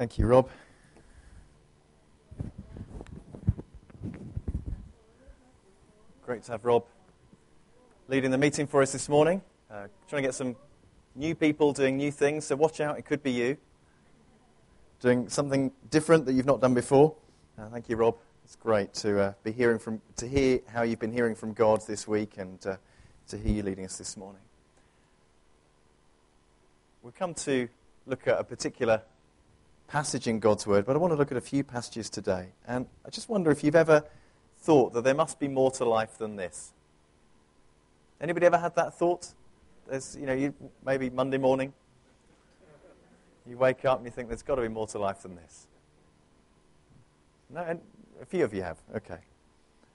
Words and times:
Thank 0.00 0.16
you, 0.16 0.24
Rob. 0.24 0.48
Great 6.24 6.42
to 6.44 6.52
have 6.52 6.64
Rob 6.64 6.86
leading 8.08 8.30
the 8.30 8.38
meeting 8.38 8.66
for 8.66 8.80
us 8.80 8.92
this 8.92 9.10
morning. 9.10 9.42
Uh, 9.70 9.88
trying 10.08 10.22
to 10.22 10.28
get 10.28 10.34
some 10.34 10.56
new 11.14 11.34
people 11.34 11.74
doing 11.74 11.98
new 11.98 12.10
things, 12.10 12.46
so 12.46 12.56
watch 12.56 12.80
out, 12.80 12.98
it 12.98 13.02
could 13.02 13.22
be 13.22 13.32
you. 13.32 13.58
Doing 15.00 15.28
something 15.28 15.70
different 15.90 16.24
that 16.24 16.32
you've 16.32 16.46
not 16.46 16.62
done 16.62 16.72
before. 16.72 17.14
Uh, 17.58 17.68
thank 17.68 17.90
you, 17.90 17.96
Rob. 17.96 18.16
It's 18.42 18.56
great 18.56 18.94
to 18.94 19.20
uh, 19.20 19.32
be 19.44 19.52
hearing 19.52 19.78
from, 19.78 20.00
to 20.16 20.26
hear 20.26 20.60
how 20.72 20.80
you've 20.80 20.98
been 20.98 21.12
hearing 21.12 21.34
from 21.34 21.52
God 21.52 21.82
this 21.86 22.08
week 22.08 22.38
and 22.38 22.66
uh, 22.66 22.76
to 23.28 23.36
hear 23.36 23.52
you 23.52 23.62
leading 23.62 23.84
us 23.84 23.98
this 23.98 24.16
morning. 24.16 24.40
We've 27.02 27.14
come 27.14 27.34
to 27.34 27.68
look 28.06 28.26
at 28.26 28.38
a 28.38 28.44
particular 28.44 29.02
passage 29.90 30.28
in 30.28 30.38
God's 30.38 30.66
Word, 30.68 30.86
but 30.86 30.94
I 30.94 31.00
want 31.00 31.12
to 31.12 31.16
look 31.16 31.32
at 31.32 31.36
a 31.36 31.40
few 31.40 31.64
passages 31.64 32.08
today. 32.08 32.50
And 32.66 32.86
I 33.04 33.10
just 33.10 33.28
wonder 33.28 33.50
if 33.50 33.64
you've 33.64 33.74
ever 33.74 34.04
thought 34.60 34.92
that 34.92 35.02
there 35.02 35.14
must 35.14 35.40
be 35.40 35.48
more 35.48 35.72
to 35.72 35.84
life 35.84 36.16
than 36.16 36.36
this. 36.36 36.72
Anybody 38.20 38.46
ever 38.46 38.58
had 38.58 38.76
that 38.76 38.94
thought? 38.94 39.34
There's, 39.88 40.16
you 40.18 40.26
know, 40.26 40.32
you, 40.32 40.54
maybe 40.86 41.10
Monday 41.10 41.38
morning, 41.38 41.72
you 43.48 43.56
wake 43.58 43.84
up 43.84 43.98
and 43.98 44.06
you 44.06 44.12
think 44.12 44.28
there's 44.28 44.42
got 44.42 44.56
to 44.56 44.62
be 44.62 44.68
more 44.68 44.86
to 44.86 44.98
life 44.98 45.22
than 45.22 45.34
this. 45.34 45.66
No, 47.52 47.62
and 47.62 47.80
a 48.22 48.26
few 48.26 48.44
of 48.44 48.54
you 48.54 48.62
have. 48.62 48.78
Okay. 48.94 49.18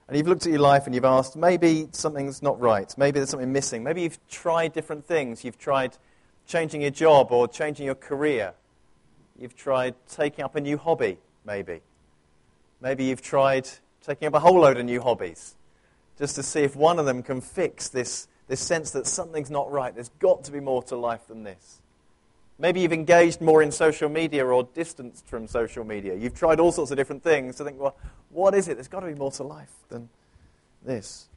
And 0.08 0.16
you've 0.16 0.28
looked 0.28 0.44
at 0.44 0.52
your 0.52 0.60
life 0.60 0.84
and 0.84 0.94
you've 0.94 1.06
asked, 1.06 1.36
maybe 1.36 1.88
something's 1.92 2.42
not 2.42 2.60
right. 2.60 2.92
Maybe 2.98 3.18
there's 3.18 3.30
something 3.30 3.50
missing. 3.50 3.82
Maybe 3.82 4.02
you've 4.02 4.18
tried 4.28 4.74
different 4.74 5.06
things. 5.06 5.42
You've 5.42 5.58
tried 5.58 5.96
changing 6.46 6.82
your 6.82 6.90
job 6.90 7.32
or 7.32 7.48
changing 7.48 7.86
your 7.86 7.94
career. 7.94 8.52
You've 9.38 9.56
tried 9.56 9.94
taking 10.08 10.44
up 10.44 10.56
a 10.56 10.60
new 10.60 10.78
hobby, 10.78 11.18
maybe. 11.44 11.80
Maybe 12.80 13.04
you've 13.04 13.22
tried 13.22 13.68
taking 14.04 14.28
up 14.28 14.34
a 14.34 14.40
whole 14.40 14.60
load 14.60 14.78
of 14.78 14.84
new 14.84 15.00
hobbies 15.00 15.54
just 16.18 16.36
to 16.36 16.42
see 16.42 16.60
if 16.60 16.74
one 16.74 16.98
of 16.98 17.06
them 17.06 17.22
can 17.22 17.40
fix 17.40 17.88
this, 17.88 18.28
this 18.48 18.60
sense 18.60 18.90
that 18.92 19.06
something's 19.06 19.50
not 19.50 19.70
right. 19.70 19.94
There's 19.94 20.10
got 20.18 20.44
to 20.44 20.52
be 20.52 20.60
more 20.60 20.82
to 20.84 20.96
life 20.96 21.26
than 21.28 21.42
this. 21.42 21.82
Maybe 22.58 22.80
you've 22.80 22.92
engaged 22.92 23.42
more 23.42 23.62
in 23.62 23.70
social 23.70 24.08
media 24.08 24.46
or 24.46 24.64
distanced 24.72 25.26
from 25.26 25.46
social 25.46 25.84
media. 25.84 26.14
You've 26.14 26.34
tried 26.34 26.58
all 26.58 26.72
sorts 26.72 26.90
of 26.90 26.96
different 26.96 27.22
things 27.22 27.56
to 27.56 27.64
think, 27.64 27.78
well, 27.78 27.94
what 28.30 28.54
is 28.54 28.68
it? 28.68 28.74
There's 28.74 28.88
got 28.88 29.00
to 29.00 29.06
be 29.06 29.14
more 29.14 29.32
to 29.32 29.42
life 29.42 29.72
than 29.90 30.08
this. 30.82 31.28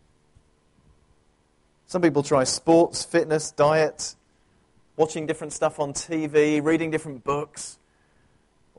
Some 1.88 2.02
people 2.02 2.24
try 2.24 2.46
sports, 2.46 3.04
fitness, 3.04 3.52
diet, 3.52 4.16
watching 4.96 5.26
different 5.26 5.52
stuff 5.52 5.80
on 5.80 5.92
TV, 5.92 6.64
reading 6.64 6.90
different 6.92 7.26
books 7.26 7.79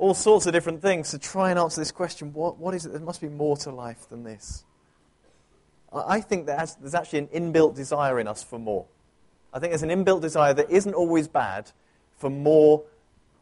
all 0.01 0.15
sorts 0.15 0.47
of 0.47 0.53
different 0.55 0.81
things 0.81 1.11
to 1.11 1.19
try 1.19 1.51
and 1.51 1.59
answer 1.59 1.79
this 1.81 1.93
question 1.93 2.33
what, 2.33 2.57
what 2.59 2.75
is 2.75 2.87
it? 2.87 2.93
There 2.93 3.01
must 3.01 3.21
be 3.21 3.29
more 3.29 3.57
to 3.59 3.71
life 3.71 4.09
than 4.09 4.25
this. 4.25 4.65
I 5.93 6.21
think 6.21 6.47
that 6.47 6.77
there's 6.81 6.95
actually 6.95 7.19
an 7.19 7.27
inbuilt 7.29 7.75
desire 7.75 8.19
in 8.19 8.27
us 8.27 8.43
for 8.43 8.59
more. 8.59 8.87
I 9.53 9.59
think 9.59 9.73
there's 9.73 9.83
an 9.83 9.91
inbuilt 9.91 10.23
desire 10.23 10.55
that 10.55 10.71
isn't 10.71 10.95
always 10.95 11.29
bad 11.29 11.73
for 12.17 12.31
more 12.31 12.85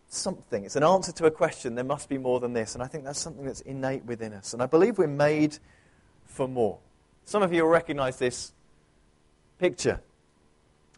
something. 0.08 0.64
It's 0.64 0.74
an 0.74 0.82
answer 0.82 1.12
to 1.12 1.26
a 1.26 1.30
question. 1.30 1.74
There 1.74 1.84
must 1.84 2.08
be 2.08 2.18
more 2.18 2.40
than 2.40 2.54
this. 2.54 2.74
And 2.74 2.82
I 2.82 2.86
think 2.86 3.04
that's 3.04 3.20
something 3.20 3.44
that's 3.44 3.60
innate 3.60 4.04
within 4.04 4.32
us. 4.32 4.54
And 4.54 4.62
I 4.62 4.66
believe 4.66 4.98
we're 4.98 5.06
made 5.06 5.58
for 6.24 6.48
more. 6.48 6.78
Some 7.26 7.42
of 7.42 7.52
you 7.52 7.62
will 7.62 7.70
recognize 7.70 8.18
this 8.18 8.52
picture 9.58 10.00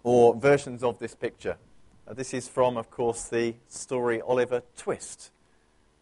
or 0.05 0.37
versions 0.37 0.83
of 0.85 1.01
this 1.01 1.17
picture. 1.17 1.57
Uh, 2.07 2.15
this 2.15 2.33
is 2.33 2.49
from, 2.49 2.77
of 2.77 2.91
course, 2.91 3.25
the 3.25 3.57
story 3.69 4.21
Oliver 4.21 4.63
Twist. 4.77 5.33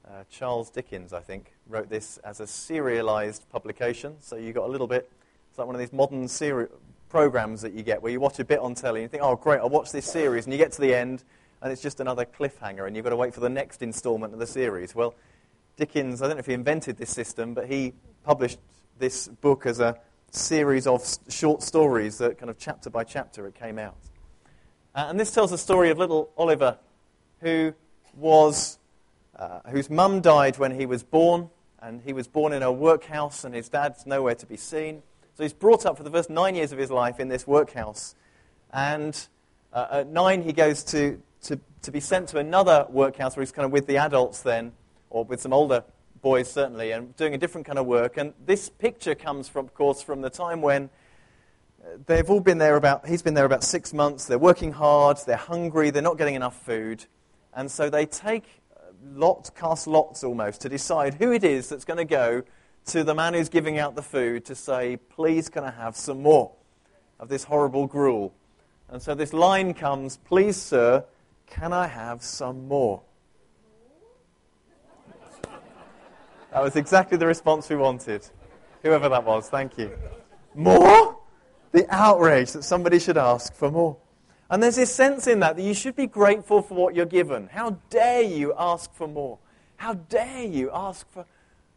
Uh, 0.08 0.24
Charles 0.30 0.70
Dickens, 0.70 1.12
I 1.12 1.20
think, 1.20 1.52
wrote 1.68 1.90
this 1.90 2.16
as 2.18 2.40
a 2.40 2.46
serialized 2.46 3.44
publication. 3.50 4.16
So 4.20 4.36
you 4.36 4.54
got 4.54 4.66
a 4.66 4.72
little 4.72 4.86
bit, 4.86 5.10
it's 5.50 5.58
like 5.58 5.66
one 5.66 5.76
of 5.76 5.80
these 5.80 5.92
modern 5.92 6.28
seri- 6.28 6.68
programs 7.10 7.60
that 7.60 7.74
you 7.74 7.82
get 7.82 8.02
where 8.02 8.10
you 8.10 8.18
watch 8.18 8.38
a 8.38 8.44
bit 8.44 8.58
on 8.58 8.74
telly 8.74 9.00
and 9.00 9.04
you 9.04 9.08
think, 9.08 9.22
oh, 9.22 9.36
great, 9.36 9.58
I'll 9.58 9.68
watch 9.68 9.92
this 9.92 10.06
series. 10.06 10.46
And 10.46 10.52
you 10.52 10.58
get 10.58 10.72
to 10.72 10.80
the 10.80 10.94
end 10.94 11.24
and 11.60 11.70
it's 11.70 11.82
just 11.82 12.00
another 12.00 12.24
cliffhanger 12.24 12.86
and 12.86 12.96
you've 12.96 13.04
got 13.04 13.10
to 13.10 13.16
wait 13.16 13.34
for 13.34 13.40
the 13.40 13.50
next 13.50 13.82
installment 13.82 14.32
of 14.32 14.38
the 14.38 14.46
series. 14.46 14.94
Well, 14.94 15.14
Dickens, 15.76 16.22
I 16.22 16.28
don't 16.28 16.36
know 16.36 16.40
if 16.40 16.46
he 16.46 16.54
invented 16.54 16.96
this 16.96 17.10
system, 17.10 17.52
but 17.52 17.66
he 17.66 17.92
published 18.24 18.60
this 18.98 19.28
book 19.28 19.66
as 19.66 19.78
a 19.78 19.98
series 20.30 20.86
of 20.86 21.04
short 21.28 21.62
stories 21.62 22.16
that 22.18 22.38
kind 22.38 22.48
of 22.48 22.58
chapter 22.58 22.88
by 22.88 23.04
chapter 23.04 23.46
it 23.46 23.54
came 23.54 23.78
out. 23.78 23.96
Uh, 24.94 25.06
and 25.10 25.20
this 25.20 25.32
tells 25.32 25.50
the 25.50 25.58
story 25.58 25.90
of 25.90 25.98
little 25.98 26.30
Oliver 26.38 26.78
who 27.40 27.74
was 28.16 28.78
uh, 29.38 29.60
whose 29.70 29.88
mum 29.88 30.20
died 30.20 30.58
when 30.58 30.78
he 30.78 30.86
was 30.86 31.02
born, 31.02 31.50
and 31.80 32.02
he 32.02 32.12
was 32.12 32.26
born 32.26 32.52
in 32.52 32.62
a 32.62 32.72
workhouse, 32.72 33.44
and 33.44 33.54
his 33.54 33.68
dad's 33.68 34.06
nowhere 34.06 34.34
to 34.34 34.46
be 34.46 34.56
seen. 34.56 35.02
So 35.34 35.44
he's 35.44 35.52
brought 35.52 35.86
up 35.86 35.96
for 35.96 36.02
the 36.02 36.10
first 36.10 36.30
nine 36.30 36.56
years 36.56 36.72
of 36.72 36.78
his 36.78 36.90
life 36.90 37.20
in 37.20 37.28
this 37.28 37.46
workhouse. 37.46 38.16
And 38.72 39.16
uh, 39.72 39.86
at 39.90 40.08
nine, 40.08 40.42
he 40.42 40.52
goes 40.52 40.82
to, 40.84 41.22
to, 41.42 41.60
to 41.82 41.92
be 41.92 42.00
sent 42.00 42.28
to 42.30 42.38
another 42.38 42.86
workhouse 42.90 43.36
where 43.36 43.42
he's 43.42 43.52
kind 43.52 43.64
of 43.64 43.70
with 43.70 43.86
the 43.86 43.98
adults 43.98 44.42
then, 44.42 44.72
or 45.10 45.24
with 45.24 45.40
some 45.40 45.52
older 45.52 45.84
boys 46.20 46.50
certainly, 46.50 46.90
and 46.90 47.14
doing 47.16 47.34
a 47.34 47.38
different 47.38 47.66
kind 47.66 47.78
of 47.78 47.86
work. 47.86 48.16
And 48.16 48.34
this 48.44 48.68
picture 48.68 49.14
comes 49.14 49.48
from, 49.48 49.66
of 49.66 49.74
course, 49.74 50.02
from 50.02 50.20
the 50.20 50.30
time 50.30 50.60
when 50.60 50.90
uh, 51.80 51.98
they've 52.06 52.28
all 52.28 52.40
been 52.40 52.58
there 52.58 52.74
about, 52.74 53.06
he's 53.06 53.22
been 53.22 53.34
there 53.34 53.44
about 53.44 53.62
six 53.62 53.94
months. 53.94 54.24
They're 54.24 54.38
working 54.38 54.72
hard, 54.72 55.18
they're 55.24 55.36
hungry, 55.36 55.90
they're 55.90 56.02
not 56.02 56.18
getting 56.18 56.34
enough 56.34 56.60
food. 56.60 57.04
And 57.54 57.70
so 57.70 57.88
they 57.88 58.06
take 58.06 58.44
lot, 59.04 59.50
cast 59.56 59.86
lots 59.86 60.24
almost 60.24 60.60
to 60.62 60.68
decide 60.68 61.14
who 61.14 61.32
it 61.32 61.44
is 61.44 61.68
that's 61.68 61.84
going 61.84 61.98
to 61.98 62.04
go 62.04 62.42
to 62.86 63.04
the 63.04 63.14
man 63.14 63.34
who's 63.34 63.48
giving 63.48 63.78
out 63.78 63.94
the 63.94 64.02
food 64.02 64.44
to 64.46 64.54
say, 64.54 64.96
please 64.96 65.48
can 65.48 65.64
I 65.64 65.70
have 65.70 65.96
some 65.96 66.22
more 66.22 66.52
of 67.20 67.28
this 67.28 67.44
horrible 67.44 67.86
gruel? 67.86 68.34
And 68.88 69.02
so 69.02 69.14
this 69.14 69.32
line 69.32 69.74
comes, 69.74 70.16
please 70.16 70.56
sir, 70.56 71.04
can 71.46 71.72
I 71.72 71.86
have 71.86 72.22
some 72.22 72.66
more? 72.68 73.02
That 76.52 76.62
was 76.62 76.76
exactly 76.76 77.18
the 77.18 77.26
response 77.26 77.68
we 77.68 77.76
wanted. 77.76 78.26
Whoever 78.82 79.08
that 79.10 79.24
was, 79.24 79.50
thank 79.50 79.76
you. 79.76 79.90
More? 80.54 81.18
The 81.72 81.86
outrage 81.94 82.52
that 82.52 82.64
somebody 82.64 82.98
should 82.98 83.18
ask 83.18 83.52
for 83.52 83.70
more. 83.70 83.98
And 84.50 84.62
there's 84.62 84.76
this 84.76 84.94
sense 84.94 85.26
in 85.26 85.40
that 85.40 85.56
that 85.56 85.62
you 85.62 85.74
should 85.74 85.94
be 85.94 86.06
grateful 86.06 86.62
for 86.62 86.74
what 86.74 86.94
you're 86.94 87.06
given. 87.06 87.48
How 87.48 87.78
dare 87.90 88.22
you 88.22 88.54
ask 88.58 88.92
for 88.94 89.06
more? 89.06 89.38
How 89.76 89.94
dare 89.94 90.44
you 90.44 90.70
ask 90.72 91.08
for, 91.10 91.26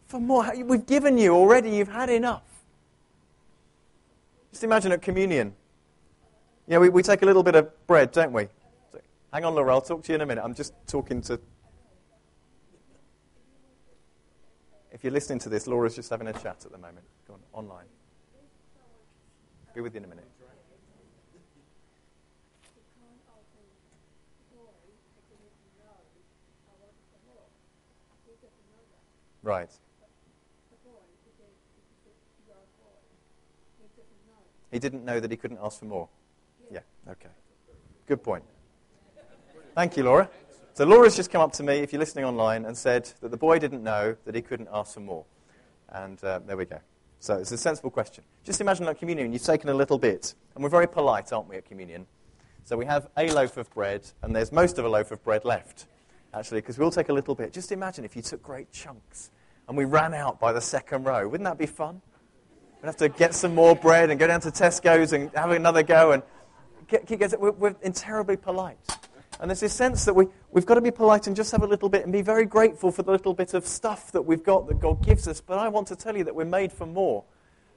for 0.08 0.20
more? 0.20 0.50
We've 0.64 0.86
given 0.86 1.18
you 1.18 1.36
already, 1.36 1.72
you've 1.72 1.90
had 1.90 2.10
enough. 2.10 2.44
Just 4.52 4.64
imagine 4.64 4.92
at 4.92 5.02
communion. 5.02 5.54
You 6.68 6.76
know, 6.76 6.80
we, 6.80 6.90
we 6.90 7.04
take 7.04 7.22
a 7.22 7.26
little 7.26 7.44
bit 7.44 7.56
of 7.56 7.88
bread, 7.88 8.12
don't 8.12 8.32
we? 8.32 8.48
So, 8.92 9.00
hang 9.34 9.44
on, 9.44 9.56
Laura, 9.56 9.74
I'll 9.74 9.82
talk 9.82 10.04
to 10.04 10.12
you 10.12 10.16
in 10.16 10.22
a 10.22 10.26
minute. 10.26 10.44
I'm 10.44 10.56
just 10.56 10.74
talking 10.88 11.22
to. 11.24 11.40
If 14.92 15.04
you're 15.04 15.14
listening 15.14 15.40
to 15.40 15.50
this, 15.50 15.68
Laura's 15.68 15.96
just 15.96 16.10
having 16.10 16.28
a 16.28 16.34
chat 16.34 16.64
at 16.66 16.72
the 16.72 16.78
moment. 16.78 17.06
Go 17.28 17.34
on, 17.34 17.40
online. 17.54 17.86
Be 19.76 19.82
with 19.82 19.94
you 19.94 20.00
in 20.00 20.06
a 20.06 20.08
minute. 20.08 20.31
Right. 29.44 29.70
He 34.72 34.80
didn't 34.80 35.04
know 35.04 35.20
that 35.20 35.30
he 35.30 35.38
couldn't 35.38 35.60
ask 35.62 35.80
for 35.80 35.86
more. 35.86 36.08
Yeah, 36.72 36.80
okay. 37.10 37.30
Good 38.08 38.24
point. 38.24 38.44
Thank 39.76 39.98
you, 39.98 40.04
Laura. 40.04 40.30
So 40.74 40.86
Laura's 40.86 41.16
just 41.16 41.30
come 41.30 41.42
up 41.42 41.52
to 41.54 41.64
me, 41.64 41.80
if 41.80 41.92
you're 41.92 42.00
listening 42.00 42.24
online, 42.24 42.66
and 42.66 42.78
said 42.78 43.12
that 43.20 43.32
the 43.32 43.38
boy 43.38 43.60
didn't 43.60 43.84
know 43.84 44.16
that 44.26 44.34
he 44.34 44.42
couldn't 44.42 44.70
ask 44.72 44.94
for 44.94 45.02
more. 45.02 45.26
And 45.90 46.24
uh, 46.24 46.40
there 46.48 46.56
we 46.56 46.66
go. 46.66 46.80
So 47.20 47.36
it's 47.36 47.52
a 47.52 47.58
sensible 47.58 47.90
question. 47.90 48.24
Just 48.46 48.62
imagine 48.62 48.88
at 48.88 48.98
communion, 48.98 49.34
you've 49.34 49.44
taken 49.44 49.70
a 49.70 49.74
little 49.74 49.98
bit, 49.98 50.34
and 50.56 50.64
we're 50.64 50.70
very 50.70 50.88
polite, 50.88 51.34
aren't 51.34 51.50
we, 51.50 51.58
at 51.58 51.66
communion? 51.66 52.08
So 52.64 52.78
we 52.78 52.86
have 52.86 53.10
a 53.18 53.30
loaf 53.32 53.58
of 53.58 53.70
bread, 53.74 54.10
and 54.22 54.34
there's 54.34 54.52
most 54.52 54.78
of 54.78 54.86
a 54.86 54.90
loaf 54.90 55.12
of 55.12 55.22
bread 55.24 55.44
left 55.44 55.86
actually, 56.34 56.62
because 56.62 56.78
we'll 56.78 56.92
take 56.92 57.10
a 57.10 57.14
little 57.14 57.36
bit. 57.36 57.54
Just 57.54 57.72
imagine 57.72 58.06
if 58.06 58.16
you 58.16 58.22
took 58.22 58.42
great 58.42 58.72
chunks 58.72 59.32
and 59.68 59.78
we 59.78 59.86
ran 59.86 60.14
out 60.14 60.40
by 60.40 60.52
the 60.54 60.62
second 60.62 61.06
row. 61.06 61.28
Wouldn't 61.28 61.46
that 61.46 61.58
be 61.58 61.66
fun? 61.66 62.02
We'd 62.82 62.88
have 62.88 62.98
to 62.98 63.10
get 63.10 63.36
some 63.36 63.54
more 63.54 63.76
bread 63.76 64.10
and 64.10 64.20
go 64.20 64.28
down 64.28 64.42
to 64.42 64.50
Tesco's 64.50 65.14
and 65.14 65.30
have 65.36 65.52
another 65.52 65.84
go 65.84 66.12
and 66.12 66.24
get, 66.88 67.06
get, 67.06 67.40
we're, 67.40 67.52
we're 67.52 67.74
terribly 67.94 68.38
polite. 68.38 68.78
And 69.40 69.50
there's 69.50 69.60
this 69.60 69.74
sense 69.74 70.06
that 70.06 70.14
we, 70.14 70.28
we've 70.52 70.66
got 70.66 70.76
to 70.76 70.82
be 70.82 70.92
polite 70.92 71.28
and 71.28 71.36
just 71.36 71.52
have 71.52 71.64
a 71.64 71.68
little 71.68 71.90
bit 71.90 72.04
and 72.04 72.12
be 72.12 72.22
very 72.22 72.46
grateful 72.46 72.92
for 72.92 73.02
the 73.02 73.12
little 73.12 73.34
bit 73.34 73.54
of 73.54 73.66
stuff 73.66 74.12
that 74.12 74.22
we've 74.22 74.44
got 74.44 74.68
that 74.68 74.80
God 74.80 75.04
gives 75.04 75.28
us. 75.28 75.42
But 75.42 75.58
I 75.58 75.68
want 75.68 75.88
to 75.88 75.96
tell 75.96 76.16
you 76.16 76.24
that 76.24 76.36
we're 76.36 76.46
made 76.46 76.72
for 76.72 76.86
more. 76.86 77.24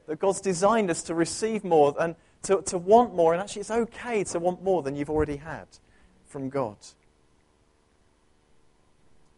That 0.07 0.19
God's 0.19 0.43
designed 0.43 0.91
us 0.91 1.03
to 1.05 1.15
receive 1.15 1.65
more 1.65 1.95
and 1.99 2.17
to, 2.43 2.61
to 2.63 2.77
want 2.77 3.15
more. 3.15 3.33
And 3.33 3.43
actually, 3.43 3.61
it's 3.61 3.71
okay 3.71 4.25
to 4.25 4.39
want 4.39 4.63
more 4.63 4.83
than 4.83 4.95
you've 4.95 5.09
already 5.09 5.37
had 5.37 5.67
from 6.27 6.51
God. 6.51 6.77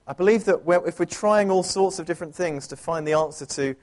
I 0.06 0.12
believe 0.12 0.44
that 0.44 0.60
if 0.86 1.00
we're 1.00 1.04
trying 1.06 1.50
all 1.50 1.64
sorts 1.64 1.98
of 1.98 2.06
different 2.06 2.34
things 2.34 2.68
to 2.68 2.76
find 2.76 3.06
the 3.06 3.14
answer 3.14 3.44
to, 3.46 3.74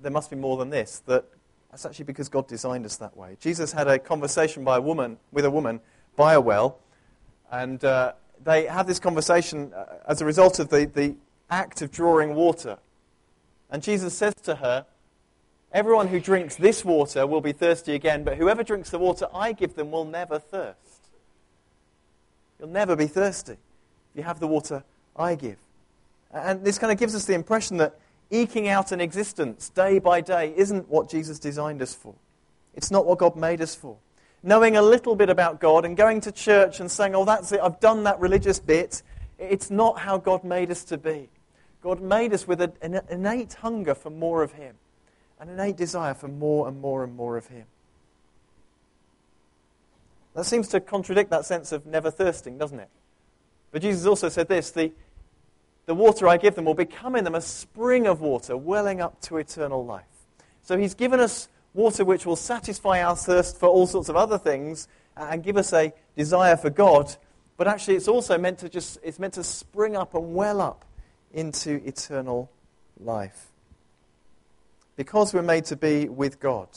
there 0.00 0.12
must 0.12 0.30
be 0.30 0.36
more 0.36 0.56
than 0.56 0.70
this, 0.70 1.02
that 1.06 1.24
that's 1.70 1.84
actually 1.84 2.04
because 2.04 2.28
God 2.28 2.46
designed 2.46 2.86
us 2.86 2.96
that 2.98 3.16
way. 3.16 3.36
Jesus 3.40 3.72
had 3.72 3.88
a 3.88 3.98
conversation 3.98 4.62
by 4.62 4.76
a 4.76 4.80
woman, 4.80 5.18
with 5.32 5.44
a 5.44 5.50
woman 5.50 5.80
by 6.14 6.34
a 6.34 6.40
well, 6.40 6.78
and 7.50 7.84
uh, 7.84 8.12
they 8.44 8.66
have 8.66 8.86
this 8.86 9.00
conversation 9.00 9.72
uh, 9.74 9.84
as 10.06 10.20
a 10.20 10.24
result 10.24 10.60
of 10.60 10.68
the, 10.68 10.86
the 10.86 11.16
act 11.50 11.82
of 11.82 11.90
drawing 11.90 12.36
water. 12.36 12.78
And 13.68 13.82
Jesus 13.82 14.16
says 14.16 14.34
to 14.44 14.56
her, 14.56 14.86
Everyone 15.72 16.06
who 16.06 16.20
drinks 16.20 16.54
this 16.54 16.84
water 16.84 17.26
will 17.26 17.40
be 17.40 17.50
thirsty 17.50 17.94
again, 17.94 18.22
but 18.22 18.36
whoever 18.36 18.62
drinks 18.62 18.90
the 18.90 18.98
water 19.00 19.26
I 19.34 19.50
give 19.50 19.74
them 19.74 19.90
will 19.90 20.04
never 20.04 20.38
thirst. 20.38 21.08
You'll 22.60 22.68
never 22.68 22.94
be 22.94 23.08
thirsty 23.08 23.54
if 23.54 23.58
you 24.14 24.22
have 24.22 24.38
the 24.38 24.46
water 24.46 24.84
I 25.16 25.34
give. 25.34 25.56
And 26.32 26.64
this 26.64 26.78
kind 26.78 26.92
of 26.92 26.98
gives 26.98 27.14
us 27.14 27.24
the 27.24 27.34
impression 27.34 27.76
that 27.78 27.98
eking 28.30 28.68
out 28.68 28.92
an 28.92 29.00
existence 29.00 29.68
day 29.70 29.98
by 29.98 30.20
day 30.20 30.52
isn't 30.56 30.88
what 30.88 31.08
Jesus 31.08 31.38
designed 31.38 31.80
us 31.82 31.94
for. 31.94 32.14
It's 32.74 32.90
not 32.90 33.06
what 33.06 33.18
God 33.18 33.36
made 33.36 33.60
us 33.60 33.74
for. 33.74 33.96
Knowing 34.42 34.76
a 34.76 34.82
little 34.82 35.16
bit 35.16 35.30
about 35.30 35.60
God 35.60 35.84
and 35.84 35.96
going 35.96 36.20
to 36.22 36.32
church 36.32 36.80
and 36.80 36.90
saying, 36.90 37.14
oh, 37.14 37.24
that's 37.24 37.52
it, 37.52 37.60
I've 37.62 37.80
done 37.80 38.04
that 38.04 38.18
religious 38.18 38.58
bit, 38.58 39.02
it's 39.38 39.70
not 39.70 40.00
how 40.00 40.18
God 40.18 40.44
made 40.44 40.70
us 40.70 40.84
to 40.84 40.98
be. 40.98 41.28
God 41.82 42.00
made 42.00 42.32
us 42.32 42.48
with 42.48 42.60
an 42.60 43.00
innate 43.10 43.54
hunger 43.54 43.94
for 43.94 44.10
more 44.10 44.42
of 44.42 44.52
Him, 44.52 44.74
an 45.38 45.48
innate 45.48 45.76
desire 45.76 46.14
for 46.14 46.28
more 46.28 46.66
and 46.66 46.80
more 46.80 47.04
and 47.04 47.14
more 47.14 47.36
of 47.36 47.46
Him. 47.46 47.64
That 50.34 50.44
seems 50.44 50.68
to 50.68 50.80
contradict 50.80 51.30
that 51.30 51.44
sense 51.44 51.72
of 51.72 51.86
never 51.86 52.10
thirsting, 52.10 52.58
doesn't 52.58 52.80
it? 52.80 52.88
But 53.70 53.82
Jesus 53.82 54.06
also 54.06 54.28
said 54.28 54.48
this 54.48 54.70
the, 54.70 54.92
the 55.86 55.94
water 55.94 56.26
I 56.26 56.36
give 56.36 56.54
them 56.54 56.64
will 56.64 56.74
become 56.74 57.16
in 57.16 57.24
them 57.24 57.34
a 57.34 57.40
spring 57.40 58.06
of 58.06 58.20
water 58.20 58.56
welling 58.56 59.00
up 59.00 59.20
to 59.22 59.36
eternal 59.36 59.84
life. 59.84 60.04
So 60.62 60.78
he's 60.78 60.94
given 60.94 61.20
us 61.20 61.48
water 61.74 62.04
which 62.04 62.24
will 62.24 62.36
satisfy 62.36 63.02
our 63.02 63.16
thirst 63.16 63.58
for 63.58 63.68
all 63.68 63.86
sorts 63.86 64.08
of 64.08 64.16
other 64.16 64.38
things 64.38 64.88
uh, 65.16 65.28
and 65.30 65.42
give 65.42 65.56
us 65.56 65.72
a 65.72 65.92
desire 66.16 66.56
for 66.56 66.70
God. 66.70 67.14
But 67.56 67.68
actually, 67.68 67.96
it's 67.96 68.08
also 68.08 68.38
meant 68.38 68.58
to 68.60 68.68
just 68.68 68.98
it's 69.02 69.18
meant 69.18 69.34
to 69.34 69.44
spring 69.44 69.96
up 69.96 70.14
and 70.14 70.34
well 70.34 70.60
up 70.60 70.84
into 71.32 71.82
eternal 71.86 72.50
life. 72.98 73.48
Because 74.96 75.34
we're 75.34 75.42
made 75.42 75.64
to 75.66 75.76
be 75.76 76.08
with 76.08 76.40
God, 76.40 76.68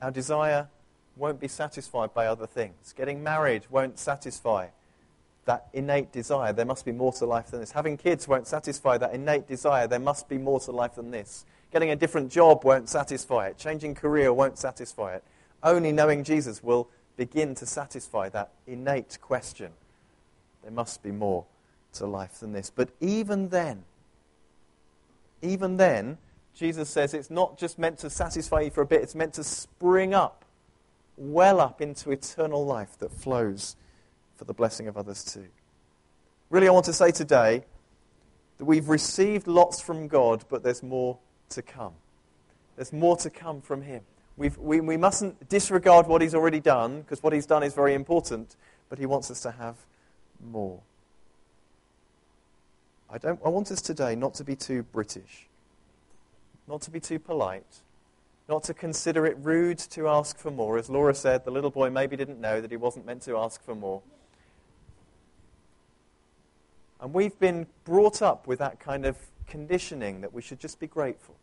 our 0.00 0.10
desire 0.10 0.68
won't 1.16 1.40
be 1.40 1.48
satisfied 1.48 2.12
by 2.14 2.26
other 2.26 2.46
things. 2.46 2.92
Getting 2.96 3.22
married 3.22 3.64
won't 3.70 3.98
satisfy 3.98 4.68
that 5.44 5.66
innate 5.72 6.12
desire. 6.12 6.52
There 6.52 6.64
must 6.64 6.84
be 6.84 6.92
more 6.92 7.12
to 7.14 7.26
life 7.26 7.50
than 7.50 7.60
this. 7.60 7.72
Having 7.72 7.98
kids 7.98 8.26
won't 8.26 8.46
satisfy 8.46 8.98
that 8.98 9.14
innate 9.14 9.46
desire. 9.46 9.86
There 9.86 9.98
must 9.98 10.28
be 10.28 10.38
more 10.38 10.60
to 10.60 10.70
life 10.72 10.94
than 10.94 11.10
this. 11.10 11.44
Getting 11.72 11.90
a 11.90 11.96
different 11.96 12.30
job 12.30 12.64
won't 12.64 12.88
satisfy 12.88 13.48
it. 13.48 13.58
Changing 13.58 13.94
career 13.94 14.32
won't 14.32 14.58
satisfy 14.58 15.14
it. 15.14 15.24
Only 15.62 15.92
knowing 15.92 16.24
Jesus 16.24 16.62
will 16.62 16.88
begin 17.16 17.54
to 17.56 17.66
satisfy 17.66 18.28
that 18.30 18.50
innate 18.66 19.18
question. 19.20 19.72
There 20.62 20.72
must 20.72 21.02
be 21.02 21.10
more 21.10 21.44
to 21.94 22.06
life 22.06 22.40
than 22.40 22.52
this. 22.52 22.70
But 22.74 22.90
even 23.00 23.48
then, 23.50 23.84
even 25.42 25.76
then, 25.76 26.18
Jesus 26.54 26.88
says 26.88 27.12
it's 27.12 27.30
not 27.30 27.58
just 27.58 27.78
meant 27.78 27.98
to 27.98 28.10
satisfy 28.10 28.62
you 28.62 28.70
for 28.70 28.82
a 28.82 28.86
bit, 28.86 29.02
it's 29.02 29.14
meant 29.14 29.34
to 29.34 29.44
spring 29.44 30.14
up, 30.14 30.44
well 31.16 31.60
up 31.60 31.80
into 31.80 32.10
eternal 32.10 32.64
life 32.64 32.98
that 32.98 33.12
flows 33.12 33.76
for 34.36 34.44
the 34.44 34.54
blessing 34.54 34.88
of 34.88 34.96
others 34.96 35.24
too. 35.24 35.46
Really, 36.50 36.68
I 36.68 36.70
want 36.70 36.86
to 36.86 36.92
say 36.92 37.10
today 37.10 37.64
that 38.58 38.64
we've 38.64 38.88
received 38.88 39.46
lots 39.46 39.80
from 39.80 40.08
God, 40.08 40.44
but 40.48 40.62
there's 40.62 40.82
more 40.82 41.18
to 41.50 41.62
come. 41.62 41.94
There's 42.76 42.92
more 42.92 43.16
to 43.18 43.30
come 43.30 43.60
from 43.60 43.82
Him. 43.82 44.02
We've, 44.36 44.56
we, 44.58 44.80
we 44.80 44.96
mustn't 44.96 45.48
disregard 45.48 46.06
what 46.06 46.22
He's 46.22 46.34
already 46.34 46.60
done, 46.60 47.02
because 47.02 47.22
what 47.22 47.32
He's 47.32 47.46
done 47.46 47.62
is 47.62 47.74
very 47.74 47.94
important, 47.94 48.56
but 48.88 48.98
He 48.98 49.06
wants 49.06 49.30
us 49.30 49.40
to 49.42 49.52
have 49.52 49.76
more. 50.44 50.80
I, 53.10 53.18
don't, 53.18 53.40
I 53.44 53.48
want 53.48 53.70
us 53.70 53.80
today 53.80 54.16
not 54.16 54.34
to 54.34 54.44
be 54.44 54.56
too 54.56 54.82
British, 54.82 55.46
not 56.66 56.82
to 56.82 56.90
be 56.90 57.00
too 57.00 57.18
polite, 57.18 57.80
not 58.48 58.64
to 58.64 58.74
consider 58.74 59.24
it 59.24 59.36
rude 59.40 59.78
to 59.78 60.08
ask 60.08 60.38
for 60.38 60.50
more. 60.50 60.78
As 60.78 60.90
Laura 60.90 61.14
said, 61.14 61.44
the 61.44 61.50
little 61.50 61.70
boy 61.70 61.90
maybe 61.90 62.16
didn't 62.16 62.40
know 62.40 62.60
that 62.60 62.70
he 62.70 62.76
wasn't 62.76 63.06
meant 63.06 63.22
to 63.22 63.36
ask 63.36 63.62
for 63.62 63.74
more. 63.74 64.02
And 67.00 67.12
we've 67.12 67.38
been 67.38 67.66
brought 67.84 68.22
up 68.22 68.46
with 68.46 68.58
that 68.60 68.80
kind 68.80 69.04
of 69.04 69.16
conditioning 69.46 70.20
that 70.22 70.32
we 70.32 70.42
should 70.42 70.60
just 70.60 70.80
be 70.80 70.86
grateful. 70.86 71.36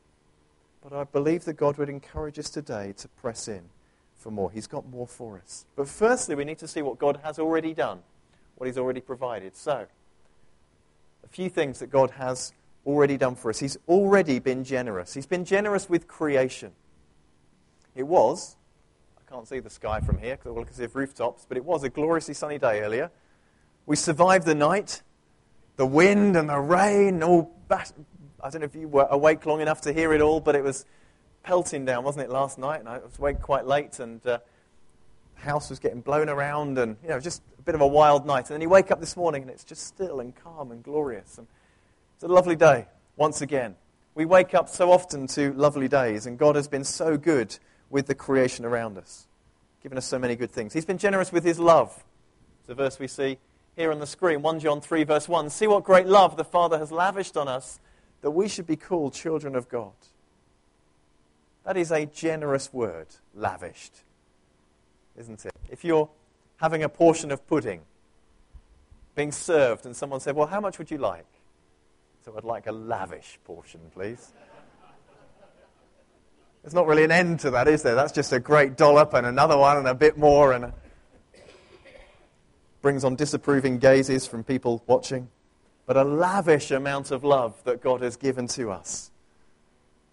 But 0.81 0.93
I 0.93 1.03
believe 1.03 1.45
that 1.45 1.53
God 1.53 1.77
would 1.77 1.89
encourage 1.89 2.39
us 2.39 2.49
today 2.49 2.93
to 2.97 3.07
press 3.07 3.47
in 3.47 3.69
for 4.15 4.31
more. 4.31 4.51
He's 4.51 4.67
got 4.67 4.87
more 4.87 5.07
for 5.07 5.39
us. 5.43 5.65
But 5.75 5.87
firstly, 5.87 6.35
we 6.35 6.45
need 6.45 6.57
to 6.59 6.67
see 6.67 6.81
what 6.81 6.97
God 6.97 7.19
has 7.23 7.37
already 7.37 7.73
done, 7.73 7.99
what 8.55 8.67
He's 8.67 8.77
already 8.77 9.01
provided. 9.01 9.55
So, 9.55 9.85
a 11.23 11.27
few 11.27 11.49
things 11.49 11.79
that 11.79 11.87
God 11.87 12.11
has 12.11 12.53
already 12.85 13.17
done 13.17 13.35
for 13.35 13.49
us. 13.49 13.59
He's 13.59 13.77
already 13.87 14.39
been 14.39 14.63
generous. 14.63 15.13
He's 15.13 15.25
been 15.25 15.45
generous 15.45 15.89
with 15.89 16.07
creation. 16.07 16.71
It 17.95 18.03
was, 18.03 18.55
I 19.17 19.31
can't 19.31 19.47
see 19.47 19.59
the 19.59 19.69
sky 19.69 19.99
from 19.99 20.17
here 20.17 20.37
because 20.37 20.51
all 20.51 20.65
I 20.67 20.71
see 20.71 20.83
of 20.83 20.95
rooftops, 20.95 21.45
but 21.47 21.57
it 21.57 21.65
was 21.65 21.83
a 21.83 21.89
gloriously 21.89 22.33
sunny 22.33 22.57
day 22.57 22.81
earlier. 22.81 23.11
We 23.85 23.95
survived 23.95 24.45
the 24.45 24.55
night 24.55 25.01
the 25.81 25.85
wind 25.87 26.37
and 26.37 26.47
the 26.47 26.59
rain, 26.59 27.23
all 27.23 27.51
I 27.71 28.51
don't 28.51 28.61
know 28.61 28.65
if 28.65 28.75
you 28.75 28.87
were 28.87 29.07
awake 29.09 29.47
long 29.47 29.61
enough 29.61 29.81
to 29.81 29.91
hear 29.91 30.13
it 30.13 30.21
all, 30.21 30.39
but 30.39 30.53
it 30.53 30.63
was 30.63 30.85
pelting 31.41 31.85
down, 31.85 32.03
wasn't 32.03 32.25
it, 32.25 32.29
last 32.29 32.59
night? 32.59 32.81
And 32.81 32.87
I 32.87 32.99
was 32.99 33.17
awake 33.17 33.41
quite 33.41 33.65
late, 33.65 33.97
and 33.97 34.23
uh, 34.27 34.37
the 35.37 35.41
house 35.41 35.71
was 35.71 35.79
getting 35.79 36.01
blown 36.01 36.29
around, 36.29 36.77
and 36.77 36.97
you 37.01 37.09
know, 37.09 37.19
just 37.19 37.41
a 37.57 37.63
bit 37.63 37.73
of 37.73 37.81
a 37.81 37.87
wild 37.87 38.27
night. 38.27 38.41
And 38.41 38.49
then 38.49 38.61
you 38.61 38.69
wake 38.69 38.91
up 38.91 38.99
this 38.99 39.17
morning, 39.17 39.41
and 39.41 39.49
it's 39.49 39.63
just 39.63 39.87
still 39.87 40.19
and 40.19 40.35
calm 40.35 40.71
and 40.71 40.83
glorious, 40.83 41.39
and 41.39 41.47
it's 42.13 42.23
a 42.23 42.27
lovely 42.27 42.55
day 42.55 42.85
once 43.15 43.41
again. 43.41 43.75
We 44.13 44.25
wake 44.25 44.53
up 44.53 44.69
so 44.69 44.91
often 44.91 45.25
to 45.29 45.51
lovely 45.53 45.87
days, 45.87 46.27
and 46.27 46.37
God 46.37 46.55
has 46.57 46.67
been 46.67 46.83
so 46.83 47.17
good 47.17 47.57
with 47.89 48.05
the 48.05 48.13
creation 48.13 48.65
around 48.65 48.99
us, 48.99 49.25
given 49.81 49.97
us 49.97 50.05
so 50.05 50.19
many 50.19 50.35
good 50.35 50.51
things. 50.51 50.73
He's 50.73 50.85
been 50.85 50.99
generous 50.99 51.31
with 51.31 51.43
His 51.43 51.57
love. 51.57 52.03
It's 52.59 52.69
a 52.69 52.75
verse 52.75 52.99
we 52.99 53.07
see 53.07 53.39
here 53.81 53.91
on 53.91 53.99
the 53.99 54.05
screen 54.05 54.43
1 54.43 54.59
John 54.59 54.79
3, 54.79 55.03
verse 55.05 55.27
1. 55.27 55.49
See 55.49 55.65
what 55.65 55.83
great 55.83 56.05
love 56.05 56.37
the 56.37 56.43
Father 56.43 56.77
has 56.77 56.91
lavished 56.91 57.35
on 57.35 57.47
us 57.47 57.79
that 58.21 58.29
we 58.29 58.47
should 58.47 58.67
be 58.67 58.75
called 58.75 59.15
children 59.15 59.55
of 59.55 59.67
God. 59.69 59.93
That 61.65 61.77
is 61.77 61.91
a 61.91 62.05
generous 62.05 62.71
word, 62.71 63.07
lavished, 63.33 64.03
isn't 65.17 65.43
it? 65.45 65.53
If 65.69 65.83
you're 65.83 66.09
having 66.57 66.83
a 66.83 66.89
portion 66.89 67.31
of 67.31 67.47
pudding 67.47 67.81
being 69.15 69.31
served 69.31 69.87
and 69.87 69.95
someone 69.95 70.19
said, 70.19 70.35
Well, 70.35 70.47
how 70.47 70.61
much 70.61 70.77
would 70.77 70.91
you 70.91 70.99
like? 70.99 71.25
So 72.23 72.33
I'd 72.37 72.43
like 72.43 72.67
a 72.67 72.71
lavish 72.71 73.39
portion, 73.45 73.79
please. 73.95 74.31
There's 76.61 76.75
not 76.75 76.85
really 76.85 77.03
an 77.03 77.11
end 77.11 77.39
to 77.39 77.49
that, 77.51 77.67
is 77.67 77.81
there? 77.81 77.95
That's 77.95 78.11
just 78.11 78.31
a 78.31 78.39
great 78.39 78.77
dollop 78.77 79.15
and 79.15 79.25
another 79.25 79.57
one 79.57 79.77
and 79.77 79.87
a 79.87 79.95
bit 79.95 80.19
more 80.19 80.53
and. 80.53 80.65
A 80.65 80.73
brings 82.81 83.03
on 83.03 83.15
disapproving 83.15 83.77
gazes 83.77 84.25
from 84.25 84.43
people 84.43 84.83
watching, 84.87 85.29
but 85.85 85.97
a 85.97 86.03
lavish 86.03 86.71
amount 86.71 87.11
of 87.11 87.23
love 87.23 87.63
that 87.63 87.81
God 87.81 88.01
has 88.01 88.17
given 88.17 88.47
to 88.49 88.71
us. 88.71 89.11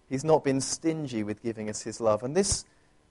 He's 0.09 0.23
not 0.23 0.43
been 0.43 0.61
stingy 0.61 1.23
with 1.23 1.43
giving 1.43 1.69
us 1.69 1.83
his 1.83 2.01
love. 2.01 2.23
And 2.23 2.35
this, 2.35 2.65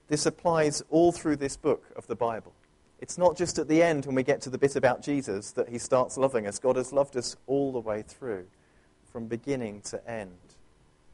this 0.08 0.26
applies 0.26 0.82
all 0.90 1.12
through 1.12 1.36
this 1.36 1.56
book 1.56 1.84
of 1.96 2.06
the 2.06 2.16
Bible. 2.16 2.52
It's 3.00 3.18
not 3.18 3.36
just 3.36 3.58
at 3.58 3.68
the 3.68 3.82
end 3.82 4.06
when 4.06 4.16
we 4.16 4.24
get 4.24 4.40
to 4.42 4.50
the 4.50 4.58
bit 4.58 4.74
about 4.74 5.02
Jesus 5.02 5.52
that 5.52 5.68
he 5.68 5.78
starts 5.78 6.18
loving 6.18 6.46
us. 6.46 6.58
God 6.58 6.76
has 6.76 6.92
loved 6.92 7.16
us 7.16 7.36
all 7.46 7.72
the 7.72 7.78
way 7.78 8.02
through, 8.02 8.46
from 9.12 9.26
beginning 9.26 9.82
to 9.82 10.10
end. 10.10 10.32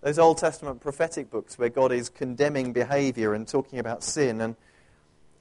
Those 0.00 0.18
Old 0.18 0.38
Testament 0.38 0.80
prophetic 0.80 1.30
books 1.30 1.58
where 1.58 1.68
God 1.68 1.92
is 1.92 2.08
condemning 2.08 2.72
behavior 2.72 3.34
and 3.34 3.46
talking 3.46 3.78
about 3.78 4.02
sin 4.02 4.40
and 4.40 4.56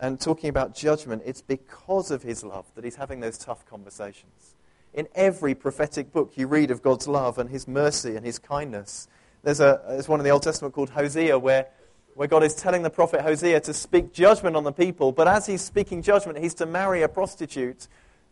and 0.03 0.19
talking 0.19 0.49
about 0.49 0.75
judgment, 0.75 1.23
it's 1.25 1.41
because 1.41 2.11
of 2.11 2.23
his 2.23 2.43
love 2.43 2.65
that 2.75 2.83
he's 2.83 2.97
having 2.97 3.21
those 3.21 3.37
tough 3.37 3.65
conversations. 3.65 4.53
In 4.93 5.07
every 5.15 5.55
prophetic 5.55 6.11
book, 6.11 6.33
you 6.35 6.45
read 6.45 6.71
of 6.71 6.81
God's 6.81 7.07
love 7.07 7.39
and 7.39 7.49
his 7.49 7.69
mercy 7.69 8.17
and 8.17 8.25
his 8.25 8.37
kindness. 8.37 9.07
There's, 9.43 9.61
a, 9.61 9.81
there's 9.87 10.09
one 10.09 10.19
in 10.19 10.25
the 10.25 10.29
Old 10.29 10.43
Testament 10.43 10.73
called 10.73 10.89
Hosea 10.89 11.39
where, 11.39 11.67
where 12.15 12.27
God 12.27 12.43
is 12.43 12.53
telling 12.53 12.83
the 12.83 12.89
prophet 12.89 13.21
Hosea 13.21 13.61
to 13.61 13.73
speak 13.73 14.11
judgment 14.11 14.57
on 14.57 14.65
the 14.65 14.73
people, 14.73 15.13
but 15.13 15.29
as 15.29 15.45
he's 15.45 15.61
speaking 15.61 16.01
judgment, 16.01 16.37
he's 16.37 16.55
to 16.55 16.65
marry 16.65 17.01
a 17.01 17.07
prostitute 17.07 17.87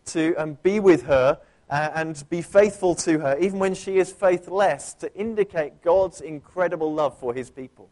to 0.07 0.35
and 0.37 0.61
be 0.61 0.81
with 0.81 1.03
her 1.03 1.39
uh, 1.69 1.89
and 1.95 2.21
be 2.29 2.41
faithful 2.41 2.95
to 2.95 3.19
her, 3.19 3.37
even 3.39 3.59
when 3.59 3.75
she 3.75 3.97
is 3.97 4.11
faithless, 4.11 4.93
to 4.95 5.15
indicate 5.15 5.81
God's 5.81 6.19
incredible 6.19 6.93
love 6.93 7.17
for 7.17 7.33
his 7.33 7.49
people. 7.49 7.89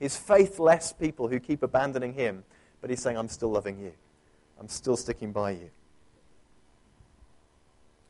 His 0.00 0.16
faithless 0.16 0.94
people 0.94 1.28
who 1.28 1.38
keep 1.40 1.62
abandoning 1.62 2.14
him 2.14 2.44
but 2.80 2.90
he's 2.90 3.02
saying, 3.02 3.16
I'm 3.16 3.28
still 3.28 3.50
loving 3.50 3.78
you. 3.78 3.92
I'm 4.58 4.68
still 4.68 4.96
sticking 4.96 5.32
by 5.32 5.52
you. 5.52 5.70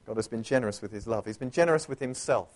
God 0.06 0.16
has 0.16 0.28
been 0.28 0.42
generous 0.42 0.80
with 0.80 0.90
his 0.90 1.06
love. 1.06 1.26
He's 1.26 1.36
been 1.36 1.50
generous 1.50 1.88
with 1.88 2.00
himself. 2.00 2.48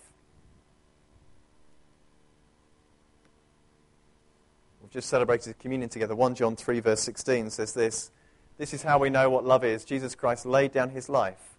We've 4.81 4.91
just 4.91 5.07
celebrated 5.07 5.59
communion 5.59 5.89
together. 5.89 6.15
1 6.15 6.35
John 6.35 6.55
3, 6.55 6.79
verse 6.79 7.01
16 7.01 7.51
says 7.51 7.73
this 7.73 8.09
This 8.57 8.73
is 8.73 8.81
how 8.81 8.97
we 8.97 9.09
know 9.09 9.29
what 9.29 9.45
love 9.45 9.63
is. 9.63 9.85
Jesus 9.85 10.15
Christ 10.15 10.45
laid 10.45 10.71
down 10.71 10.89
his 10.89 11.09
life 11.09 11.55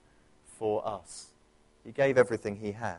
for 0.58 0.86
us. 0.86 1.28
He 1.84 1.92
gave 1.92 2.18
everything 2.18 2.56
he 2.56 2.72
had 2.72 2.98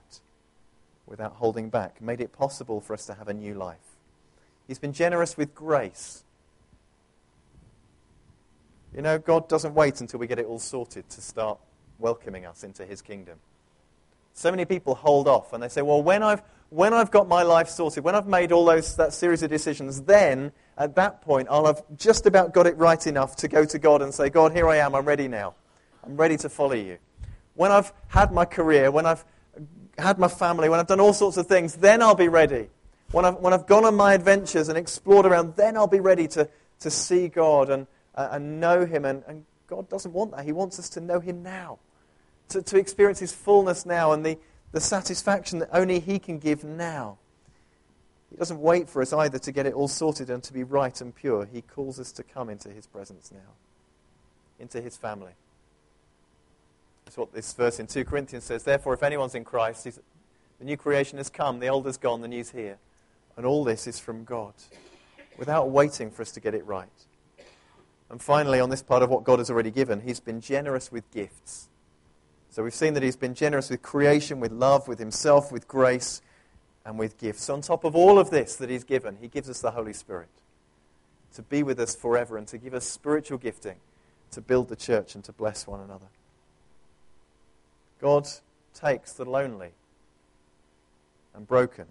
without 1.08 1.34
holding 1.34 1.70
back, 1.70 2.02
made 2.02 2.22
it 2.22 2.32
possible 2.32 2.80
for 2.80 2.94
us 2.94 3.06
to 3.06 3.14
have 3.16 3.28
a 3.28 3.34
new 3.34 3.54
life. 3.54 3.98
He's 4.68 4.80
been 4.80 4.94
generous 4.94 5.38
with 5.38 5.54
grace. 5.54 6.24
You 8.96 9.02
know, 9.02 9.20
God 9.20 9.50
doesn't 9.50 9.74
wait 9.74 10.00
until 10.00 10.22
we 10.22 10.28
get 10.28 10.40
it 10.40 10.46
all 10.46 10.60
sorted 10.60 11.10
to 11.10 11.22
start 11.22 11.60
welcoming 12.00 12.46
us 12.46 12.64
into 12.64 12.86
his 12.86 13.02
kingdom. 13.02 13.40
So 14.34 14.50
many 14.52 14.64
people 14.64 14.96
hold 14.96 15.28
off 15.28 15.52
and 15.52 15.62
they 15.62 15.68
say, 15.68 15.82
well, 15.82 16.02
when 16.02 16.24
I've, 16.24 16.42
when 16.70 16.94
I've 16.94 17.12
got 17.12 17.28
my 17.28 17.44
life 17.44 17.68
sorted, 17.68 18.06
when 18.06 18.16
I've 18.16 18.28
made 18.28 18.54
all 18.54 18.64
those, 18.64 18.96
that 18.96 19.14
series 19.14 19.44
of 19.44 19.50
decisions, 19.50 20.04
then 20.04 20.54
at 20.78 20.96
that 20.96 21.22
point 21.22 21.50
I'll 21.52 21.66
have 21.66 21.84
just 21.98 22.26
about 22.26 22.54
got 22.54 22.68
it 22.68 22.78
right 22.78 23.06
enough 23.06 23.36
to 23.38 23.50
go 23.50 23.66
to 23.66 23.78
God 23.78 24.02
and 24.02 24.14
say, 24.14 24.30
God, 24.30 24.54
here 24.54 24.70
I 24.70 24.78
am, 24.78 24.96
I'm 24.96 25.06
ready 25.06 25.28
now. 25.28 25.56
I'm 26.06 26.16
ready 26.16 26.38
to 26.38 26.48
follow 26.48 26.76
you. 26.76 26.98
When 27.54 27.72
I've 27.72 27.92
had 28.08 28.32
my 28.32 28.46
career, 28.46 28.92
when 28.92 29.06
I've 29.06 29.26
had 29.98 30.20
my 30.20 30.30
family, 30.30 30.70
when 30.70 30.80
I've 30.80 30.88
done 30.88 31.02
all 31.02 31.14
sorts 31.14 31.36
of 31.36 31.48
things, 31.48 31.76
then 31.76 32.02
I'll 32.02 32.16
be 32.16 32.30
ready. 32.30 32.70
When 33.12 33.26
I've, 33.26 33.36
when 33.36 33.52
I've 33.54 33.68
gone 33.68 33.84
on 33.84 33.96
my 33.96 34.14
adventures 34.14 34.70
and 34.70 34.78
explored 34.78 35.26
around, 35.26 35.58
then 35.58 35.76
I'll 35.76 35.88
be 35.88 36.00
ready 36.00 36.30
to, 36.30 36.48
to 36.80 36.90
see 36.90 37.28
God 37.28 37.70
and, 37.70 37.88
uh, 38.16 38.30
and 38.32 38.60
know 38.60 38.86
Him. 38.86 39.06
And, 39.06 39.24
and 39.28 39.46
God 39.68 39.90
doesn't 39.90 40.14
want 40.14 40.32
that. 40.32 40.46
He 40.46 40.52
wants 40.52 40.80
us 40.80 40.90
to 40.90 41.02
know 41.02 41.20
Him 41.20 41.44
now, 41.44 41.80
to, 42.50 42.62
to 42.62 42.78
experience 42.78 43.20
His 43.20 43.34
fullness 43.34 43.86
now 43.86 44.12
and 44.12 44.26
the, 44.26 44.38
the 44.72 44.80
satisfaction 44.80 45.60
that 45.60 45.70
only 45.72 46.00
He 46.00 46.20
can 46.20 46.40
give 46.40 46.64
now. 46.64 47.18
He 48.30 48.38
doesn't 48.38 48.60
wait 48.60 48.90
for 48.90 49.02
us 49.02 49.14
either 49.14 49.40
to 49.40 49.52
get 49.52 49.66
it 49.66 49.74
all 49.74 49.88
sorted 49.88 50.30
and 50.30 50.44
to 50.44 50.54
be 50.54 50.64
right 50.64 51.00
and 51.00 51.16
pure. 51.16 51.46
He 51.46 51.62
calls 51.62 52.00
us 52.00 52.12
to 52.14 52.24
come 52.24 52.50
into 52.50 52.70
His 52.70 52.88
presence 52.88 53.32
now, 53.32 53.54
into 54.60 54.82
His 54.82 54.98
family. 54.98 55.34
That's 57.06 57.18
what 57.18 57.34
this 57.34 57.54
verse 57.54 57.80
in 57.80 57.88
2 57.88 58.04
Corinthians 58.04 58.46
says. 58.46 58.64
Therefore, 58.64 58.94
if 58.94 59.04
anyone's 59.04 59.36
in 59.36 59.44
Christ, 59.44 59.88
the 60.60 60.66
new 60.66 60.76
creation 60.76 61.18
has 61.18 61.30
come, 61.30 61.60
the 61.60 61.68
old 61.68 61.86
has 61.86 61.98
gone, 61.98 62.22
the 62.22 62.28
new's 62.28 62.52
here. 62.52 62.78
And 63.38 63.46
all 63.46 63.64
this 63.64 63.86
is 63.86 64.00
from 64.00 64.24
God, 64.24 64.54
without 65.38 65.70
waiting 65.70 66.10
for 66.10 66.22
us 66.22 66.32
to 66.32 66.40
get 66.40 66.56
it 66.56 66.66
right. 66.66 66.90
And 68.16 68.22
finally, 68.22 68.62
on 68.62 68.70
this 68.70 68.82
part 68.82 69.04
of 69.04 69.10
what 69.10 69.26
God 69.26 69.40
has 69.40 69.52
already 69.52 69.72
given, 69.72 70.00
He's 70.00 70.22
been 70.22 70.40
generous 70.40 70.90
with 70.90 71.12
gifts. 71.12 71.68
So 72.50 72.64
we've 72.64 72.74
seen 72.74 72.94
that 72.94 73.04
He's 73.04 73.18
been 73.18 73.34
generous 73.34 73.70
with 73.70 73.82
creation, 73.82 74.40
with 74.40 74.54
love, 74.54 74.88
with 74.88 75.00
Himself, 75.00 75.52
with 75.52 75.68
grace, 75.68 76.22
and 76.86 76.98
with 76.98 77.18
gifts. 77.18 77.50
On 77.50 77.60
top 77.60 77.84
of 77.84 77.94
all 77.94 78.18
of 78.18 78.30
this 78.30 78.56
that 78.56 78.70
He's 78.70 78.86
given, 78.86 79.18
He 79.20 79.28
gives 79.28 79.50
us 79.50 79.60
the 79.60 79.72
Holy 79.72 79.92
Spirit 79.92 80.30
to 81.34 81.42
be 81.42 81.62
with 81.62 81.78
us 81.78 81.94
forever 81.94 82.38
and 82.38 82.48
to 82.48 82.58
give 82.58 82.74
us 82.74 82.86
spiritual 82.86 83.38
gifting 83.38 83.76
to 84.32 84.40
build 84.40 84.70
the 84.70 84.78
church 84.78 85.14
and 85.14 85.24
to 85.26 85.34
bless 85.34 85.68
one 85.68 85.82
another. 85.82 86.08
God 88.00 88.30
takes 88.74 89.12
the 89.12 89.26
lonely 89.26 89.72
and 91.34 91.46
broken 91.46 91.88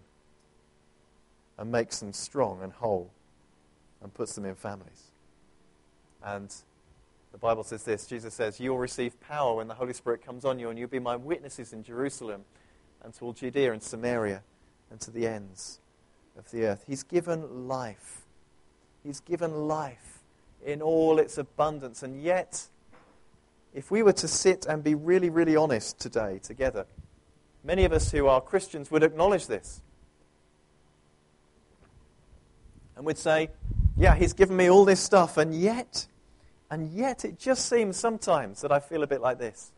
and 1.59 1.71
makes 1.71 2.00
them 2.00 2.14
strong 2.14 2.62
and 2.62 2.73
whole 2.73 3.11
and 4.02 4.14
puts 4.14 4.35
them 4.35 4.47
in 4.47 4.54
families. 4.54 5.11
And 6.25 6.52
the 7.33 7.38
Bible 7.38 7.64
says 7.64 7.85
this 7.85 8.07
Jesus 8.07 8.33
says, 8.35 8.59
You'll 8.59 8.78
receive 8.78 9.21
power 9.21 9.57
when 9.57 9.69
the 9.69 9.75
Holy 9.75 9.93
Spirit 9.93 10.25
comes 10.25 10.45
on 10.45 10.59
you, 10.59 10.71
and 10.71 10.78
you'll 10.78 10.88
be 10.88 10.99
my 10.99 11.16
witnesses 11.16 11.73
in 11.73 11.83
Jerusalem 11.83 12.45
and 13.02 13.12
to 13.14 13.25
all 13.26 13.33
Judea 13.33 13.73
and 13.73 13.83
Samaria 13.83 14.43
and 14.90 15.00
to 15.00 15.11
the 15.11 15.26
ends 15.26 15.81
of 16.38 16.50
the 16.50 16.64
earth. 16.64 16.85
He's 16.87 17.02
given 17.02 17.69
life. 17.69 18.23
He's 19.02 19.21
given 19.21 19.69
life 19.69 20.21
in 20.64 20.81
all 20.81 21.19
its 21.19 21.37
abundance. 21.37 22.02
And 22.02 22.23
yet, 22.23 22.69
if 23.75 23.90
we 23.90 24.02
were 24.02 24.12
to 24.14 24.28
sit 24.28 24.66
and 24.66 24.83
be 24.83 24.95
really, 24.95 25.28
really 25.28 25.57
honest 25.57 25.99
today 25.99 26.40
together, 26.43 26.87
many 27.62 27.85
of 27.85 27.93
us 27.93 28.11
who 28.12 28.26
are 28.26 28.40
Christians 28.40 28.90
would 28.90 29.02
acknowledge 29.02 29.47
this. 29.47 29.83
And 32.97 33.04
would 33.04 33.19
say, 33.19 33.50
Yeah, 33.97 34.14
he's 34.14 34.33
given 34.33 34.57
me 34.57 34.71
all 34.71 34.85
this 34.85 35.00
stuff, 35.00 35.37
and 35.37 35.54
yet, 35.54 36.07
and 36.75 36.93
yet 36.93 37.25
it 37.25 37.38
just 37.38 37.69
seems 37.69 37.97
sometimes 37.97 38.61
that 38.62 38.73
I 38.73 38.81
feel 38.81 39.04
a 39.04 39.07
bit 39.07 39.21
like 39.21 39.38
this. 39.38 39.71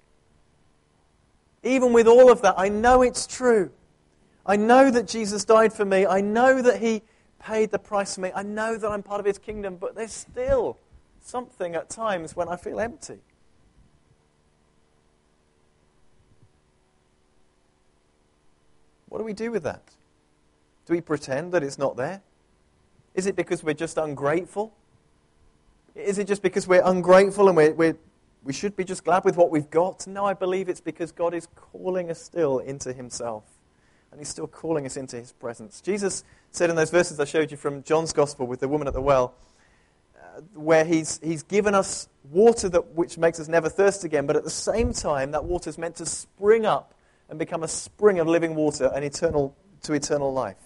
Even 1.63 1.93
with 1.93 2.07
all 2.07 2.33
of 2.33 2.41
that, 2.41 2.55
I 2.57 2.71
know 2.71 3.03
it's 3.03 3.27
true. 3.27 3.71
I 4.47 4.57
know 4.57 4.91
that 4.91 5.07
Jesus 5.07 5.45
died 5.45 5.75
for 5.75 5.85
me. 5.85 6.07
I 6.07 6.23
know 6.23 6.63
that 6.63 6.81
he 6.81 7.03
paid 7.39 7.71
the 7.71 7.79
price 7.79 8.15
for 8.15 8.23
me. 8.23 8.33
I 8.35 8.43
know 8.43 8.79
that 8.79 8.91
I'm 8.91 9.03
part 9.03 9.21
of 9.21 9.27
his 9.27 9.37
kingdom, 9.37 9.77
but 9.77 9.95
there's 9.95 10.11
still 10.11 10.79
something 11.21 11.75
at 11.75 11.91
times 11.91 12.35
when 12.35 12.49
I 12.49 12.57
feel 12.57 12.81
empty. 12.81 13.19
What 19.11 19.19
do 19.19 19.25
we 19.25 19.35
do 19.35 19.51
with 19.51 19.65
that? 19.65 19.83
Do 20.87 20.95
we 20.95 21.03
pretend 21.03 21.53
that 21.53 21.63
it's 21.63 21.77
not 21.77 21.99
there? 21.99 22.23
Is 23.15 23.27
it 23.27 23.37
because 23.37 23.63
we're 23.63 23.75
just 23.75 23.99
ungrateful? 23.99 24.73
Is 25.97 26.19
it 26.19 26.27
just 26.27 26.43
because 26.43 26.69
we're 26.69 26.83
ungrateful 26.85 27.49
and 27.49 27.57
we're, 27.57 27.73
we're, 27.73 27.97
we 28.45 28.53
should 28.53 28.77
be 28.77 28.85
just 28.85 29.03
glad 29.03 29.25
with 29.25 29.37
what 29.37 29.51
we've 29.51 29.71
got? 29.71 30.07
No, 30.07 30.27
I 30.27 30.35
believe 30.35 30.69
it's 30.69 30.81
because 30.81 31.11
God 31.11 31.33
is 31.33 31.49
calling 31.57 32.11
us 32.11 32.21
still 32.21 32.59
into 32.59 32.93
Himself. 32.93 33.45
And 34.11 34.21
He's 34.21 34.29
still 34.29 34.47
calling 34.47 34.85
us 34.85 34.99
into 34.99 35.17
His 35.17 35.33
presence. 35.33 35.81
Jesus 35.81 36.23
said 36.51 36.69
in 36.69 36.77
those 36.77 36.91
verses 36.91 37.19
I 37.19 37.25
showed 37.25 37.51
you 37.51 37.57
from 37.57 37.83
John's 37.83 38.13
Gospel 38.13 38.47
with 38.47 38.61
the 38.61 38.69
woman 38.69 38.87
at 38.87 38.93
the 38.93 39.01
well, 39.01 39.35
uh, 40.15 40.43
where 40.55 40.85
he's, 40.85 41.19
he's 41.23 41.43
given 41.43 41.75
us 41.75 42.11
water 42.31 42.69
that, 42.69 42.95
which 42.95 43.17
makes 43.17 43.41
us 43.41 43.49
never 43.49 43.71
thirst 43.71 44.05
again, 44.05 44.27
but 44.27 44.37
at 44.37 44.45
the 44.45 44.51
same 44.51 44.93
time, 44.93 45.31
that 45.31 45.45
water 45.45 45.71
is 45.71 45.79
meant 45.79 45.97
to 45.97 46.07
spring 46.07 46.67
up 46.67 46.93
and 47.31 47.39
become 47.39 47.63
a 47.63 47.69
spring 47.69 48.19
of 48.19 48.27
living 48.27 48.55
water 48.55 48.91
and 48.95 49.03
eternal, 49.03 49.57
to 49.83 49.95
eternal 49.95 50.33
life. 50.33 50.57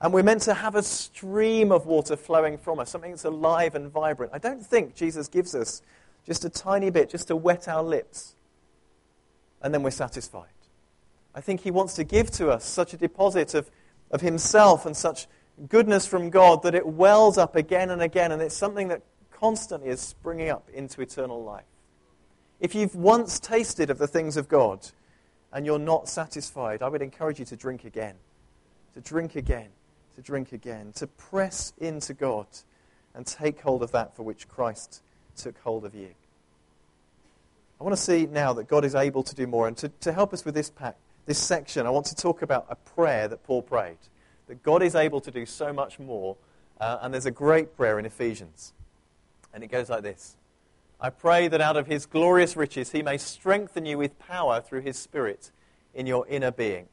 And 0.00 0.12
we're 0.12 0.22
meant 0.22 0.42
to 0.42 0.54
have 0.54 0.74
a 0.74 0.82
stream 0.82 1.72
of 1.72 1.86
water 1.86 2.16
flowing 2.16 2.58
from 2.58 2.78
us, 2.78 2.90
something 2.90 3.12
that's 3.12 3.24
alive 3.24 3.74
and 3.74 3.90
vibrant. 3.90 4.32
I 4.34 4.38
don't 4.38 4.64
think 4.64 4.94
Jesus 4.94 5.28
gives 5.28 5.54
us 5.54 5.82
just 6.26 6.44
a 6.44 6.50
tiny 6.50 6.90
bit, 6.90 7.10
just 7.10 7.28
to 7.28 7.36
wet 7.36 7.68
our 7.68 7.82
lips, 7.82 8.34
and 9.62 9.72
then 9.72 9.82
we're 9.82 9.90
satisfied. 9.90 10.48
I 11.34 11.40
think 11.40 11.60
he 11.60 11.70
wants 11.70 11.94
to 11.94 12.04
give 12.04 12.30
to 12.32 12.50
us 12.50 12.64
such 12.64 12.94
a 12.94 12.96
deposit 12.96 13.54
of, 13.54 13.70
of 14.10 14.20
himself 14.20 14.86
and 14.86 14.96
such 14.96 15.26
goodness 15.68 16.06
from 16.06 16.30
God 16.30 16.62
that 16.62 16.74
it 16.74 16.86
wells 16.86 17.38
up 17.38 17.56
again 17.56 17.90
and 17.90 18.02
again, 18.02 18.32
and 18.32 18.42
it's 18.42 18.56
something 18.56 18.88
that 18.88 19.02
constantly 19.30 19.88
is 19.88 20.00
springing 20.00 20.48
up 20.48 20.68
into 20.72 21.02
eternal 21.02 21.42
life. 21.42 21.64
If 22.60 22.74
you've 22.74 22.94
once 22.94 23.38
tasted 23.38 23.90
of 23.90 23.98
the 23.98 24.06
things 24.06 24.36
of 24.36 24.48
God 24.48 24.86
and 25.52 25.66
you're 25.66 25.78
not 25.78 26.08
satisfied, 26.08 26.82
I 26.82 26.88
would 26.88 27.02
encourage 27.02 27.38
you 27.38 27.44
to 27.46 27.56
drink 27.56 27.84
again. 27.84 28.14
To 28.94 29.00
drink 29.00 29.36
again 29.36 29.68
to 30.16 30.22
drink 30.22 30.52
again, 30.52 30.92
to 30.96 31.06
press 31.06 31.72
into 31.78 32.14
God 32.14 32.46
and 33.14 33.26
take 33.26 33.60
hold 33.60 33.82
of 33.82 33.92
that 33.92 34.14
for 34.16 34.22
which 34.22 34.48
Christ 34.48 35.02
took 35.36 35.58
hold 35.60 35.84
of 35.84 35.94
you. 35.94 36.10
I 37.80 37.84
want 37.84 37.96
to 37.96 38.02
see 38.02 38.26
now 38.26 38.52
that 38.54 38.68
God 38.68 38.84
is 38.84 38.94
able 38.94 39.22
to 39.22 39.34
do 39.34 39.46
more. 39.46 39.68
And 39.68 39.76
to, 39.78 39.88
to 39.88 40.12
help 40.12 40.32
us 40.32 40.44
with 40.44 40.54
this, 40.54 40.70
pack, 40.70 40.96
this 41.26 41.38
section, 41.38 41.86
I 41.86 41.90
want 41.90 42.06
to 42.06 42.14
talk 42.14 42.42
about 42.42 42.66
a 42.68 42.76
prayer 42.76 43.28
that 43.28 43.44
Paul 43.44 43.62
prayed. 43.62 43.98
That 44.46 44.62
God 44.62 44.82
is 44.82 44.94
able 44.94 45.20
to 45.20 45.30
do 45.30 45.44
so 45.46 45.72
much 45.72 45.98
more. 45.98 46.36
Uh, 46.80 46.98
and 47.02 47.12
there's 47.12 47.26
a 47.26 47.30
great 47.30 47.76
prayer 47.76 47.98
in 47.98 48.06
Ephesians. 48.06 48.72
And 49.52 49.62
it 49.64 49.68
goes 49.68 49.90
like 49.90 50.02
this 50.02 50.36
I 51.00 51.10
pray 51.10 51.48
that 51.48 51.60
out 51.60 51.76
of 51.76 51.86
his 51.86 52.06
glorious 52.06 52.56
riches 52.56 52.92
he 52.92 53.02
may 53.02 53.18
strengthen 53.18 53.84
you 53.86 53.98
with 53.98 54.18
power 54.18 54.60
through 54.60 54.82
his 54.82 54.96
Spirit 54.96 55.50
in 55.94 56.06
your 56.06 56.26
inner 56.28 56.50
being 56.50 56.88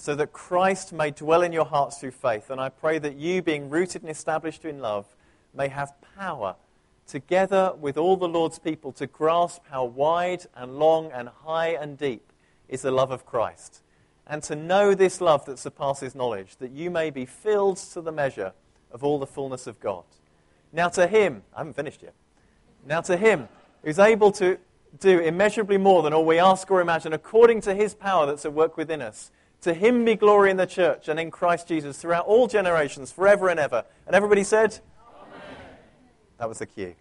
so 0.00 0.14
that 0.14 0.32
Christ 0.32 0.94
may 0.94 1.10
dwell 1.10 1.42
in 1.42 1.52
your 1.52 1.66
hearts 1.66 1.98
through 1.98 2.12
faith. 2.12 2.48
And 2.48 2.58
I 2.58 2.70
pray 2.70 2.98
that 3.00 3.16
you, 3.16 3.42
being 3.42 3.68
rooted 3.68 4.00
and 4.00 4.10
established 4.10 4.64
in 4.64 4.78
love, 4.78 5.04
may 5.52 5.68
have 5.68 5.92
power, 6.16 6.56
together 7.06 7.74
with 7.78 7.98
all 7.98 8.16
the 8.16 8.26
Lord's 8.26 8.58
people, 8.58 8.92
to 8.92 9.06
grasp 9.06 9.60
how 9.68 9.84
wide 9.84 10.46
and 10.56 10.78
long 10.78 11.12
and 11.12 11.28
high 11.28 11.74
and 11.74 11.98
deep 11.98 12.32
is 12.66 12.80
the 12.80 12.90
love 12.90 13.10
of 13.10 13.26
Christ, 13.26 13.82
and 14.26 14.42
to 14.44 14.56
know 14.56 14.94
this 14.94 15.20
love 15.20 15.44
that 15.44 15.58
surpasses 15.58 16.14
knowledge, 16.14 16.56
that 16.60 16.70
you 16.70 16.90
may 16.90 17.10
be 17.10 17.26
filled 17.26 17.76
to 17.76 18.00
the 18.00 18.10
measure 18.10 18.54
of 18.90 19.04
all 19.04 19.18
the 19.18 19.26
fullness 19.26 19.66
of 19.66 19.78
God. 19.80 20.04
Now 20.72 20.88
to 20.88 21.08
him, 21.08 21.42
I 21.54 21.58
haven't 21.58 21.76
finished 21.76 22.02
yet. 22.02 22.14
Now 22.86 23.02
to 23.02 23.18
him 23.18 23.50
who's 23.84 23.98
able 23.98 24.32
to 24.32 24.56
do 24.98 25.18
immeasurably 25.18 25.76
more 25.76 26.02
than 26.02 26.14
all 26.14 26.24
we 26.24 26.38
ask 26.38 26.70
or 26.70 26.80
imagine, 26.80 27.12
according 27.12 27.60
to 27.62 27.74
his 27.74 27.94
power 27.94 28.24
that's 28.24 28.46
at 28.46 28.54
work 28.54 28.78
within 28.78 29.02
us. 29.02 29.30
To 29.62 29.74
him 29.74 30.04
be 30.04 30.14
glory 30.14 30.50
in 30.50 30.56
the 30.56 30.66
church 30.66 31.08
and 31.08 31.20
in 31.20 31.30
Christ 31.30 31.68
Jesus 31.68 31.98
throughout 31.98 32.26
all 32.26 32.46
generations, 32.46 33.12
forever 33.12 33.48
and 33.48 33.60
ever. 33.60 33.84
And 34.06 34.16
everybody 34.16 34.42
said? 34.42 34.78
Amen. 35.14 35.40
That 36.38 36.48
was 36.48 36.58
the 36.58 36.66
cue. 36.66 36.94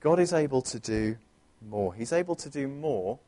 God 0.00 0.20
is 0.20 0.34
able 0.34 0.60
to 0.60 0.78
do 0.78 1.16
more. 1.66 1.94
He's 1.94 2.12
able 2.12 2.36
to 2.36 2.50
do 2.50 2.68
more. 2.68 3.18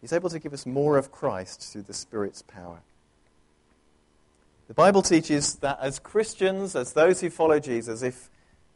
He's 0.00 0.12
able 0.12 0.30
to 0.30 0.38
give 0.38 0.52
us 0.52 0.64
more 0.64 0.96
of 0.96 1.10
Christ 1.10 1.72
through 1.72 1.82
the 1.82 1.92
Spirit's 1.92 2.42
power. 2.42 2.78
The 4.68 4.74
Bible 4.74 5.02
teaches 5.02 5.56
that 5.56 5.78
as 5.80 5.98
Christians, 5.98 6.76
as 6.76 6.92
those 6.92 7.20
who 7.20 7.30
follow 7.30 7.58
Jesus, 7.58 8.02
if 8.02 8.30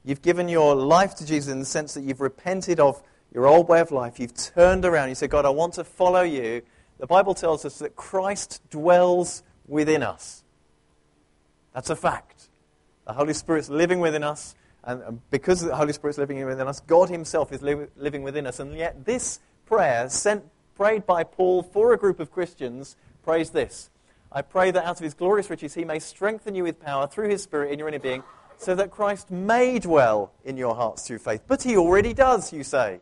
you've 0.04 0.22
given 0.22 0.48
your 0.48 0.74
life 0.74 1.14
to 1.16 1.26
Jesus 1.26 1.52
in 1.52 1.60
the 1.60 1.64
sense 1.64 1.94
that 1.94 2.02
you've 2.02 2.20
repented 2.20 2.80
of 2.80 3.00
your 3.34 3.46
old 3.46 3.68
way 3.68 3.80
of 3.80 3.90
life, 3.90 4.20
you've 4.20 4.34
turned 4.34 4.84
around, 4.84 5.08
you 5.08 5.14
say, 5.14 5.26
God, 5.26 5.44
I 5.44 5.50
want 5.50 5.74
to 5.74 5.84
follow 5.84 6.22
you, 6.22 6.62
the 6.98 7.06
Bible 7.06 7.34
tells 7.34 7.64
us 7.64 7.78
that 7.78 7.96
Christ 7.96 8.60
dwells 8.70 9.42
within 9.66 10.02
us. 10.02 10.44
That's 11.74 11.90
a 11.90 11.96
fact. 11.96 12.48
The 13.06 13.14
Holy 13.14 13.34
Spirit's 13.34 13.68
living 13.68 14.00
within 14.00 14.22
us, 14.22 14.54
and 14.84 15.20
because 15.30 15.62
the 15.62 15.74
Holy 15.74 15.92
Spirit's 15.92 16.18
living 16.18 16.44
within 16.44 16.68
us, 16.68 16.80
God 16.80 17.08
Himself 17.08 17.52
is 17.52 17.62
li- 17.62 17.86
living 17.96 18.22
within 18.22 18.46
us. 18.46 18.60
And 18.60 18.76
yet, 18.76 19.04
this 19.04 19.40
prayer, 19.66 20.08
sent, 20.08 20.44
prayed 20.76 21.06
by 21.06 21.24
Paul 21.24 21.62
for 21.62 21.92
a 21.92 21.98
group 21.98 22.20
of 22.20 22.30
Christians, 22.30 22.96
prays 23.24 23.50
this 23.50 23.90
I 24.30 24.42
pray 24.42 24.70
that 24.70 24.84
out 24.84 24.96
of 24.98 25.04
His 25.04 25.14
glorious 25.14 25.50
riches 25.50 25.74
He 25.74 25.84
may 25.84 25.98
strengthen 25.98 26.54
you 26.54 26.64
with 26.64 26.80
power 26.80 27.06
through 27.06 27.30
His 27.30 27.42
Spirit 27.42 27.72
in 27.72 27.78
your 27.78 27.88
inner 27.88 27.98
being, 27.98 28.22
so 28.58 28.74
that 28.74 28.90
Christ 28.90 29.30
may 29.30 29.78
dwell 29.78 30.32
in 30.44 30.56
your 30.56 30.74
hearts 30.74 31.06
through 31.06 31.18
faith. 31.18 31.42
But 31.48 31.62
He 31.62 31.76
already 31.76 32.12
does, 32.12 32.52
you 32.52 32.62
say. 32.62 33.00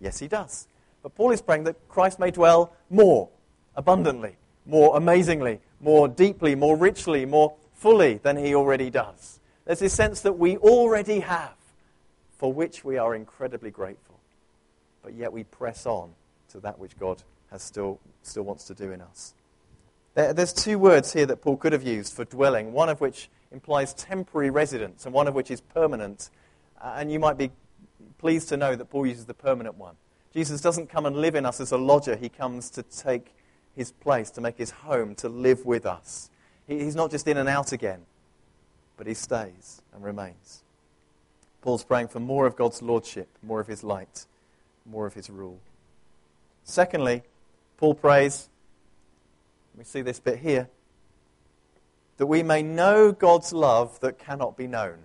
Yes, 0.00 0.18
He 0.18 0.28
does. 0.28 0.66
But 1.02 1.14
Paul 1.14 1.30
is 1.30 1.42
praying 1.42 1.64
that 1.64 1.88
Christ 1.88 2.18
may 2.18 2.30
dwell 2.30 2.72
more 2.88 3.28
abundantly, 3.74 4.36
more 4.66 4.96
amazingly, 4.96 5.60
more 5.80 6.08
deeply, 6.08 6.54
more 6.54 6.76
richly, 6.76 7.24
more 7.24 7.54
fully 7.74 8.14
than 8.14 8.36
He 8.36 8.54
already 8.54 8.90
does. 8.90 9.40
There's 9.64 9.78
this 9.78 9.94
sense 9.94 10.20
that 10.22 10.34
we 10.34 10.56
already 10.58 11.20
have, 11.20 11.54
for 12.36 12.52
which 12.52 12.84
we 12.84 12.98
are 12.98 13.14
incredibly 13.14 13.70
grateful. 13.70 14.18
But 15.02 15.14
yet 15.14 15.32
we 15.32 15.44
press 15.44 15.86
on 15.86 16.10
to 16.50 16.60
that 16.60 16.78
which 16.78 16.98
God 16.98 17.22
has 17.50 17.62
still, 17.62 17.98
still 18.22 18.42
wants 18.42 18.64
to 18.64 18.74
do 18.74 18.92
in 18.92 19.00
us. 19.00 19.34
There, 20.14 20.32
there's 20.32 20.52
two 20.52 20.78
words 20.78 21.12
here 21.12 21.26
that 21.26 21.40
Paul 21.40 21.56
could 21.56 21.72
have 21.72 21.82
used 21.82 22.12
for 22.12 22.24
dwelling, 22.24 22.72
one 22.72 22.88
of 22.88 23.00
which 23.00 23.28
implies 23.52 23.94
temporary 23.94 24.50
residence 24.50 25.04
and 25.04 25.14
one 25.14 25.28
of 25.28 25.34
which 25.34 25.50
is 25.50 25.60
permanent. 25.60 26.30
Uh, 26.80 26.94
and 26.96 27.12
you 27.12 27.18
might 27.18 27.38
be 27.38 27.50
pleased 28.20 28.48
to 28.50 28.56
know 28.56 28.76
that 28.76 28.90
Paul 28.90 29.06
uses 29.06 29.24
the 29.24 29.34
permanent 29.34 29.76
one. 29.76 29.96
Jesus 30.32 30.60
doesn't 30.60 30.88
come 30.88 31.06
and 31.06 31.16
live 31.16 31.34
in 31.34 31.44
us 31.44 31.60
as 31.60 31.72
a 31.72 31.76
lodger, 31.76 32.14
he 32.14 32.28
comes 32.28 32.70
to 32.70 32.82
take 32.82 33.34
his 33.74 33.90
place, 33.90 34.30
to 34.30 34.40
make 34.40 34.58
his 34.58 34.70
home, 34.70 35.14
to 35.16 35.28
live 35.28 35.66
with 35.66 35.86
us. 35.86 36.30
He's 36.66 36.94
not 36.94 37.10
just 37.10 37.26
in 37.26 37.36
and 37.36 37.48
out 37.48 37.72
again 37.72 38.02
but 39.00 39.06
he 39.06 39.14
stays 39.14 39.80
and 39.94 40.04
remains. 40.04 40.62
Paul's 41.62 41.84
praying 41.84 42.08
for 42.08 42.20
more 42.20 42.44
of 42.44 42.54
God's 42.54 42.82
lordship, 42.82 43.28
more 43.42 43.58
of 43.58 43.66
his 43.66 43.82
light, 43.82 44.26
more 44.84 45.06
of 45.06 45.14
his 45.14 45.30
rule. 45.30 45.58
Secondly, 46.64 47.22
Paul 47.78 47.94
prays, 47.94 48.50
we 49.74 49.84
see 49.84 50.02
this 50.02 50.20
bit 50.20 50.40
here, 50.40 50.68
that 52.18 52.26
we 52.26 52.42
may 52.42 52.62
know 52.62 53.10
God's 53.10 53.54
love 53.54 53.98
that 54.00 54.18
cannot 54.18 54.54
be 54.54 54.66
known. 54.66 54.98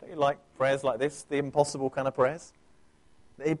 Don't 0.00 0.10
you 0.10 0.16
like 0.16 0.38
prayers 0.56 0.84
like 0.84 0.98
this, 0.98 1.22
the 1.22 1.36
impossible 1.36 1.90
kind 1.90 2.08
of 2.08 2.14
prayers? 2.14 2.52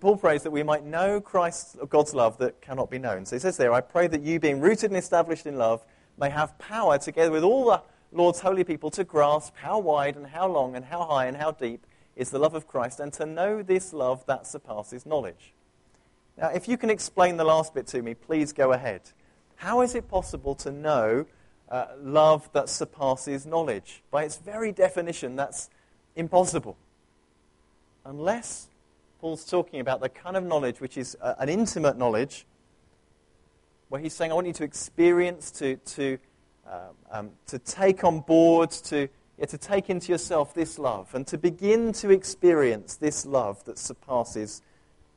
Paul 0.00 0.16
prays 0.16 0.42
that 0.42 0.50
we 0.50 0.62
might 0.62 0.84
know 0.84 1.20
Christ, 1.20 1.76
God's 1.88 2.12
love 2.12 2.38
that 2.38 2.60
cannot 2.60 2.90
be 2.90 2.98
known. 2.98 3.24
So 3.24 3.36
he 3.36 3.40
says 3.40 3.56
there, 3.56 3.72
I 3.72 3.80
pray 3.80 4.08
that 4.08 4.22
you, 4.22 4.40
being 4.40 4.60
rooted 4.60 4.90
and 4.90 4.96
established 4.96 5.46
in 5.46 5.56
love, 5.56 5.84
may 6.18 6.30
have 6.30 6.58
power 6.58 6.98
together 6.98 7.30
with 7.30 7.44
all 7.44 7.66
the 7.66 7.82
Lord's 8.10 8.40
holy 8.40 8.64
people 8.64 8.90
to 8.90 9.04
grasp 9.04 9.54
how 9.56 9.78
wide 9.78 10.16
and 10.16 10.26
how 10.26 10.48
long 10.48 10.74
and 10.74 10.84
how 10.84 11.04
high 11.04 11.26
and 11.26 11.36
how 11.36 11.52
deep 11.52 11.86
is 12.16 12.30
the 12.30 12.38
love 12.38 12.54
of 12.54 12.66
Christ 12.66 12.98
and 12.98 13.12
to 13.12 13.26
know 13.26 13.62
this 13.62 13.92
love 13.92 14.26
that 14.26 14.46
surpasses 14.46 15.06
knowledge. 15.06 15.54
Now, 16.36 16.48
if 16.48 16.66
you 16.68 16.76
can 16.76 16.90
explain 16.90 17.36
the 17.36 17.44
last 17.44 17.74
bit 17.74 17.86
to 17.88 18.02
me, 18.02 18.14
please 18.14 18.52
go 18.52 18.72
ahead. 18.72 19.02
How 19.56 19.80
is 19.82 19.94
it 19.94 20.08
possible 20.08 20.54
to 20.56 20.72
know 20.72 21.26
uh, 21.68 21.86
love 22.00 22.48
that 22.52 22.68
surpasses 22.68 23.46
knowledge? 23.46 24.02
By 24.10 24.24
its 24.24 24.38
very 24.38 24.72
definition, 24.72 25.36
that's 25.36 25.70
impossible. 26.18 26.76
Unless 28.04 28.68
Paul's 29.20 29.44
talking 29.44 29.80
about 29.80 30.00
the 30.00 30.08
kind 30.08 30.36
of 30.36 30.44
knowledge 30.44 30.80
which 30.80 30.98
is 30.98 31.16
uh, 31.20 31.34
an 31.38 31.48
intimate 31.48 31.96
knowledge, 31.96 32.44
where 33.88 34.00
he's 34.00 34.12
saying, 34.12 34.30
I 34.30 34.34
want 34.34 34.46
you 34.46 34.52
to 34.54 34.64
experience, 34.64 35.50
to, 35.52 35.76
to 35.76 36.18
um, 36.66 36.80
um, 37.10 37.30
to 37.46 37.58
take 37.58 38.04
on 38.04 38.20
board, 38.20 38.70
to, 38.70 39.08
yeah, 39.38 39.46
to 39.46 39.56
take 39.56 39.88
into 39.88 40.12
yourself 40.12 40.52
this 40.52 40.78
love, 40.78 41.14
and 41.14 41.26
to 41.28 41.38
begin 41.38 41.92
to 41.94 42.10
experience 42.10 42.96
this 42.96 43.24
love 43.24 43.64
that 43.64 43.78
surpasses 43.78 44.60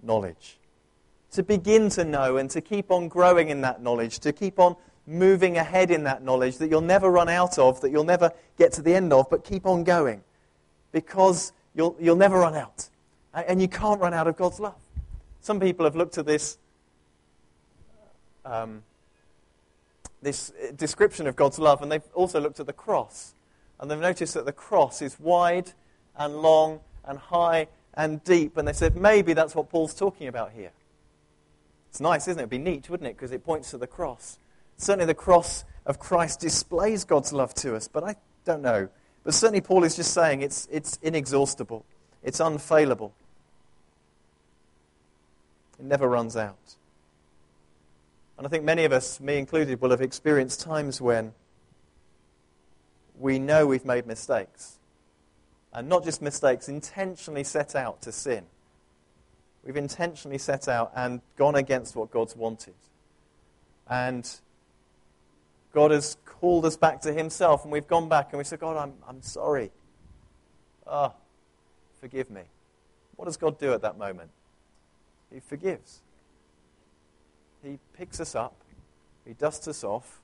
knowledge. 0.01 0.57
To 1.31 1.43
begin 1.43 1.89
to 1.89 2.05
know 2.05 2.37
and 2.37 2.49
to 2.51 2.61
keep 2.61 2.89
on 2.89 3.09
growing 3.09 3.49
in 3.49 3.61
that 3.61 3.83
knowledge, 3.83 4.19
to 4.19 4.31
keep 4.31 4.59
on 4.59 4.77
moving 5.05 5.57
ahead 5.57 5.91
in 5.91 6.05
that 6.05 6.23
knowledge 6.23 6.57
that 6.59 6.69
you'll 6.69 6.79
never 6.79 7.11
run 7.11 7.27
out 7.27 7.57
of, 7.59 7.81
that 7.81 7.91
you'll 7.91 8.05
never 8.05 8.31
get 8.57 8.71
to 8.73 8.81
the 8.81 8.95
end 8.95 9.11
of, 9.11 9.29
but 9.29 9.43
keep 9.43 9.65
on 9.65 9.83
going. 9.83 10.23
Because 10.91 11.53
you'll, 11.73 11.95
you'll 11.99 12.15
never 12.15 12.39
run 12.39 12.55
out. 12.55 12.89
And 13.33 13.61
you 13.61 13.67
can't 13.67 14.01
run 14.01 14.13
out 14.13 14.27
of 14.27 14.35
God's 14.35 14.59
love. 14.59 14.75
Some 15.39 15.59
people 15.59 15.85
have 15.85 15.95
looked 15.95 16.17
at 16.17 16.25
this 16.25 16.57
um, 18.45 18.83
this 20.21 20.51
uh, 20.51 20.71
description 20.75 21.27
of 21.27 21.35
God's 21.35 21.59
love, 21.59 21.81
and 21.81 21.91
they've 21.91 22.03
also 22.13 22.39
looked 22.39 22.59
at 22.59 22.67
the 22.67 22.73
cross. 22.73 23.33
And 23.79 23.89
they've 23.89 23.99
noticed 23.99 24.35
that 24.35 24.45
the 24.45 24.51
cross 24.51 25.01
is 25.01 25.19
wide 25.19 25.71
and 26.15 26.37
long 26.37 26.81
and 27.03 27.17
high 27.17 27.67
and 27.95 28.23
deep. 28.23 28.57
And 28.57 28.67
they 28.67 28.73
said, 28.73 28.95
maybe 28.95 29.33
that's 29.33 29.55
what 29.55 29.69
Paul's 29.69 29.95
talking 29.95 30.27
about 30.27 30.51
here. 30.51 30.71
It's 31.89 31.99
nice, 31.99 32.27
isn't 32.27 32.39
it? 32.39 32.43
It'd 32.43 32.49
be 32.49 32.57
neat, 32.57 32.89
wouldn't 32.89 33.09
it? 33.09 33.17
Because 33.17 33.31
it 33.31 33.43
points 33.43 33.71
to 33.71 33.77
the 33.77 33.87
cross. 33.87 34.37
Certainly, 34.77 35.07
the 35.07 35.13
cross 35.13 35.65
of 35.85 35.99
Christ 35.99 36.39
displays 36.39 37.03
God's 37.03 37.33
love 37.33 37.53
to 37.55 37.75
us, 37.75 37.87
but 37.87 38.03
I 38.03 38.15
don't 38.45 38.61
know. 38.61 38.87
But 39.23 39.33
certainly, 39.33 39.61
Paul 39.61 39.83
is 39.83 39.95
just 39.95 40.13
saying 40.13 40.41
it's, 40.41 40.67
it's 40.71 40.97
inexhaustible, 41.01 41.85
it's 42.23 42.39
unfailable, 42.39 43.13
it 45.79 45.85
never 45.85 46.07
runs 46.07 46.35
out. 46.35 46.75
And 48.37 48.47
I 48.47 48.49
think 48.49 48.63
many 48.63 48.85
of 48.85 48.91
us, 48.91 49.19
me 49.19 49.37
included, 49.37 49.81
will 49.81 49.91
have 49.91 50.01
experienced 50.01 50.61
times 50.61 50.99
when 50.99 51.33
we 53.19 53.37
know 53.37 53.67
we've 53.67 53.85
made 53.85 54.07
mistakes. 54.07 54.79
And 55.71 55.87
not 55.87 56.03
just 56.03 56.21
mistakes, 56.21 56.67
intentionally 56.67 57.43
set 57.43 57.75
out 57.75 58.01
to 58.01 58.11
sin. 58.11 58.45
We've 59.63 59.77
intentionally 59.77 60.39
set 60.39 60.67
out 60.67 60.91
and 60.95 61.21
gone 61.37 61.55
against 61.55 61.95
what 61.95 62.09
God's 62.09 62.35
wanted. 62.35 62.73
And 63.87 64.27
God 65.73 65.91
has 65.91 66.17
called 66.25 66.65
us 66.65 66.75
back 66.75 67.01
to 67.01 67.13
Himself, 67.13 67.63
and 67.63 67.71
we've 67.71 67.87
gone 67.87 68.09
back 68.09 68.29
and 68.31 68.37
we 68.37 68.43
said, 68.43 68.59
God, 68.59 68.77
I'm, 68.77 68.93
I'm 69.07 69.21
sorry. 69.21 69.71
Ah, 70.85 71.13
oh, 71.13 71.17
forgive 71.99 72.29
me. 72.29 72.41
What 73.15 73.25
does 73.25 73.37
God 73.37 73.59
do 73.59 73.73
at 73.73 73.81
that 73.81 73.97
moment? 73.97 74.31
He 75.33 75.39
forgives. 75.39 76.01
He 77.63 77.79
picks 77.93 78.19
us 78.19 78.35
up, 78.35 78.55
He 79.25 79.33
dusts 79.33 79.67
us 79.67 79.83
off, 79.83 80.19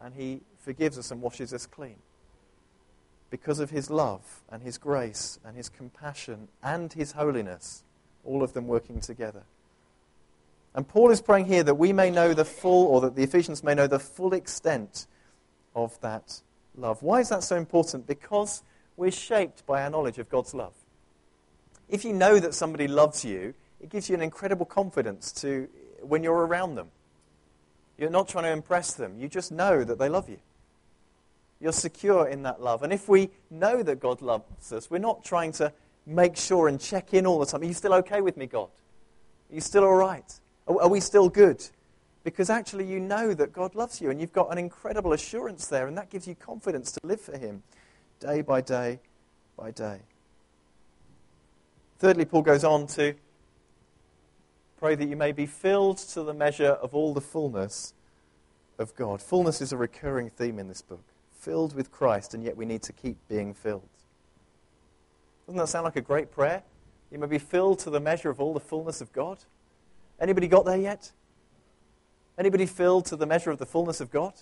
and 0.00 0.14
He 0.14 0.40
forgives 0.58 0.98
us 0.98 1.10
and 1.10 1.20
washes 1.20 1.52
us 1.52 1.66
clean. 1.66 1.96
Because 3.30 3.58
of 3.58 3.70
His 3.70 3.90
love 3.90 4.42
and 4.50 4.62
His 4.62 4.78
grace 4.78 5.38
and 5.44 5.56
His 5.56 5.68
compassion 5.68 6.48
and 6.62 6.92
His 6.92 7.12
holiness, 7.12 7.82
all 8.24 8.42
of 8.42 8.52
them 8.52 8.66
working 8.66 9.00
together. 9.00 9.42
And 10.74 10.88
Paul 10.88 11.10
is 11.10 11.20
praying 11.20 11.46
here 11.46 11.62
that 11.62 11.74
we 11.74 11.92
may 11.92 12.10
know 12.10 12.32
the 12.32 12.44
full, 12.44 12.86
or 12.86 13.00
that 13.02 13.14
the 13.14 13.22
Ephesians 13.22 13.62
may 13.62 13.74
know 13.74 13.86
the 13.86 13.98
full 13.98 14.32
extent 14.32 15.06
of 15.74 16.00
that 16.00 16.40
love. 16.74 17.02
Why 17.02 17.20
is 17.20 17.28
that 17.28 17.42
so 17.42 17.56
important? 17.56 18.06
Because 18.06 18.62
we're 18.96 19.10
shaped 19.10 19.66
by 19.66 19.82
our 19.82 19.90
knowledge 19.90 20.18
of 20.18 20.28
God's 20.28 20.54
love. 20.54 20.74
If 21.88 22.04
you 22.04 22.12
know 22.14 22.38
that 22.38 22.54
somebody 22.54 22.88
loves 22.88 23.24
you, 23.24 23.54
it 23.80 23.90
gives 23.90 24.08
you 24.08 24.14
an 24.14 24.22
incredible 24.22 24.64
confidence 24.64 25.32
to 25.32 25.68
when 26.00 26.22
you're 26.22 26.46
around 26.46 26.76
them. 26.76 26.88
You're 27.98 28.10
not 28.10 28.28
trying 28.28 28.44
to 28.44 28.52
impress 28.52 28.94
them. 28.94 29.18
You 29.18 29.28
just 29.28 29.52
know 29.52 29.84
that 29.84 29.98
they 29.98 30.08
love 30.08 30.28
you. 30.28 30.38
You're 31.60 31.72
secure 31.72 32.26
in 32.26 32.42
that 32.44 32.60
love. 32.62 32.82
And 32.82 32.92
if 32.92 33.08
we 33.08 33.30
know 33.50 33.82
that 33.82 34.00
God 34.00 34.22
loves 34.22 34.72
us, 34.72 34.90
we're 34.90 34.98
not 34.98 35.24
trying 35.24 35.52
to 35.52 35.72
make 36.06 36.36
sure 36.36 36.66
and 36.66 36.80
check 36.80 37.14
in 37.14 37.26
all 37.26 37.38
the 37.38 37.46
time. 37.46 37.60
Are 37.60 37.66
you 37.66 37.74
still 37.74 37.94
okay 37.94 38.20
with 38.20 38.36
me, 38.36 38.46
God? 38.46 38.70
Are 39.50 39.54
you 39.54 39.60
still 39.60 39.84
all 39.84 39.94
right? 39.94 40.40
Are 40.66 40.88
we 40.88 41.00
still 41.00 41.28
good? 41.28 41.64
Because 42.24 42.50
actually, 42.50 42.86
you 42.86 43.00
know 43.00 43.34
that 43.34 43.52
God 43.52 43.74
loves 43.74 44.00
you, 44.00 44.10
and 44.10 44.20
you've 44.20 44.32
got 44.32 44.52
an 44.52 44.58
incredible 44.58 45.12
assurance 45.12 45.66
there, 45.66 45.88
and 45.88 45.98
that 45.98 46.08
gives 46.08 46.26
you 46.28 46.34
confidence 46.34 46.92
to 46.92 47.00
live 47.02 47.20
for 47.20 47.36
Him 47.36 47.62
day 48.20 48.42
by 48.42 48.60
day 48.60 49.00
by 49.56 49.72
day. 49.72 50.00
Thirdly, 51.98 52.24
Paul 52.24 52.42
goes 52.42 52.64
on 52.64 52.86
to 52.88 53.14
Pray 54.82 54.96
that 54.96 55.08
you 55.08 55.14
may 55.14 55.30
be 55.30 55.46
filled 55.46 55.98
to 55.98 56.24
the 56.24 56.34
measure 56.34 56.72
of 56.72 56.92
all 56.92 57.14
the 57.14 57.20
fullness 57.20 57.94
of 58.80 58.96
God. 58.96 59.22
Fullness 59.22 59.60
is 59.60 59.72
a 59.72 59.76
recurring 59.76 60.28
theme 60.28 60.58
in 60.58 60.66
this 60.66 60.82
book. 60.82 61.04
Filled 61.38 61.72
with 61.76 61.92
Christ, 61.92 62.34
and 62.34 62.42
yet 62.42 62.56
we 62.56 62.64
need 62.64 62.82
to 62.82 62.92
keep 62.92 63.16
being 63.28 63.54
filled. 63.54 63.88
Doesn't 65.46 65.56
that 65.56 65.68
sound 65.68 65.84
like 65.84 65.94
a 65.94 66.00
great 66.00 66.32
prayer? 66.32 66.64
You 67.12 67.20
may 67.20 67.28
be 67.28 67.38
filled 67.38 67.78
to 67.78 67.90
the 67.90 68.00
measure 68.00 68.28
of 68.28 68.40
all 68.40 68.52
the 68.52 68.58
fullness 68.58 69.00
of 69.00 69.12
God. 69.12 69.38
Anybody 70.20 70.48
got 70.48 70.64
there 70.64 70.76
yet? 70.76 71.12
Anybody 72.38 72.66
filled 72.66 73.06
to 73.06 73.16
the 73.16 73.26
measure 73.26 73.50
of 73.50 73.58
the 73.58 73.66
fullness 73.66 74.00
of 74.00 74.10
God? 74.10 74.34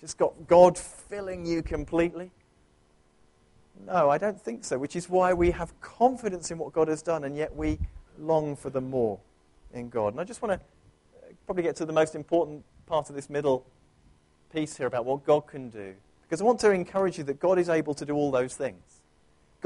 Just 0.00 0.18
got 0.18 0.46
God 0.46 0.76
filling 0.76 1.46
you 1.46 1.62
completely? 1.62 2.30
No, 3.84 4.10
I 4.10 4.18
don't 4.18 4.40
think 4.40 4.64
so, 4.64 4.78
which 4.78 4.96
is 4.96 5.08
why 5.08 5.32
we 5.32 5.50
have 5.50 5.78
confidence 5.80 6.50
in 6.50 6.58
what 6.58 6.72
God 6.72 6.88
has 6.88 7.02
done, 7.02 7.24
and 7.24 7.36
yet 7.36 7.54
we 7.54 7.78
long 8.18 8.56
for 8.56 8.70
the 8.70 8.80
more 8.80 9.18
in 9.72 9.88
God. 9.88 10.14
And 10.14 10.20
I 10.20 10.24
just 10.24 10.42
want 10.42 10.60
to 10.60 10.66
uh, 11.18 11.32
probably 11.44 11.62
get 11.62 11.76
to 11.76 11.84
the 11.84 11.92
most 11.92 12.14
important 12.14 12.64
part 12.86 13.08
of 13.10 13.16
this 13.16 13.28
middle 13.28 13.66
piece 14.52 14.76
here 14.76 14.86
about 14.86 15.04
what 15.04 15.24
God 15.24 15.46
can 15.46 15.68
do. 15.70 15.94
Because 16.22 16.40
I 16.40 16.44
want 16.44 16.60
to 16.60 16.70
encourage 16.70 17.18
you 17.18 17.24
that 17.24 17.38
God 17.38 17.58
is 17.58 17.68
able 17.68 17.94
to 17.94 18.04
do 18.04 18.14
all 18.14 18.30
those 18.30 18.56
things. 18.56 18.95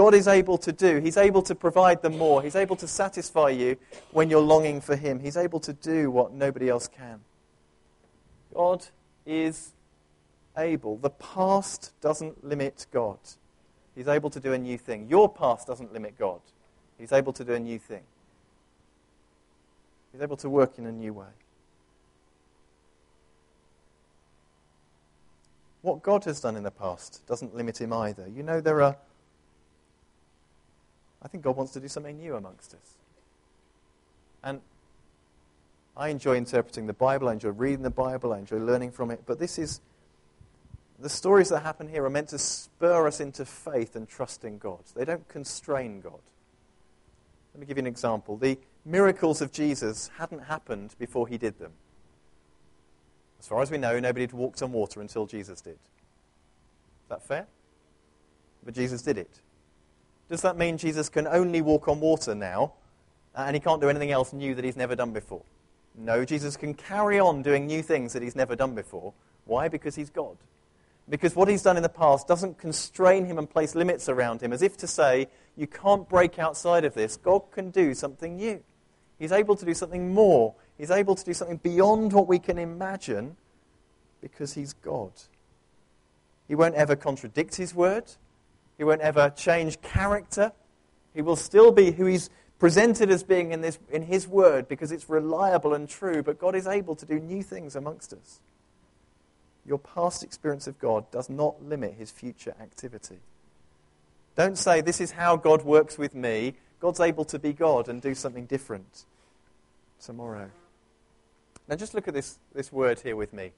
God 0.01 0.15
is 0.15 0.29
able 0.29 0.57
to 0.57 0.73
do. 0.73 0.97
He's 0.97 1.19
able 1.19 1.43
to 1.43 1.55
provide 1.55 2.01
the 2.01 2.09
more. 2.09 2.41
He's 2.41 2.57
able 2.57 2.75
to 2.77 2.89
satisfy 2.89 3.51
you 3.51 3.77
when 4.13 4.31
you're 4.31 4.41
longing 4.41 4.81
for 4.81 4.97
Him. 4.97 5.21
He's 5.21 5.37
able 5.37 5.61
to 5.61 5.75
do 5.75 6.11
what 6.11 6.33
nobody 6.33 6.71
else 6.71 6.89
can. 6.89 7.21
God 8.55 8.87
is 9.27 9.73
able. 10.57 10.97
The 10.97 11.11
past 11.11 11.93
doesn't 12.01 12.43
limit 12.43 12.87
God. 12.91 13.19
He's 13.95 14.09
able 14.09 14.31
to 14.31 14.41
do 14.41 14.55
a 14.55 14.59
new 14.59 14.79
thing. 14.79 15.07
Your 15.11 15.29
past 15.29 15.67
doesn't 15.67 15.93
limit 15.93 16.17
God. 16.19 16.41
He's 16.99 17.13
able 17.13 17.35
to 17.35 17.45
do 17.45 17.53
a 17.53 17.61
new 17.61 17.79
thing. 17.79 18.05
He's 20.13 20.23
able 20.23 20.39
to 20.39 20.49
work 20.49 20.79
in 20.79 20.87
a 20.87 20.93
new 20.93 21.13
way. 21.13 21.35
What 25.83 26.03
God 26.03 26.25
has 26.25 26.41
done 26.41 26.57
in 26.57 26.63
the 26.63 26.71
past 26.71 27.21
doesn't 27.27 27.55
limit 27.55 27.83
him 27.83 27.93
either. 27.93 28.27
You 28.35 28.43
know, 28.43 28.63
there 28.63 28.81
are. 28.81 28.97
I 31.23 31.29
think 31.29 31.45
God 31.45 31.57
wants 31.57 31.73
to 31.73 31.81
do 31.81 31.89
something 31.89 32.19
new 32.19 32.35
amongst 32.35 32.75
us. 32.75 32.97
And 34.43 34.61
I 35.97 36.09
enjoy 36.09 36.37
interpreting 36.37 36.87
the 36.87 36.93
Bible, 36.93 37.29
I 37.29 37.35
enjoy 37.35 37.51
reading 37.51 37.83
the 37.83 37.91
Bible, 37.91 38.33
I 38.33 38.39
enjoy 38.39 38.57
learning 38.57 38.93
from 38.93 39.11
it, 39.11 39.23
but 39.27 39.39
this 39.39 39.59
is 39.59 39.81
the 40.99 41.09
stories 41.09 41.49
that 41.49 41.61
happen 41.61 41.89
here 41.89 42.05
are 42.05 42.11
meant 42.11 42.29
to 42.29 42.39
spur 42.39 43.07
us 43.07 43.21
into 43.21 43.45
faith 43.45 43.97
and 43.97 44.09
trust 44.09 44.45
in 44.45 44.59
God. 44.59 44.81
They 44.95 45.05
don't 45.05 45.27
constrain 45.29 46.01
God. 46.01 46.21
Let 47.55 47.61
me 47.61 47.67
give 47.67 47.79
you 47.79 47.83
an 47.83 47.87
example. 47.87 48.37
The 48.37 48.59
miracles 48.85 49.41
of 49.41 49.53
Jesus 49.53 50.11
hadn't 50.19 50.45
happened 50.45 50.95
before 50.99 51.27
he 51.27 51.39
did 51.39 51.59
them. 51.59 51.73
As 53.39 53.49
far 53.49 53.63
as 53.63 53.71
we 53.71 53.79
know, 53.79 53.99
nobody 53.99 54.25
had 54.25 54.33
walked 54.33 54.63
on 54.63 54.73
water 54.73 55.01
until 55.01 55.27
Jesus 55.27 55.61
did. 55.63 55.73
Is 55.73 57.09
that 57.09 57.27
fair? 57.27 57.47
But 58.63 58.75
Jesus 58.75 59.01
did 59.01 59.17
it. 59.17 59.41
Does 60.31 60.43
that 60.43 60.57
mean 60.57 60.79
Jesus 60.79 61.09
can 61.09 61.27
only 61.27 61.61
walk 61.61 61.89
on 61.89 61.99
water 61.99 62.37
now 62.37 62.75
uh, 63.35 63.45
and 63.47 63.57
he 63.57 63.61
can't 63.61 63.81
do 63.81 63.89
anything 63.89 64.13
else 64.13 64.33
new 64.33 64.55
that 64.55 64.65
he's 64.65 64.77
never 64.77 64.95
done 64.95 65.13
before? 65.13 65.43
No, 65.97 66.25
Jesus 66.25 66.57
can 66.57 66.73
carry 66.73 67.19
on 67.19 67.43
doing 67.43 67.67
new 67.67 67.83
things 67.83 68.13
that 68.13 68.23
he's 68.23 68.37
never 68.37 68.55
done 68.55 68.77
before. 68.77 69.13
Why? 69.45 69.67
Because 69.67 69.97
he's 69.97 70.09
God. 70.09 70.37
Because 71.09 71.35
what 71.35 71.49
he's 71.49 71.63
done 71.63 71.77
in 71.77 71.83
the 71.83 71.89
past 71.89 72.29
doesn't 72.29 72.59
constrain 72.59 73.27
him 73.27 73.39
and 73.39 73.51
place 73.51 73.75
limits 73.75 74.09
around 74.09 74.41
him, 74.41 74.53
as 74.53 74.63
if 74.63 74.77
to 74.77 74.87
say, 74.87 75.27
you 75.57 75.67
can't 75.67 76.09
break 76.09 76.39
outside 76.39 76.85
of 76.85 76.95
this. 76.95 77.17
God 77.17 77.43
can 77.51 77.71
do 77.71 77.93
something 77.93 78.37
new. 78.37 78.63
He's 79.19 79.33
able 79.33 79.57
to 79.57 79.65
do 79.65 79.75
something 79.75 80.15
more. 80.15 80.55
He's 80.79 80.93
able 80.93 81.17
to 81.17 81.25
do 81.25 81.35
something 81.35 81.57
beyond 81.57 82.13
what 82.13 82.29
we 82.29 82.39
can 82.39 82.57
imagine 82.57 83.37
because 84.23 84.55
he's 84.55 84.73
God. 84.75 85.11
He 86.47 86.55
won't 86.55 86.77
ever 86.77 86.95
contradict 86.95 87.57
his 87.57 87.75
word. 87.75 88.05
He 88.81 88.85
won't 88.85 89.03
ever 89.03 89.29
change 89.29 89.83
character. 89.83 90.53
He 91.13 91.21
will 91.21 91.37
still 91.37 91.71
be 91.71 91.91
who 91.91 92.07
he's 92.07 92.31
presented 92.59 93.11
as 93.11 93.23
being 93.23 93.53
in, 93.53 93.61
this, 93.61 93.79
in 93.91 94.01
his 94.01 94.27
word 94.27 94.69
because 94.69 94.91
it's 94.91 95.11
reliable 95.11 95.75
and 95.75 95.87
true, 95.87 96.23
but 96.23 96.39
God 96.39 96.55
is 96.55 96.67
able 96.67 96.97
to 96.97 97.05
do 97.05 97.21
new 97.21 97.43
things 97.43 97.77
amongst 97.77 98.15
us. 98.15 98.41
Your 99.67 99.77
past 99.77 100.23
experience 100.23 100.67
of 100.67 100.79
God 100.79 101.11
does 101.11 101.29
not 101.29 101.63
limit 101.63 101.97
his 101.99 102.11
future 102.11 102.55
activity. 102.59 103.19
Don't 104.35 104.57
say, 104.57 104.81
This 104.81 104.99
is 104.99 105.11
how 105.11 105.37
God 105.37 105.63
works 105.63 105.99
with 105.99 106.15
me. 106.15 106.55
God's 106.81 107.01
able 107.01 107.27
to 107.27 107.39
be 107.39 107.53
God 107.53 107.87
and 107.87 108.01
do 108.01 108.15
something 108.15 108.47
different 108.47 109.05
tomorrow. 110.03 110.49
Now, 111.69 111.77
just 111.77 111.93
look 111.93 112.09
at 112.09 112.15
this, 112.15 112.39
this 112.55 112.73
word 112.73 113.01
here 113.01 113.15
with 113.15 113.35
me. 113.35 113.53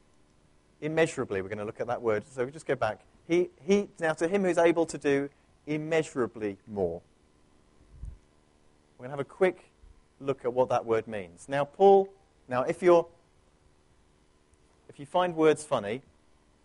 Immeasurably, 0.81 1.43
we're 1.43 1.49
going 1.49 1.59
to 1.59 1.65
look 1.65 1.81
at 1.81 1.87
that 1.87 2.03
word. 2.03 2.25
So 2.27 2.45
we 2.45 2.51
just 2.51 2.67
go 2.67 2.75
back. 2.75 3.03
He, 3.33 3.49
he, 3.67 3.89
now, 3.99 4.13
to 4.13 4.29
him 4.29 4.43
who's 4.43 4.59
able 4.59 4.85
to 4.85 4.99
do 4.99 5.31
immeasurably 5.67 6.59
more. 6.69 7.01
We're 8.99 9.05
going 9.05 9.17
to 9.17 9.17
have 9.17 9.21
a 9.21 9.25
quick 9.25 9.71
look 10.21 10.45
at 10.45 10.53
what 10.53 10.69
that 10.69 10.85
word 10.85 11.09
means. 11.09 11.47
Now, 11.49 11.65
Paul, 11.65 12.11
now, 12.47 12.65
if 12.65 12.83
you're 12.83 13.07
if 14.91 15.01
you 15.01 15.07
find 15.07 15.35
words 15.35 15.65
funny, 15.65 16.03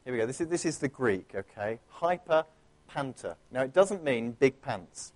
here 0.03 0.11
we 0.11 0.19
go. 0.19 0.25
This 0.25 0.41
is, 0.41 0.49
this 0.49 0.65
is 0.65 0.79
the 0.79 0.89
Greek, 0.89 1.31
okay? 1.33 1.79
Hyper 1.87 2.43
panta. 2.89 3.37
Now, 3.49 3.61
it 3.61 3.71
doesn't 3.71 4.03
mean 4.03 4.31
big 4.37 4.61
pants. 4.61 5.13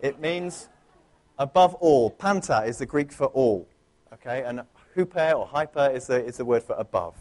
It 0.00 0.18
means 0.18 0.70
above 1.38 1.74
all. 1.74 2.08
Panta 2.08 2.62
is 2.64 2.78
the 2.78 2.86
Greek 2.86 3.12
for 3.12 3.26
all, 3.26 3.68
okay? 4.14 4.44
And 4.44 4.62
huper 4.96 5.34
or 5.34 5.46
hyper 5.46 5.90
is 5.92 6.06
the, 6.06 6.24
is 6.24 6.38
the 6.38 6.46
word 6.46 6.62
for 6.62 6.74
above. 6.76 7.16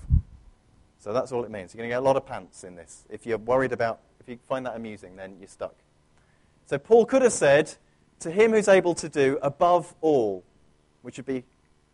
So 1.00 1.14
that's 1.14 1.32
all 1.32 1.44
it 1.44 1.52
means. 1.52 1.74
You're 1.74 1.80
going 1.80 1.90
to 1.90 1.94
get 1.94 2.00
a 2.00 2.06
lot 2.06 2.18
of 2.18 2.26
pants 2.26 2.64
in 2.64 2.76
this. 2.76 3.06
If 3.10 3.26
you're 3.26 3.38
worried 3.38 3.72
about, 3.72 4.02
if 4.20 4.30
you 4.30 4.38
find 4.48 4.66
that 4.66 4.76
amusing, 4.76 5.16
then 5.16 5.38
you're 5.40 5.48
stuck. 5.48 5.76
So 6.66 6.78
Paul 6.78 7.06
could 7.06 7.22
have 7.22 7.34
said, 7.34 7.76
to 8.20 8.30
him 8.30 8.52
who's 8.52 8.68
able 8.68 8.94
to 8.96 9.10
do 9.10 9.40
above 9.42 9.96
all, 10.02 10.44
which 11.02 11.18
would 11.18 11.26
be 11.26 11.46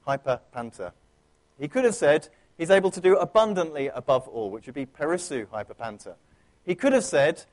hyper 0.05 0.41
panta. 0.51 0.91
He 1.59 1.67
could 1.67 1.85
have 1.85 1.95
said, 1.95 2.29
He's 2.57 2.69
able 2.69 2.91
to 2.91 3.01
do 3.01 3.17
abundantly 3.17 3.87
above 3.87 4.27
all, 4.27 4.49
which 4.49 4.65
would 4.65 4.75
be 4.75 4.85
perissu 4.85 5.45
hyperpanta. 5.47 6.15
He 6.65 6.73
could 6.73 6.93
have 6.93 7.03
said, 7.03 7.43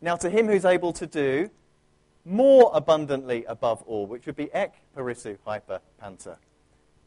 now 0.00 0.16
to 0.16 0.28
him 0.28 0.48
who's 0.48 0.64
able 0.64 0.92
to 0.94 1.06
do 1.06 1.50
more 2.24 2.70
abundantly 2.74 3.44
above 3.44 3.82
all, 3.82 4.06
which 4.06 4.26
would 4.26 4.36
be 4.36 4.52
ek 4.52 4.74
perissu 4.96 5.38
hyperpanta. 5.46 6.36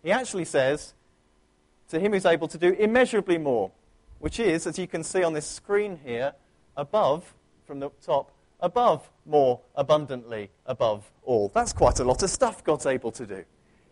He 0.04 0.12
actually 0.12 0.46
says, 0.46 0.94
to 1.90 2.00
him 2.00 2.14
who's 2.14 2.26
able 2.26 2.48
to 2.48 2.58
do 2.58 2.74
immeasurably 2.74 3.38
more, 3.38 3.72
which 4.20 4.40
is, 4.40 4.68
as 4.68 4.78
you 4.78 4.88
can 4.88 5.04
see 5.04 5.24
on 5.24 5.34
this 5.34 5.46
screen 5.46 6.00
here, 6.04 6.34
above, 6.76 7.34
from 7.66 7.80
the 7.80 7.90
top, 8.02 8.32
above 8.60 9.10
more 9.26 9.60
abundantly 9.76 10.50
above 10.66 11.12
all. 11.24 11.52
That's 11.54 11.74
quite 11.74 12.00
a 12.00 12.04
lot 12.04 12.24
of 12.24 12.30
stuff 12.30 12.64
God's 12.64 12.86
able 12.86 13.12
to 13.12 13.26
do. 13.26 13.44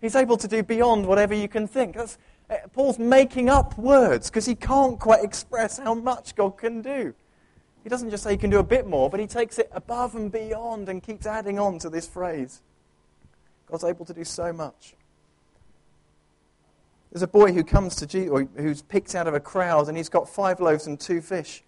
He's 0.01 0.15
able 0.15 0.37
to 0.37 0.47
do 0.47 0.63
beyond 0.63 1.05
whatever 1.05 1.33
you 1.33 1.47
can 1.47 1.67
think. 1.67 1.95
That's, 1.95 2.17
uh, 2.49 2.55
Paul's 2.73 2.99
making 2.99 3.49
up 3.49 3.77
words 3.77 4.29
because 4.29 4.45
he 4.45 4.55
can't 4.55 4.99
quite 4.99 5.23
express 5.23 5.79
how 5.79 5.93
much 5.93 6.35
God 6.35 6.57
can 6.57 6.81
do. 6.81 7.13
He 7.83 7.89
doesn't 7.89 8.09
just 8.09 8.23
say 8.23 8.31
he 8.31 8.37
can 8.37 8.49
do 8.49 8.59
a 8.59 8.63
bit 8.63 8.87
more, 8.87 9.09
but 9.09 9.19
he 9.19 9.27
takes 9.27 9.59
it 9.59 9.69
above 9.71 10.15
and 10.15 10.31
beyond 10.31 10.89
and 10.89 11.03
keeps 11.03 11.25
adding 11.27 11.59
on 11.59 11.79
to 11.79 11.89
this 11.89 12.07
phrase. 12.07 12.61
God's 13.69 13.83
able 13.83 14.05
to 14.05 14.13
do 14.13 14.23
so 14.23 14.51
much. 14.51 14.95
There's 17.15 17.23
a 17.23 17.27
boy 17.27 17.53
who 17.53 17.63
comes 17.63 17.95
to 17.95 18.05
Jesus, 18.05 18.29
or 18.29 18.45
who's 18.57 18.81
picked 18.81 19.15
out 19.15 19.25
of 19.25 19.33
a 19.33 19.39
crowd, 19.39 19.87
and 19.87 19.95
he's 19.95 20.09
got 20.09 20.27
five 20.27 20.59
loaves 20.59 20.85
and 20.85 20.99
two 20.99 21.21
fish. 21.21 21.63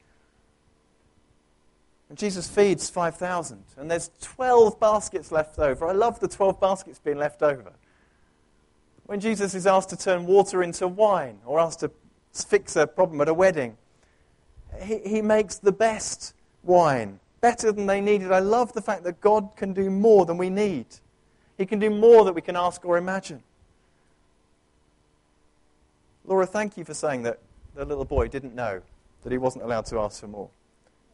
And 2.10 2.18
Jesus 2.18 2.50
feeds 2.50 2.90
5,000, 2.90 3.64
and 3.78 3.90
there's 3.90 4.12
12 4.20 4.78
baskets 4.78 5.32
left 5.32 5.58
over. 5.58 5.88
I 5.88 5.94
love 5.94 6.20
the 6.20 6.28
12 6.28 6.60
baskets 6.60 7.00
being 7.00 7.18
left 7.18 7.42
over. 7.42 7.72
When 9.06 9.22
Jesus 9.22 9.56
is 9.56 9.66
asked 9.66 9.88
to 9.92 9.96
turn 9.96 10.26
water 10.26 10.64
into 10.64 10.86
wine 10.86 11.40
or 11.46 11.62
asked 11.62 11.80
to 11.80 11.92
fix 12.34 12.76
a 12.76 12.86
problem 12.86 13.22
at 13.22 13.30
a 13.30 13.34
wedding, 13.34 13.78
he, 14.84 15.00
he 15.06 15.22
makes 15.22 15.60
the 15.60 15.72
best 15.72 16.34
wine, 16.62 17.22
better 17.40 17.72
than 17.72 17.86
they 17.86 18.02
needed. 18.02 18.34
I 18.34 18.40
love 18.40 18.74
the 18.74 18.82
fact 18.82 19.06
that 19.06 19.22
God 19.22 19.52
can 19.56 19.72
do 19.72 19.90
more 19.90 20.26
than 20.26 20.38
we 20.38 20.50
need. 20.50 20.88
He 21.58 21.66
can 21.66 21.80
do 21.80 21.90
more 21.90 22.26
than 22.26 22.34
we 22.34 22.42
can 22.42 22.58
ask 22.58 22.84
or 22.84 22.98
imagine. 22.98 23.44
Laura, 26.28 26.46
thank 26.46 26.78
you 26.78 26.84
for 26.84 26.94
saying 26.94 27.24
that 27.24 27.40
the 27.74 27.86
little 27.86 28.06
boy 28.06 28.28
didn't 28.28 28.54
know 28.54 28.82
that 29.24 29.32
he 29.32 29.38
wasn't 29.38 29.64
allowed 29.64 29.86
to 29.86 30.00
ask 30.00 30.20
for 30.20 30.28
more. 30.28 30.50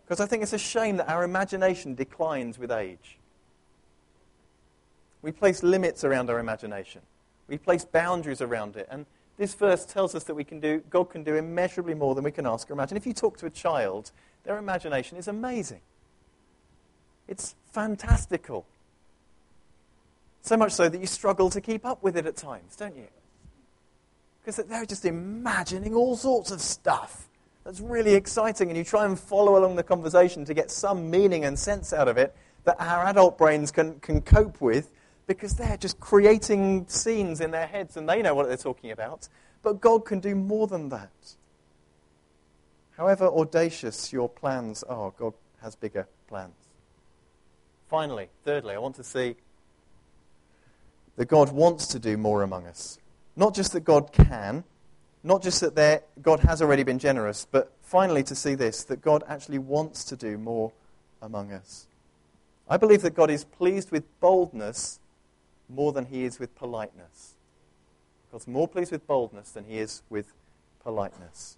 Because 0.03 0.19
I 0.19 0.25
think 0.25 0.43
it's 0.43 0.53
a 0.53 0.57
shame 0.57 0.97
that 0.97 1.09
our 1.09 1.23
imagination 1.23 1.95
declines 1.95 2.59
with 2.59 2.71
age. 2.71 3.17
We 5.21 5.31
place 5.31 5.63
limits 5.63 6.03
around 6.03 6.29
our 6.29 6.39
imagination. 6.39 7.01
We 7.47 7.57
place 7.57 7.85
boundaries 7.85 8.41
around 8.41 8.75
it. 8.75 8.87
And 8.91 9.05
this 9.37 9.53
verse 9.53 9.85
tells 9.85 10.15
us 10.15 10.25
that 10.25 10.35
we 10.35 10.43
can 10.43 10.59
do, 10.59 10.83
God 10.89 11.09
can 11.09 11.23
do 11.23 11.35
immeasurably 11.35 11.93
more 11.93 12.15
than 12.15 12.23
we 12.23 12.31
can 12.31 12.45
ask 12.45 12.69
or 12.69 12.73
imagine. 12.73 12.97
If 12.97 13.05
you 13.05 13.13
talk 13.13 13.37
to 13.37 13.45
a 13.45 13.49
child, 13.49 14.11
their 14.43 14.57
imagination 14.57 15.17
is 15.17 15.27
amazing. 15.27 15.81
It's 17.27 17.55
fantastical. 17.71 18.65
So 20.41 20.57
much 20.57 20.73
so 20.73 20.89
that 20.89 20.99
you 20.99 21.07
struggle 21.07 21.49
to 21.51 21.61
keep 21.61 21.85
up 21.85 22.03
with 22.03 22.17
it 22.17 22.25
at 22.25 22.35
times, 22.35 22.75
don't 22.75 22.97
you? 22.97 23.07
Because 24.43 24.57
they're 24.65 24.85
just 24.85 25.05
imagining 25.05 25.95
all 25.95 26.17
sorts 26.17 26.51
of 26.51 26.59
stuff 26.59 27.29
that's 27.63 27.79
really 27.79 28.13
exciting, 28.13 28.69
and 28.69 28.77
you 28.77 28.83
try 28.83 29.05
and 29.05 29.17
follow 29.17 29.57
along 29.57 29.77
the 29.77 29.83
conversation 29.83 30.43
to 30.45 30.53
get 30.53 30.69
some 30.69 31.09
meaning 31.09 31.45
and 31.45 31.57
sense 31.57 31.93
out 31.93 32.09
of 32.09 32.17
it, 32.17 32.35
that 32.65 32.75
our 32.79 33.05
adult 33.05 33.37
brains 33.37 33.71
can, 33.71 33.99
can 33.99 34.21
cope 34.21 34.59
with 34.59 34.91
because 35.27 35.53
they're 35.55 35.77
just 35.77 35.99
creating 35.99 36.85
scenes 36.87 37.39
in 37.39 37.51
their 37.51 37.67
heads 37.67 37.95
and 37.95 38.07
they 38.07 38.21
know 38.21 38.35
what 38.35 38.47
they're 38.47 38.57
talking 38.57 38.91
about. 38.91 39.29
But 39.61 39.79
God 39.79 40.05
can 40.05 40.19
do 40.19 40.35
more 40.35 40.67
than 40.67 40.89
that. 40.89 41.35
However 42.97 43.27
audacious 43.27 44.11
your 44.11 44.27
plans 44.27 44.83
are, 44.83 45.11
God 45.17 45.33
has 45.61 45.75
bigger 45.75 46.07
plans. 46.27 46.53
Finally, 47.87 48.27
thirdly, 48.43 48.75
I 48.75 48.79
want 48.79 48.95
to 48.95 49.03
see 49.03 49.35
that 51.15 51.27
God 51.27 51.51
wants 51.51 51.87
to 51.87 51.99
do 51.99 52.17
more 52.17 52.43
among 52.43 52.67
us. 52.67 52.99
Not 53.35 53.55
just 53.55 53.73
that 53.73 53.81
God 53.81 54.11
can, 54.11 54.63
not 55.23 55.41
just 55.41 55.61
that 55.61 55.75
there, 55.75 56.01
God 56.21 56.41
has 56.41 56.61
already 56.61 56.83
been 56.83 56.99
generous, 56.99 57.47
but 57.49 57.71
finally 57.81 58.23
to 58.23 58.35
see 58.35 58.55
this 58.55 58.83
that 58.85 59.01
God 59.01 59.23
actually 59.27 59.59
wants 59.59 60.03
to 60.05 60.15
do 60.15 60.37
more 60.37 60.71
among 61.21 61.51
us. 61.51 61.87
I 62.69 62.77
believe 62.77 63.01
that 63.01 63.15
God 63.15 63.29
is 63.29 63.43
pleased 63.43 63.91
with 63.91 64.03
boldness 64.19 64.99
more 65.69 65.91
than 65.91 66.05
he 66.05 66.23
is 66.23 66.39
with 66.39 66.55
politeness. 66.55 67.33
God's 68.31 68.47
more 68.47 68.67
pleased 68.67 68.91
with 68.91 69.05
boldness 69.07 69.51
than 69.51 69.65
he 69.65 69.77
is 69.77 70.01
with 70.09 70.33
politeness. 70.83 71.57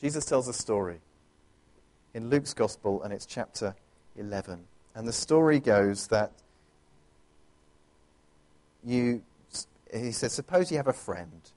Jesus 0.00 0.24
tells 0.24 0.48
a 0.48 0.52
story 0.52 0.98
in 2.12 2.28
Luke's 2.28 2.54
Gospel, 2.54 3.02
and 3.02 3.12
it's 3.12 3.24
chapter 3.24 3.74
11. 4.16 4.64
And 4.94 5.06
the 5.06 5.12
story 5.12 5.60
goes 5.60 6.08
that 6.08 6.32
you, 8.84 9.22
he 9.92 10.12
says, 10.12 10.32
suppose 10.32 10.70
you 10.70 10.76
have 10.78 10.88
a 10.88 10.92
friend, 10.92 11.50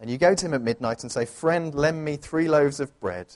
and 0.00 0.10
you 0.10 0.18
go 0.18 0.34
to 0.34 0.46
him 0.46 0.54
at 0.54 0.62
midnight 0.62 1.02
and 1.02 1.10
say, 1.10 1.24
Friend, 1.24 1.74
lend 1.74 2.04
me 2.04 2.16
three 2.16 2.48
loaves 2.48 2.80
of 2.80 2.98
bread. 3.00 3.26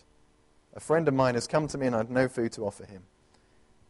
A 0.74 0.80
friend 0.80 1.08
of 1.08 1.14
mine 1.14 1.34
has 1.34 1.46
come 1.46 1.66
to 1.68 1.78
me, 1.78 1.86
and 1.86 1.94
I 1.94 1.98
have 1.98 2.10
no 2.10 2.28
food 2.28 2.52
to 2.52 2.66
offer 2.66 2.84
him. 2.84 3.02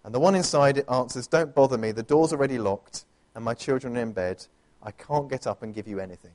And 0.05 0.15
the 0.15 0.21
one 0.21 0.35
inside 0.35 0.85
answers, 0.91 1.27
Don't 1.27 1.55
bother 1.55 1.79
me, 1.79 1.93
the 1.93 2.03
door's 2.03 2.33
already 2.33 2.59
locked, 2.59 3.05
and 3.35 3.45
my 3.45 3.55
children 3.55 3.97
are 3.97 4.03
in 4.03 4.13
bed. 4.13 4.47
I 4.83 4.91
can't 4.93 5.29
get 5.29 5.47
up 5.47 5.63
and 5.63 5.75
give 5.75 5.89
you 5.89 5.99
anything. 5.99 6.33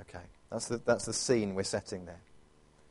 Okay, 0.00 0.24
that's 0.50 0.68
the, 0.68 0.80
that's 0.84 1.06
the 1.06 1.12
scene 1.12 1.54
we're 1.54 1.62
setting 1.62 2.04
there. 2.04 2.20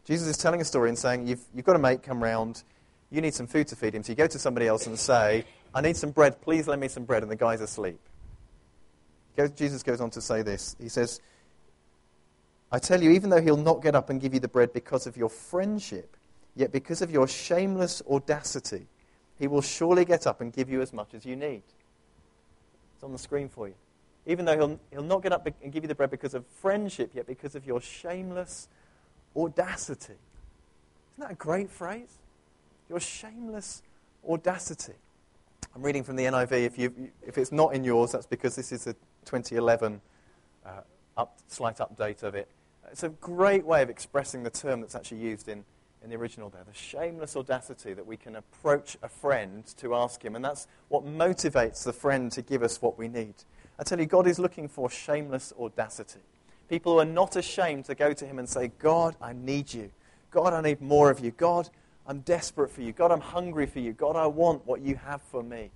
Jesus 0.05 0.27
is 0.27 0.37
telling 0.37 0.61
a 0.61 0.65
story 0.65 0.89
and 0.89 0.97
saying, 0.97 1.27
you've, 1.27 1.43
you've 1.53 1.65
got 1.65 1.75
a 1.75 1.79
mate 1.79 2.01
come 2.01 2.23
round, 2.23 2.63
you 3.11 3.21
need 3.21 3.33
some 3.33 3.45
food 3.45 3.67
to 3.67 3.75
feed 3.75 3.93
him. 3.93 4.03
So 4.03 4.13
you 4.13 4.15
go 4.15 4.27
to 4.27 4.39
somebody 4.39 4.67
else 4.67 4.87
and 4.87 4.97
say, 4.97 5.45
I 5.73 5.81
need 5.81 5.95
some 5.95 6.11
bread, 6.11 6.41
please 6.41 6.67
lend 6.67 6.81
me 6.81 6.87
some 6.87 7.03
bread, 7.03 7.23
and 7.23 7.31
the 7.31 7.35
guy's 7.35 7.61
asleep. 7.61 7.99
Jesus 9.55 9.83
goes 9.83 10.01
on 10.01 10.09
to 10.11 10.21
say 10.21 10.41
this. 10.41 10.75
He 10.81 10.89
says, 10.89 11.21
I 12.71 12.79
tell 12.79 13.01
you, 13.01 13.11
even 13.11 13.29
though 13.29 13.41
he'll 13.41 13.55
not 13.55 13.81
get 13.81 13.95
up 13.95 14.09
and 14.09 14.19
give 14.19 14.33
you 14.33 14.39
the 14.39 14.47
bread 14.47 14.73
because 14.73 15.07
of 15.07 15.15
your 15.15 15.29
friendship, 15.29 16.17
yet 16.55 16.71
because 16.71 17.01
of 17.01 17.11
your 17.11 17.27
shameless 17.27 18.01
audacity, 18.09 18.87
he 19.39 19.47
will 19.47 19.61
surely 19.61 20.03
get 20.03 20.27
up 20.27 20.41
and 20.41 20.51
give 20.51 20.69
you 20.69 20.81
as 20.81 20.91
much 20.91 21.13
as 21.13 21.25
you 21.25 21.35
need. 21.35 21.61
It's 22.95 23.03
on 23.03 23.11
the 23.11 23.19
screen 23.19 23.47
for 23.47 23.67
you. 23.67 23.75
Even 24.25 24.43
though 24.45 24.57
he'll, 24.57 24.79
he'll 24.91 25.03
not 25.03 25.23
get 25.23 25.31
up 25.31 25.45
and 25.45 25.71
give 25.71 25.83
you 25.83 25.87
the 25.87 25.95
bread 25.95 26.11
because 26.11 26.33
of 26.33 26.45
friendship, 26.45 27.11
yet 27.13 27.27
because 27.27 27.55
of 27.55 27.65
your 27.65 27.79
shameless 27.79 28.67
audacity. 29.35 30.15
Isn't 31.13 31.29
that 31.29 31.31
a 31.31 31.35
great 31.35 31.69
phrase? 31.69 32.09
Your 32.89 32.99
shameless 32.99 33.83
audacity. 34.27 34.93
I'm 35.73 35.81
reading 35.81 36.03
from 36.03 36.15
the 36.15 36.23
NIV. 36.25 36.51
If, 36.65 36.77
you, 36.77 37.11
if 37.25 37.37
it's 37.37 37.51
not 37.51 37.73
in 37.73 37.83
yours, 37.83 38.11
that's 38.11 38.25
because 38.25 38.55
this 38.55 38.71
is 38.71 38.87
a 38.87 38.95
2011 39.27 40.01
uh, 40.65 40.69
up, 41.17 41.37
slight 41.47 41.77
update 41.77 42.23
of 42.23 42.33
it. 42.33 42.47
It's 42.89 43.03
a 43.03 43.09
great 43.09 43.65
way 43.65 43.81
of 43.81 43.89
expressing 43.89 44.43
the 44.43 44.49
term 44.49 44.79
that's 44.79 44.95
actually 44.95 45.19
used 45.19 45.49
in, 45.49 45.65
in 46.01 46.09
the 46.09 46.15
original 46.15 46.49
there. 46.49 46.63
The 46.65 46.73
shameless 46.73 47.35
audacity 47.35 47.93
that 47.93 48.07
we 48.07 48.15
can 48.15 48.37
approach 48.37 48.97
a 49.03 49.09
friend 49.09 49.65
to 49.77 49.93
ask 49.93 50.23
him. 50.23 50.35
And 50.35 50.45
that's 50.45 50.67
what 50.87 51.05
motivates 51.05 51.83
the 51.83 51.91
friend 51.91 52.31
to 52.31 52.41
give 52.41 52.63
us 52.63 52.81
what 52.81 52.97
we 52.97 53.09
need. 53.09 53.35
I 53.77 53.83
tell 53.83 53.99
you, 53.99 54.05
God 54.05 54.27
is 54.27 54.39
looking 54.39 54.69
for 54.69 54.89
shameless 54.89 55.51
audacity. 55.59 56.21
People 56.69 56.93
who 56.93 56.99
are 56.99 57.05
not 57.05 57.35
ashamed 57.35 57.85
to 57.85 57.95
go 57.95 58.13
to 58.13 58.25
him 58.25 58.39
and 58.39 58.47
say, 58.47 58.71
God, 58.79 59.17
I 59.21 59.33
need 59.33 59.73
you. 59.73 59.91
God, 60.31 60.53
I 60.53 60.61
need 60.61 60.81
more 60.81 61.11
of 61.11 61.19
you. 61.19 61.31
God, 61.31 61.69
I'm 62.05 62.21
desperate 62.21 62.71
for 62.71 62.81
you. 62.81 62.93
God, 62.93 63.11
I'm 63.11 63.21
hungry 63.21 63.65
for 63.65 63.79
you. 63.79 63.91
God, 63.91 64.15
I 64.15 64.27
want 64.27 64.65
what 64.65 64.81
you 64.81 64.95
have 64.95 65.21
for 65.21 65.43
me. 65.43 65.71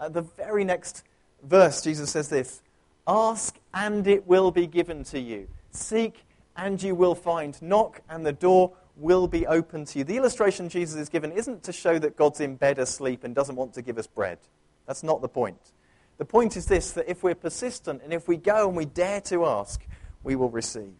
At 0.00 0.12
the 0.12 0.22
very 0.22 0.64
next 0.64 1.04
verse, 1.44 1.82
Jesus 1.82 2.10
says 2.10 2.28
this 2.28 2.62
Ask 3.08 3.58
and 3.72 4.06
it 4.06 4.26
will 4.26 4.50
be 4.50 4.66
given 4.66 5.02
to 5.04 5.18
you. 5.18 5.48
Seek 5.70 6.26
and 6.56 6.80
you 6.82 6.94
will 6.94 7.14
find. 7.14 7.60
Knock 7.62 8.02
and 8.10 8.24
the 8.24 8.32
door 8.32 8.72
will 8.96 9.26
be 9.26 9.46
open 9.46 9.86
to 9.86 9.98
you. 9.98 10.04
The 10.04 10.18
illustration 10.18 10.68
Jesus 10.68 11.00
is 11.00 11.08
given 11.08 11.32
isn't 11.32 11.62
to 11.62 11.72
show 11.72 11.98
that 12.00 12.16
God's 12.16 12.40
in 12.40 12.56
bed 12.56 12.78
asleep 12.78 13.24
and 13.24 13.34
doesn't 13.34 13.56
want 13.56 13.72
to 13.74 13.82
give 13.82 13.96
us 13.96 14.06
bread. 14.06 14.38
That's 14.86 15.02
not 15.02 15.22
the 15.22 15.28
point. 15.28 15.72
The 16.18 16.26
point 16.26 16.56
is 16.56 16.66
this 16.66 16.92
that 16.92 17.08
if 17.08 17.22
we're 17.22 17.34
persistent 17.34 18.02
and 18.02 18.12
if 18.12 18.28
we 18.28 18.36
go 18.36 18.68
and 18.68 18.76
we 18.76 18.84
dare 18.84 19.22
to 19.22 19.46
ask, 19.46 19.86
we 20.22 20.36
will 20.36 20.50
receive. 20.50 20.92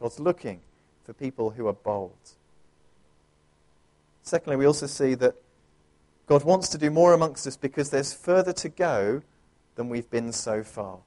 God's 0.00 0.18
looking 0.18 0.60
for 1.04 1.12
people 1.12 1.50
who 1.50 1.66
are 1.66 1.74
bold. 1.74 2.16
Secondly, 4.22 4.56
we 4.56 4.66
also 4.66 4.86
see 4.86 5.14
that 5.16 5.34
God 6.26 6.44
wants 6.44 6.68
to 6.68 6.78
do 6.78 6.90
more 6.90 7.12
amongst 7.12 7.46
us 7.46 7.56
because 7.56 7.90
there's 7.90 8.12
further 8.12 8.52
to 8.54 8.68
go 8.68 9.22
than 9.74 9.88
we've 9.88 10.08
been 10.08 10.32
so 10.32 10.62
far. 10.62 10.98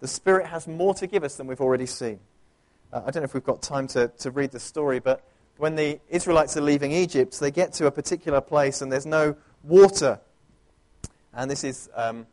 The 0.00 0.08
Spirit 0.08 0.46
has 0.46 0.66
more 0.68 0.94
to 0.94 1.06
give 1.06 1.24
us 1.24 1.36
than 1.36 1.46
we've 1.46 1.60
already 1.60 1.86
seen. 1.86 2.20
Uh, 2.92 3.02
I 3.06 3.10
don't 3.10 3.22
know 3.22 3.24
if 3.24 3.34
we've 3.34 3.44
got 3.44 3.62
time 3.62 3.86
to, 3.88 4.08
to 4.18 4.30
read 4.30 4.52
the 4.52 4.60
story, 4.60 5.00
but 5.00 5.24
when 5.56 5.74
the 5.74 6.00
Israelites 6.08 6.56
are 6.56 6.60
leaving 6.60 6.92
Egypt, 6.92 7.38
they 7.40 7.50
get 7.50 7.72
to 7.74 7.86
a 7.86 7.90
particular 7.90 8.40
place 8.40 8.80
and 8.80 8.92
there's 8.92 9.06
no 9.06 9.36
water. 9.62 10.20
And 11.34 11.50
this 11.50 11.64
is 11.64 11.90
um, 11.94 12.26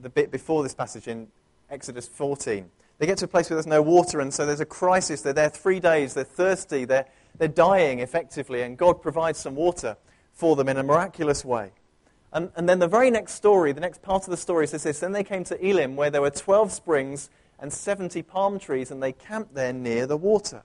the 0.00 0.08
bit 0.08 0.30
before 0.30 0.62
this 0.62 0.74
passage 0.74 1.08
in 1.08 1.28
Exodus 1.68 2.06
14. 2.06 2.70
They 2.98 3.06
get 3.06 3.18
to 3.18 3.24
a 3.24 3.28
place 3.28 3.48
where 3.48 3.56
there's 3.56 3.66
no 3.66 3.82
water, 3.82 4.20
and 4.20 4.32
so 4.32 4.44
there's 4.44 4.60
a 4.60 4.66
crisis. 4.66 5.22
They're 5.22 5.32
there 5.32 5.48
three 5.48 5.80
days, 5.80 6.14
they're 6.14 6.24
thirsty, 6.24 6.84
they're, 6.84 7.06
they're 7.38 7.48
dying 7.48 8.00
effectively, 8.00 8.62
and 8.62 8.76
God 8.76 9.00
provides 9.00 9.38
some 9.38 9.54
water 9.54 9.96
for 10.32 10.54
them 10.54 10.68
in 10.68 10.76
a 10.76 10.82
miraculous 10.82 11.44
way. 11.44 11.72
And, 12.32 12.50
and 12.54 12.68
then 12.68 12.78
the 12.78 12.88
very 12.88 13.10
next 13.10 13.34
story, 13.34 13.72
the 13.72 13.80
next 13.80 14.02
part 14.02 14.24
of 14.24 14.30
the 14.30 14.36
story 14.36 14.66
says 14.66 14.84
this 14.84 15.00
Then 15.00 15.12
they 15.12 15.24
came 15.24 15.44
to 15.44 15.66
Elim, 15.66 15.96
where 15.96 16.10
there 16.10 16.20
were 16.20 16.30
12 16.30 16.72
springs 16.72 17.30
and 17.58 17.72
70 17.72 18.22
palm 18.22 18.58
trees, 18.58 18.90
and 18.90 19.02
they 19.02 19.12
camped 19.12 19.54
there 19.54 19.72
near 19.72 20.06
the 20.06 20.16
water. 20.16 20.62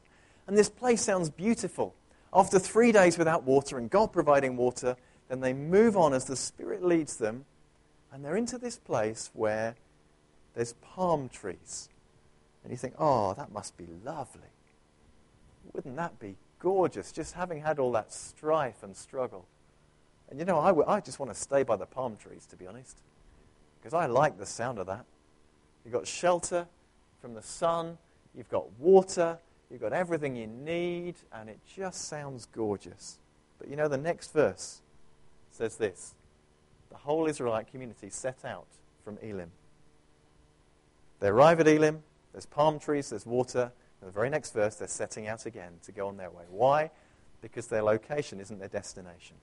And 0.47 0.57
this 0.57 0.69
place 0.69 1.01
sounds 1.01 1.29
beautiful. 1.29 1.95
After 2.33 2.59
three 2.59 2.91
days 2.91 3.17
without 3.17 3.43
water 3.43 3.77
and 3.77 3.89
God 3.89 4.11
providing 4.11 4.57
water, 4.57 4.95
then 5.29 5.39
they 5.39 5.53
move 5.53 5.97
on 5.97 6.13
as 6.13 6.25
the 6.25 6.35
Spirit 6.35 6.83
leads 6.83 7.17
them, 7.17 7.45
and 8.11 8.23
they're 8.23 8.35
into 8.35 8.57
this 8.57 8.77
place 8.77 9.31
where 9.33 9.75
there's 10.53 10.73
palm 10.73 11.29
trees. 11.29 11.89
And 12.63 12.71
you 12.71 12.77
think, 12.77 12.95
oh, 12.97 13.33
that 13.33 13.51
must 13.51 13.75
be 13.77 13.87
lovely. 14.03 14.41
Wouldn't 15.73 15.95
that 15.97 16.19
be 16.19 16.35
gorgeous, 16.59 17.11
just 17.11 17.33
having 17.33 17.61
had 17.61 17.79
all 17.79 17.91
that 17.93 18.13
strife 18.13 18.83
and 18.83 18.95
struggle? 18.95 19.45
And 20.29 20.39
you 20.39 20.45
know, 20.45 20.59
I, 20.59 20.67
w- 20.67 20.87
I 20.87 20.99
just 20.99 21.19
want 21.19 21.33
to 21.33 21.39
stay 21.39 21.63
by 21.63 21.75
the 21.75 21.85
palm 21.85 22.17
trees, 22.17 22.45
to 22.47 22.55
be 22.55 22.67
honest, 22.67 22.97
because 23.79 23.93
I 23.93 24.07
like 24.07 24.37
the 24.37 24.45
sound 24.45 24.79
of 24.79 24.87
that. 24.87 25.05
You've 25.83 25.93
got 25.93 26.07
shelter 26.07 26.67
from 27.21 27.33
the 27.33 27.41
sun, 27.41 27.97
you've 28.35 28.49
got 28.49 28.71
water, 28.79 29.37
you've 29.69 29.81
got 29.81 29.93
everything 29.93 30.35
you 30.35 30.47
need, 30.47 31.15
and 31.31 31.49
it 31.49 31.59
just 31.75 32.07
sounds 32.07 32.47
gorgeous. 32.47 33.19
But 33.59 33.69
you 33.69 33.75
know, 33.75 33.87
the 33.87 33.97
next 33.97 34.33
verse 34.33 34.81
says 35.51 35.77
this 35.77 36.15
The 36.89 36.97
whole 36.97 37.27
Israelite 37.27 37.71
community 37.71 38.09
set 38.09 38.43
out 38.43 38.67
from 39.03 39.17
Elim. 39.21 39.51
They 41.19 41.27
arrive 41.27 41.59
at 41.59 41.67
Elim, 41.67 42.03
there's 42.35 42.45
palm 42.45 42.79
trees, 42.79 43.09
there's 43.11 43.25
water. 43.25 43.71
and 44.01 44.09
the 44.09 44.13
very 44.13 44.29
next 44.29 44.53
verse, 44.53 44.75
they're 44.75 44.87
setting 44.87 45.27
out 45.27 45.45
again 45.45 45.73
to 45.83 45.91
go 45.91 46.07
on 46.07 46.17
their 46.17 46.29
way. 46.29 46.43
Why? 46.49 46.91
Because 47.41 47.67
their 47.67 47.81
location 47.81 48.41
isn't 48.41 48.59
their 48.59 48.67
destination. 48.67 49.37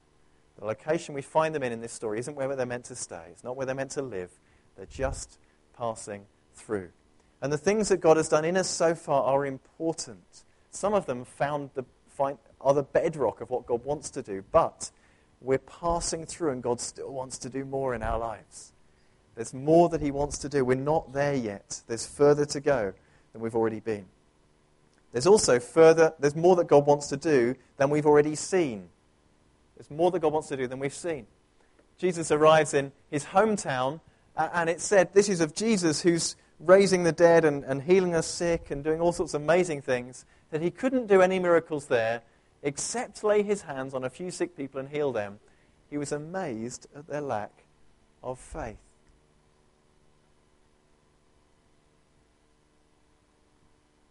The 0.58 0.66
location 0.66 1.14
we 1.14 1.22
find 1.22 1.54
them 1.54 1.62
in 1.62 1.72
in 1.72 1.80
this 1.80 1.92
story 1.92 2.18
isn't 2.18 2.34
where 2.34 2.54
they're 2.54 2.66
meant 2.66 2.84
to 2.86 2.94
stay. 2.94 3.24
It's 3.30 3.44
not 3.44 3.56
where 3.56 3.66
they're 3.66 3.74
meant 3.74 3.92
to 3.92 4.02
live. 4.02 4.30
They're 4.76 4.86
just 4.86 5.38
passing 5.76 6.26
through. 6.54 6.90
And 7.40 7.52
the 7.52 7.58
things 7.58 7.88
that 7.88 7.98
God 7.98 8.16
has 8.16 8.28
done 8.28 8.44
in 8.44 8.56
us 8.56 8.68
so 8.68 8.94
far 8.94 9.24
are 9.24 9.44
important. 9.44 10.44
Some 10.70 10.94
of 10.94 11.06
them 11.06 11.24
found 11.24 11.70
the, 11.74 11.84
find, 12.08 12.38
are 12.60 12.74
the 12.74 12.82
bedrock 12.82 13.40
of 13.40 13.50
what 13.50 13.66
God 13.66 13.84
wants 13.84 14.10
to 14.10 14.22
do, 14.22 14.44
but 14.52 14.90
we're 15.40 15.58
passing 15.58 16.24
through 16.24 16.50
and 16.50 16.62
God 16.62 16.80
still 16.80 17.12
wants 17.12 17.38
to 17.38 17.48
do 17.48 17.64
more 17.64 17.94
in 17.94 18.02
our 18.02 18.18
lives. 18.18 18.72
There's 19.34 19.52
more 19.52 19.88
that 19.88 20.00
He 20.00 20.10
wants 20.10 20.38
to 20.38 20.48
do. 20.48 20.64
We're 20.64 20.76
not 20.76 21.12
there 21.12 21.34
yet. 21.34 21.82
There's 21.88 22.06
further 22.06 22.44
to 22.46 22.60
go 22.60 22.92
than 23.32 23.42
we've 23.42 23.56
already 23.56 23.80
been. 23.80 24.06
There's 25.12 25.26
also 25.26 25.58
further, 25.58 26.14
there's 26.18 26.36
more 26.36 26.56
that 26.56 26.68
God 26.68 26.86
wants 26.86 27.08
to 27.08 27.16
do 27.16 27.54
than 27.76 27.90
we've 27.90 28.06
already 28.06 28.34
seen. 28.34 28.88
There's 29.76 29.90
more 29.90 30.11
that 30.11 30.20
God 30.20 30.32
wants 30.32 30.48
to 30.48 30.56
do 30.56 30.66
than 30.66 30.78
we've 30.78 30.94
seen. 30.94 31.26
Jesus 31.98 32.30
arrives 32.30 32.74
in 32.74 32.92
his 33.11 33.26
hometown, 33.26 34.00
and 34.37 34.68
it 34.68 34.80
said, 34.80 35.12
This 35.12 35.28
is 35.28 35.40
of 35.40 35.54
Jesus 35.54 36.02
who's 36.02 36.37
raising 36.58 37.02
the 37.02 37.12
dead 37.12 37.44
and, 37.44 37.64
and 37.64 37.82
healing 37.82 38.12
the 38.12 38.22
sick 38.22 38.70
and 38.70 38.85
doing 38.85 39.00
all 39.00 39.12
sorts 39.12 39.35
of 39.35 39.42
amazing 39.42 39.82
things, 39.82 40.24
that 40.50 40.62
he 40.62 40.70
couldn't 40.70 41.06
do 41.06 41.22
any 41.22 41.38
miracles 41.38 41.87
there 41.87 42.22
except 42.62 43.24
lay 43.24 43.42
his 43.42 43.62
hands 43.62 43.92
on 43.92 44.04
a 44.04 44.11
few 44.11 44.30
sick 44.30 44.56
people 44.56 44.78
and 44.78 44.88
heal 44.88 45.12
them. 45.12 45.40
he 45.90 45.98
was 45.98 46.12
amazed 46.12 46.87
at 46.96 47.06
their 47.08 47.20
lack 47.20 47.64
of 48.22 48.38
faith. 48.38 48.78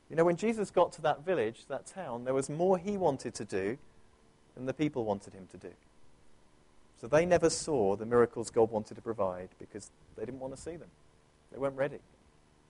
You 0.10 0.18
know, 0.18 0.26
when 0.26 0.36
Jesus 0.36 0.70
got 0.70 0.92
to 0.94 1.02
that 1.04 1.26
village, 1.26 1.66
that 1.70 1.88
town, 1.88 2.26
there 2.26 2.34
was 2.34 2.50
more 2.50 2.78
he 2.78 2.98
wanted 2.98 3.34
to 3.36 3.46
do 3.46 3.78
than 4.56 4.66
the 4.66 4.74
people 4.74 5.06
wanted 5.06 5.34
him 5.34 5.48
to 5.52 5.58
do. 5.58 5.74
So 7.00 7.08
they 7.08 7.26
never 7.26 7.50
saw 7.50 7.96
the 7.96 8.06
miracles 8.06 8.50
God 8.50 8.70
wanted 8.70 8.96
to 8.96 9.02
provide 9.02 9.50
because 9.60 9.90
they 10.16 10.26
didn't 10.26 10.40
want 10.40 10.56
to 10.56 10.62
see 10.62 10.76
them. 10.76 10.90
They 11.52 11.58
weren't 11.58 11.76
ready. 11.76 12.00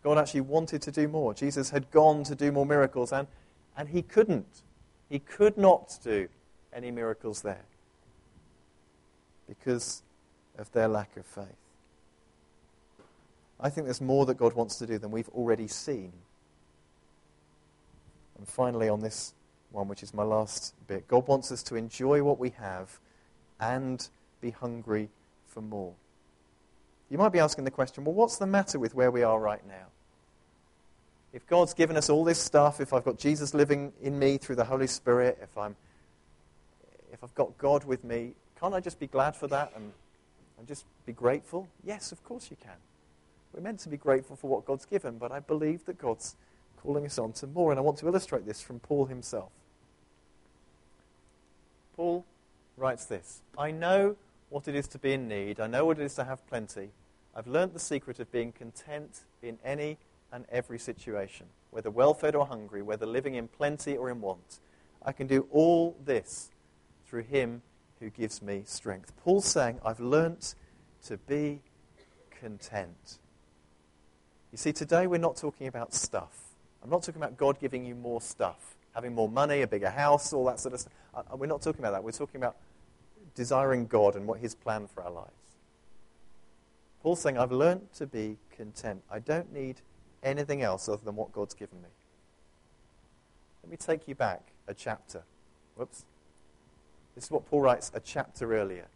God 0.04 0.18
actually 0.18 0.42
wanted 0.42 0.82
to 0.84 0.92
do 0.92 1.08
more. 1.08 1.34
Jesus 1.34 1.70
had 1.70 1.92
gone 1.92 2.24
to 2.24 2.36
do 2.36 2.52
more 2.52 2.66
miracles, 2.66 3.12
and, 3.12 3.28
and 3.78 3.90
he 3.90 4.02
couldn't. 4.02 4.62
He 5.10 5.20
could 5.20 5.58
not 5.58 6.00
do 6.04 6.30
any 6.74 6.92
miracles 6.92 7.42
there 7.42 7.66
because 9.48 10.02
of 10.58 10.72
their 10.72 10.88
lack 10.88 11.18
of 11.18 11.26
faith. 11.26 11.46
I 13.60 13.70
think 13.70 13.86
there's 13.86 14.02
more 14.02 14.26
that 14.26 14.38
God 14.38 14.54
wants 14.54 14.78
to 14.78 14.88
do 14.88 14.98
than 14.98 15.12
we've 15.12 15.30
already 15.30 15.68
seen 15.68 16.14
and 18.42 18.50
finally, 18.50 18.90
on 18.90 19.02
this 19.02 19.36
one, 19.72 19.88
which 19.88 20.04
is 20.04 20.14
my 20.14 20.24
last 20.24 20.74
bit, 20.88 21.08
God 21.08 21.28
wants 21.28 21.52
us 21.52 21.64
to 21.64 21.76
enjoy 21.76 22.24
what 22.24 22.40
we 22.40 22.50
have 22.52 23.00
and 23.60 24.08
be 24.42 24.52
hungry 24.52 25.10
for 25.48 25.62
more. 25.62 25.94
You 27.10 27.18
might 27.18 27.30
be 27.30 27.40
asking 27.40 27.66
the 27.66 27.72
question 27.72 28.06
well, 28.06 28.14
what's 28.14 28.38
the 28.38 28.48
matter 28.48 28.80
with 28.80 28.96
where 28.96 29.12
we 29.12 29.24
are 29.24 29.40
right 29.40 29.66
now? 29.68 29.88
If 31.34 31.48
God's 31.48 31.74
given 31.74 31.96
us 31.96 32.10
all 32.10 32.24
this 32.24 32.40
stuff, 32.40 32.82
if 32.82 32.94
I've 32.94 33.06
got 33.06 33.18
Jesus 33.18 33.54
living 33.54 33.94
in 34.02 34.20
me 34.20 34.38
through 34.38 34.58
the 34.58 34.66
Holy 34.66 34.88
Spirit, 34.88 35.40
if, 35.42 35.58
I'm, 35.58 35.76
if 37.14 37.24
I've 37.24 37.34
got 37.36 37.58
God 37.58 37.86
with 37.86 38.04
me, 38.04 38.34
can't 38.60 38.74
I 38.74 38.82
just 38.82 39.00
be 39.00 39.08
glad 39.08 39.36
for 39.36 39.48
that 39.48 39.72
and, 39.76 39.94
and 40.58 40.68
just 40.68 40.86
be 41.06 41.14
grateful? 41.14 41.70
Yes, 41.86 42.12
of 42.12 42.24
course 42.24 42.50
you 42.52 42.58
can. 42.62 42.76
We're 43.54 43.62
meant 43.62 43.80
to 43.82 43.90
be 43.90 43.98
grateful 43.98 44.36
for 44.36 44.50
what 44.50 44.66
God's 44.66 44.86
given, 44.86 45.18
but 45.18 45.32
I 45.32 45.40
believe 45.40 45.86
that 45.86 45.98
God's 45.98 46.36
calling 46.82 47.06
us 47.06 47.18
on 47.18 47.32
to 47.34 47.48
more. 47.48 47.72
And 47.72 47.80
I 47.80 47.82
want 47.82 47.98
to 48.00 48.08
illustrate 48.08 48.46
this 48.46 48.62
from 48.62 48.80
Paul 48.80 49.06
himself. 49.06 49.52
Paul 52.02 52.26
writes 52.78 53.06
this 53.06 53.44
I 53.56 53.70
know 53.70 54.16
what 54.50 54.68
it 54.68 54.74
is 54.74 54.88
to 54.88 54.98
be 54.98 55.14
in 55.14 55.28
need, 55.28 55.60
I 55.60 55.68
know 55.68 55.86
what 55.86 56.00
it 56.00 56.04
is 56.04 56.16
to 56.16 56.24
have 56.24 56.44
plenty. 56.48 56.90
I've 57.36 57.46
learnt 57.46 57.74
the 57.74 57.80
secret 57.80 58.20
of 58.20 58.32
being 58.32 58.52
content 58.52 59.20
in 59.44 59.60
any 59.64 60.00
and 60.32 60.46
every 60.50 60.80
situation, 60.80 61.46
whether 61.70 61.92
well 61.92 62.16
fed 62.16 62.34
or 62.34 62.48
hungry, 62.48 62.82
whether 62.82 63.06
living 63.06 63.36
in 63.36 63.48
plenty 63.48 63.96
or 63.96 64.10
in 64.10 64.20
want. 64.20 64.60
I 65.06 65.12
can 65.12 65.28
do 65.28 65.46
all 65.52 65.96
this 66.04 66.50
through 67.06 67.22
him 67.22 67.62
who 68.00 68.10
gives 68.10 68.42
me 68.42 68.64
strength. 68.66 69.16
Paul's 69.24 69.46
saying, 69.46 69.80
I've 69.86 70.00
learnt 70.00 70.56
to 71.06 71.18
be 71.18 71.62
content. 72.40 73.20
You 74.52 74.58
see, 74.58 74.74
today 74.74 75.06
we're 75.06 75.20
not 75.20 75.36
talking 75.36 75.68
about 75.68 75.94
stuff. 75.94 76.36
I'm 76.84 76.90
not 76.90 77.04
talking 77.04 77.22
about 77.22 77.38
God 77.38 77.60
giving 77.60 77.86
you 77.86 77.94
more 77.94 78.22
stuff, 78.22 78.76
having 78.94 79.14
more 79.14 79.30
money, 79.30 79.62
a 79.62 79.68
bigger 79.68 79.90
house, 79.90 80.34
all 80.34 80.46
that 80.46 80.60
sort 80.60 80.74
of 80.74 80.82
stuff. 80.82 80.94
Uh, 81.14 81.36
we're 81.36 81.48
not 81.48 81.62
talking 81.62 81.80
about 81.82 81.92
that. 81.92 82.04
We're 82.04 82.12
talking 82.12 82.42
about 82.42 82.56
desiring 83.36 83.88
God 83.88 84.16
and 84.16 84.28
what 84.28 84.40
His 84.40 84.56
plan 84.56 84.88
for 84.88 85.04
our 85.04 85.12
lives. 85.12 85.32
Paul's 87.02 87.22
saying, 87.22 87.38
I've 87.38 87.52
learned 87.52 87.92
to 87.96 88.06
be 88.06 88.38
content. 88.56 89.02
I 89.10 89.20
don't 89.20 89.52
need 89.54 89.82
anything 90.24 90.62
else 90.62 90.88
other 90.88 91.04
than 91.04 91.16
what 91.16 91.32
God's 91.32 91.54
given 91.54 91.82
me. 91.82 91.90
Let 93.64 93.72
me 93.72 93.78
take 93.78 94.08
you 94.08 94.16
back 94.16 94.42
a 94.68 94.74
chapter. 94.74 95.24
Whoops. 95.76 96.06
This 97.16 97.26
is 97.26 97.32
what 97.32 97.46
Paul 97.50 97.62
writes 97.62 97.92
a 97.94 98.00
chapter 98.00 98.56
earlier 98.56 98.88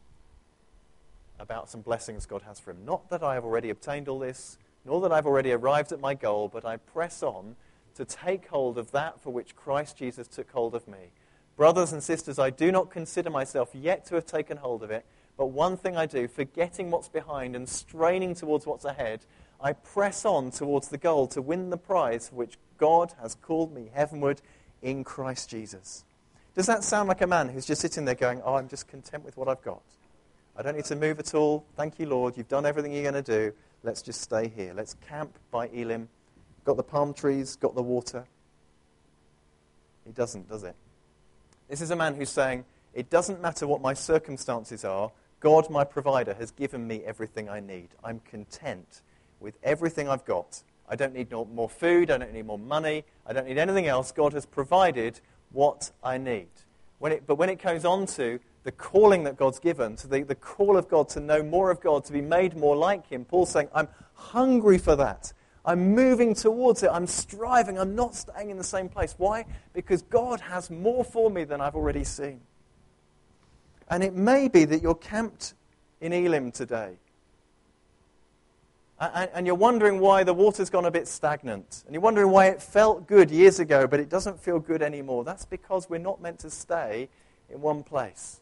about 1.39 1.69
some 1.69 1.81
blessings 1.81 2.25
God 2.25 2.43
has 2.43 2.59
for 2.59 2.71
him. 2.71 2.85
Not 2.85 3.09
that 3.09 3.23
I 3.23 3.33
have 3.33 3.43
already 3.43 3.69
obtained 3.69 4.07
all 4.07 4.19
this, 4.19 4.57
nor 4.85 5.01
that 5.01 5.11
I've 5.11 5.25
already 5.25 5.51
arrived 5.51 5.91
at 5.91 5.99
my 5.99 6.13
goal, 6.13 6.47
but 6.47 6.63
I 6.63 6.77
press 6.77 7.21
on 7.23 7.55
to 7.95 8.05
take 8.05 8.47
hold 8.47 8.77
of 8.77 8.91
that 8.91 9.21
for 9.21 9.31
which 9.31 9.55
Christ 9.55 9.97
Jesus 9.97 10.27
took 10.27 10.51
hold 10.51 10.75
of 10.75 10.87
me. 10.87 11.11
Brothers 11.55 11.93
and 11.93 12.03
sisters, 12.03 12.37
I 12.37 12.49
do 12.49 12.71
not 12.71 12.91
consider 12.91 13.29
myself 13.29 13.69
yet 13.73 14.05
to 14.07 14.15
have 14.15 14.25
taken 14.25 14.57
hold 14.57 14.83
of 14.83 14.91
it, 14.91 15.05
but 15.37 15.47
one 15.47 15.77
thing 15.77 15.97
I 15.97 16.05
do, 16.05 16.27
forgetting 16.27 16.91
what's 16.91 17.07
behind 17.07 17.55
and 17.55 17.67
straining 17.67 18.35
towards 18.35 18.65
what's 18.65 18.85
ahead, 18.85 19.25
I 19.61 19.73
press 19.73 20.25
on 20.25 20.51
towards 20.51 20.89
the 20.89 20.97
goal 20.97 21.27
to 21.27 21.41
win 21.41 21.69
the 21.69 21.77
prize 21.77 22.29
for 22.29 22.35
which 22.35 22.57
God 22.77 23.13
has 23.21 23.35
called 23.35 23.73
me 23.73 23.89
heavenward 23.93 24.41
in 24.81 25.03
Christ 25.03 25.49
Jesus. 25.49 26.03
Does 26.55 26.67
that 26.67 26.83
sound 26.83 27.09
like 27.09 27.21
a 27.21 27.27
man 27.27 27.49
who's 27.49 27.65
just 27.65 27.81
sitting 27.81 28.05
there 28.05 28.15
going, 28.15 28.41
Oh, 28.43 28.55
I'm 28.55 28.67
just 28.67 28.87
content 28.87 29.25
with 29.25 29.35
what 29.37 29.47
I've 29.47 29.61
got? 29.61 29.81
I 30.57 30.61
don't 30.61 30.75
need 30.75 30.85
to 30.85 30.95
move 30.95 31.19
at 31.19 31.33
all. 31.33 31.65
Thank 31.75 31.99
you, 31.99 32.07
Lord. 32.07 32.37
You've 32.37 32.47
done 32.47 32.65
everything 32.65 32.93
you're 32.93 33.09
going 33.09 33.21
to 33.21 33.49
do. 33.49 33.53
Let's 33.83 34.01
just 34.01 34.21
stay 34.21 34.47
here. 34.47 34.73
Let's 34.73 34.93
camp 34.93 35.37
by 35.51 35.67
Elim 35.67 36.07
Got 36.65 36.77
the 36.77 36.83
palm 36.83 37.13
trees, 37.13 37.55
got 37.55 37.75
the 37.75 37.83
water. 37.83 38.25
He 40.05 40.11
doesn't, 40.11 40.49
does 40.49 40.63
it? 40.63 40.75
This 41.69 41.81
is 41.81 41.91
a 41.91 41.95
man 41.95 42.15
who's 42.15 42.29
saying, 42.29 42.65
It 42.93 43.09
doesn't 43.09 43.41
matter 43.41 43.65
what 43.65 43.81
my 43.81 43.93
circumstances 43.93 44.83
are, 44.83 45.11
God, 45.39 45.69
my 45.69 45.83
provider, 45.83 46.33
has 46.33 46.51
given 46.51 46.87
me 46.87 47.03
everything 47.05 47.49
I 47.49 47.59
need. 47.59 47.89
I'm 48.03 48.19
content 48.21 49.01
with 49.39 49.55
everything 49.63 50.09
I've 50.09 50.25
got. 50.25 50.63
I 50.89 50.95
don't 50.95 51.13
need 51.13 51.31
more 51.31 51.69
food, 51.69 52.11
I 52.11 52.17
don't 52.17 52.33
need 52.33 52.45
more 52.45 52.59
money, 52.59 53.03
I 53.25 53.33
don't 53.33 53.47
need 53.47 53.57
anything 53.57 53.87
else. 53.87 54.11
God 54.11 54.33
has 54.33 54.45
provided 54.45 55.19
what 55.51 55.91
I 56.03 56.17
need. 56.17 56.47
When 56.99 57.11
it, 57.11 57.27
but 57.27 57.35
when 57.35 57.49
it 57.49 57.59
comes 57.59 57.85
on 57.85 58.05
to 58.07 58.39
the 58.63 58.71
calling 58.71 59.23
that 59.23 59.37
God's 59.37 59.59
given, 59.59 59.95
to 59.97 60.07
the, 60.07 60.23
the 60.23 60.35
call 60.35 60.77
of 60.77 60.87
God 60.87 61.09
to 61.09 61.19
know 61.19 61.43
more 61.43 61.69
of 61.69 61.81
God, 61.81 62.05
to 62.05 62.13
be 62.13 62.21
made 62.21 62.55
more 62.55 62.75
like 62.75 63.07
Him, 63.07 63.25
Paul's 63.25 63.51
saying, 63.51 63.69
I'm 63.73 63.87
hungry 64.13 64.77
for 64.77 64.95
that. 64.95 65.33
I'm 65.65 65.95
moving 65.95 66.35
towards 66.35 66.83
it. 66.83 66.89
I'm 66.91 67.07
striving. 67.07 67.79
I'm 67.79 67.95
not 67.95 68.13
staying 68.13 68.51
in 68.51 68.57
the 68.57 68.63
same 68.63 68.87
place. 68.87 69.15
Why? 69.17 69.45
Because 69.73 70.03
God 70.03 70.39
has 70.41 70.69
more 70.69 71.03
for 71.03 71.29
me 71.29 71.43
than 71.43 71.59
I've 71.59 71.75
already 71.75 72.03
seen. 72.03 72.41
And 73.89 74.03
it 74.03 74.13
may 74.13 74.47
be 74.47 74.65
that 74.65 74.81
you're 74.81 74.95
camped 74.95 75.55
in 76.01 76.13
Elim 76.13 76.51
today. 76.51 76.97
And 78.99 79.45
you're 79.45 79.55
wondering 79.55 79.99
why 79.99 80.23
the 80.23 80.33
water's 80.33 80.69
gone 80.69 80.85
a 80.85 80.91
bit 80.91 81.07
stagnant. 81.07 81.83
And 81.85 81.93
you're 81.93 82.01
wondering 82.01 82.29
why 82.31 82.47
it 82.47 82.61
felt 82.61 83.07
good 83.07 83.29
years 83.29 83.59
ago, 83.59 83.87
but 83.87 83.99
it 83.99 84.07
doesn't 84.07 84.39
feel 84.39 84.59
good 84.59 84.81
anymore. 84.81 85.23
That's 85.23 85.45
because 85.45 85.89
we're 85.89 85.97
not 85.97 86.21
meant 86.21 86.39
to 86.39 86.49
stay 86.49 87.09
in 87.49 87.59
one 87.59 87.83
place. 87.83 88.39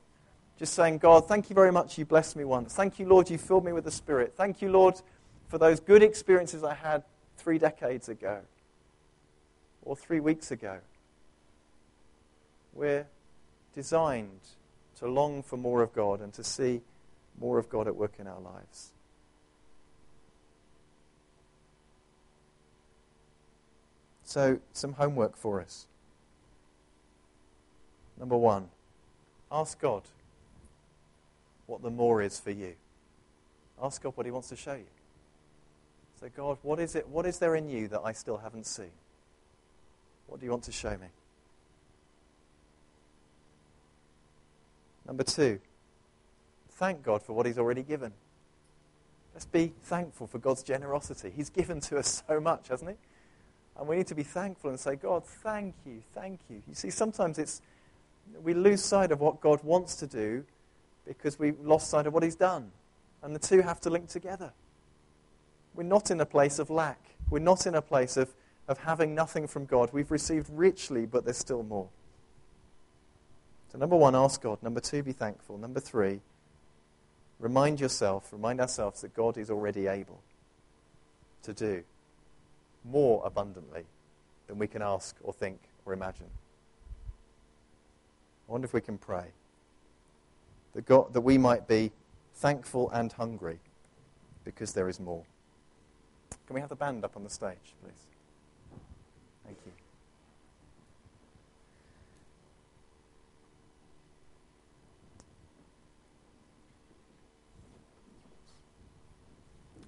Just 0.59 0.75
saying, 0.75 0.99
God, 0.99 1.27
thank 1.27 1.49
you 1.49 1.55
very 1.55 1.71
much. 1.71 1.97
You 1.97 2.05
blessed 2.05 2.35
me 2.35 2.43
once. 2.45 2.75
Thank 2.75 2.99
you, 2.99 3.07
Lord, 3.07 3.29
you 3.29 3.37
filled 3.37 3.65
me 3.65 3.73
with 3.73 3.85
the 3.85 3.91
Spirit. 3.91 4.33
Thank 4.37 4.61
you, 4.61 4.69
Lord, 4.69 5.01
for 5.47 5.57
those 5.57 5.79
good 5.79 6.03
experiences 6.03 6.63
I 6.63 6.75
had 6.75 7.03
three 7.43 7.57
decades 7.57 8.07
ago 8.07 8.39
or 9.83 9.95
three 9.95 10.19
weeks 10.19 10.49
ago. 10.51 10.79
We're 12.73 13.05
designed 13.75 14.39
to 14.99 15.07
long 15.07 15.43
for 15.43 15.57
more 15.57 15.81
of 15.81 15.93
God 15.93 16.21
and 16.21 16.33
to 16.33 16.43
see 16.43 16.81
more 17.39 17.57
of 17.57 17.69
God 17.69 17.87
at 17.87 17.95
work 17.95 18.13
in 18.19 18.27
our 18.27 18.39
lives. 18.39 18.91
So, 24.23 24.59
some 24.71 24.93
homework 24.93 25.35
for 25.35 25.61
us. 25.61 25.85
Number 28.17 28.37
one, 28.37 28.69
ask 29.51 29.79
God 29.79 30.03
what 31.67 31.83
the 31.83 31.91
more 31.91 32.21
is 32.21 32.39
for 32.39 32.51
you. 32.51 32.73
Ask 33.81 34.01
God 34.01 34.13
what 34.15 34.25
He 34.25 34.31
wants 34.31 34.49
to 34.49 34.55
show 34.55 34.73
you. 34.73 34.85
So, 36.23 36.29
God, 36.37 36.57
what 36.61 36.79
is, 36.79 36.95
it, 36.95 37.09
what 37.09 37.25
is 37.25 37.39
there 37.39 37.53
in 37.53 37.67
you 37.67 37.89
that 37.89 37.99
I 38.05 38.13
still 38.13 38.37
haven't 38.37 38.65
seen? 38.65 38.91
What 40.27 40.39
do 40.39 40.45
you 40.45 40.51
want 40.51 40.63
to 40.63 40.71
show 40.71 40.91
me? 40.91 41.07
Number 45.05 45.23
two, 45.23 45.59
thank 46.69 47.03
God 47.03 47.23
for 47.23 47.33
what 47.33 47.45
He's 47.45 47.57
already 47.57 47.83
given. 47.83 48.13
Let's 49.33 49.47
be 49.47 49.73
thankful 49.83 50.27
for 50.27 50.39
God's 50.39 50.63
generosity. 50.63 51.29
He's 51.35 51.49
given 51.49 51.81
to 51.81 51.97
us 51.97 52.23
so 52.29 52.39
much, 52.39 52.69
hasn't 52.69 52.91
He? 52.91 52.95
And 53.77 53.85
we 53.89 53.97
need 53.97 54.07
to 54.07 54.15
be 54.15 54.23
thankful 54.23 54.69
and 54.69 54.79
say, 54.79 54.95
God, 54.95 55.25
thank 55.25 55.75
you, 55.85 56.03
thank 56.13 56.39
you. 56.49 56.61
You 56.69 56.73
see, 56.73 56.89
sometimes 56.89 57.37
it's 57.37 57.61
we 58.41 58.53
lose 58.53 58.81
sight 58.81 59.11
of 59.11 59.19
what 59.19 59.41
God 59.41 59.61
wants 59.61 59.97
to 59.97 60.07
do 60.07 60.45
because 61.05 61.37
we've 61.37 61.59
lost 61.59 61.89
sight 61.89 62.07
of 62.07 62.13
what 62.13 62.23
He's 62.23 62.37
done. 62.37 62.71
And 63.21 63.35
the 63.35 63.39
two 63.39 63.59
have 63.59 63.81
to 63.81 63.89
link 63.89 64.07
together. 64.07 64.53
We're 65.75 65.83
not 65.83 66.11
in 66.11 66.21
a 66.21 66.25
place 66.25 66.59
of 66.59 66.69
lack. 66.69 66.99
We're 67.29 67.39
not 67.39 67.65
in 67.65 67.75
a 67.75 67.81
place 67.81 68.17
of, 68.17 68.33
of 68.67 68.79
having 68.79 69.15
nothing 69.15 69.47
from 69.47 69.65
God. 69.65 69.89
We've 69.91 70.11
received 70.11 70.49
richly, 70.51 71.05
but 71.05 71.25
there's 71.25 71.37
still 71.37 71.63
more. 71.63 71.89
So, 73.71 73.79
number 73.79 73.95
one, 73.95 74.15
ask 74.15 74.41
God. 74.41 74.61
Number 74.61 74.79
two, 74.79 75.01
be 75.01 75.13
thankful. 75.13 75.57
Number 75.57 75.79
three, 75.79 76.21
remind 77.39 77.79
yourself, 77.79 78.31
remind 78.31 78.61
ourselves 78.61 79.01
that 79.01 79.15
God 79.15 79.37
is 79.37 79.49
already 79.49 79.87
able 79.87 80.21
to 81.41 81.53
do 81.53 81.83
more 82.85 83.21
abundantly 83.25 83.85
than 84.47 84.59
we 84.59 84.67
can 84.67 84.81
ask 84.81 85.15
or 85.23 85.33
think 85.33 85.59
or 85.85 85.93
imagine. 85.93 86.27
I 88.47 88.51
wonder 88.51 88.65
if 88.65 88.73
we 88.73 88.81
can 88.81 88.97
pray. 88.97 89.25
that, 90.73 90.85
God, 90.85 91.13
that 91.13 91.21
we 91.21 91.37
might 91.37 91.67
be 91.67 91.91
thankful 92.35 92.89
and 92.91 93.11
hungry 93.11 93.59
because 94.43 94.73
there 94.73 94.89
is 94.89 94.99
more. 94.99 95.23
Can 96.47 96.55
we 96.55 96.59
have 96.59 96.69
the 96.69 96.75
band 96.75 97.03
up 97.03 97.15
on 97.15 97.23
the 97.23 97.29
stage, 97.29 97.73
please? 97.81 98.07
Thank 99.45 99.57
you. 99.65 99.71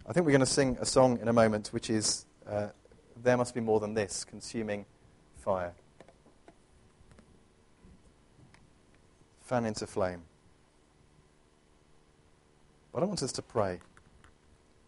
I 0.08 0.14
think 0.14 0.26
we're 0.26 0.32
going 0.32 0.40
to 0.40 0.46
sing 0.46 0.78
a 0.80 0.86
song 0.86 1.20
in 1.20 1.28
a 1.28 1.34
moment, 1.34 1.70
which 1.70 1.90
is 1.90 2.26
uh, 2.48 2.68
There 3.22 3.38
Must 3.38 3.54
Be 3.54 3.62
More 3.62 3.80
Than 3.80 3.94
This 3.94 4.24
Consuming 4.24 4.86
Fire. 5.38 5.74
Fan 9.42 9.66
into 9.66 9.86
flame. 9.86 10.22
But 12.94 13.04
I 13.04 13.06
want 13.06 13.22
us 13.22 13.32
to 13.34 13.42
pray. 13.42 13.80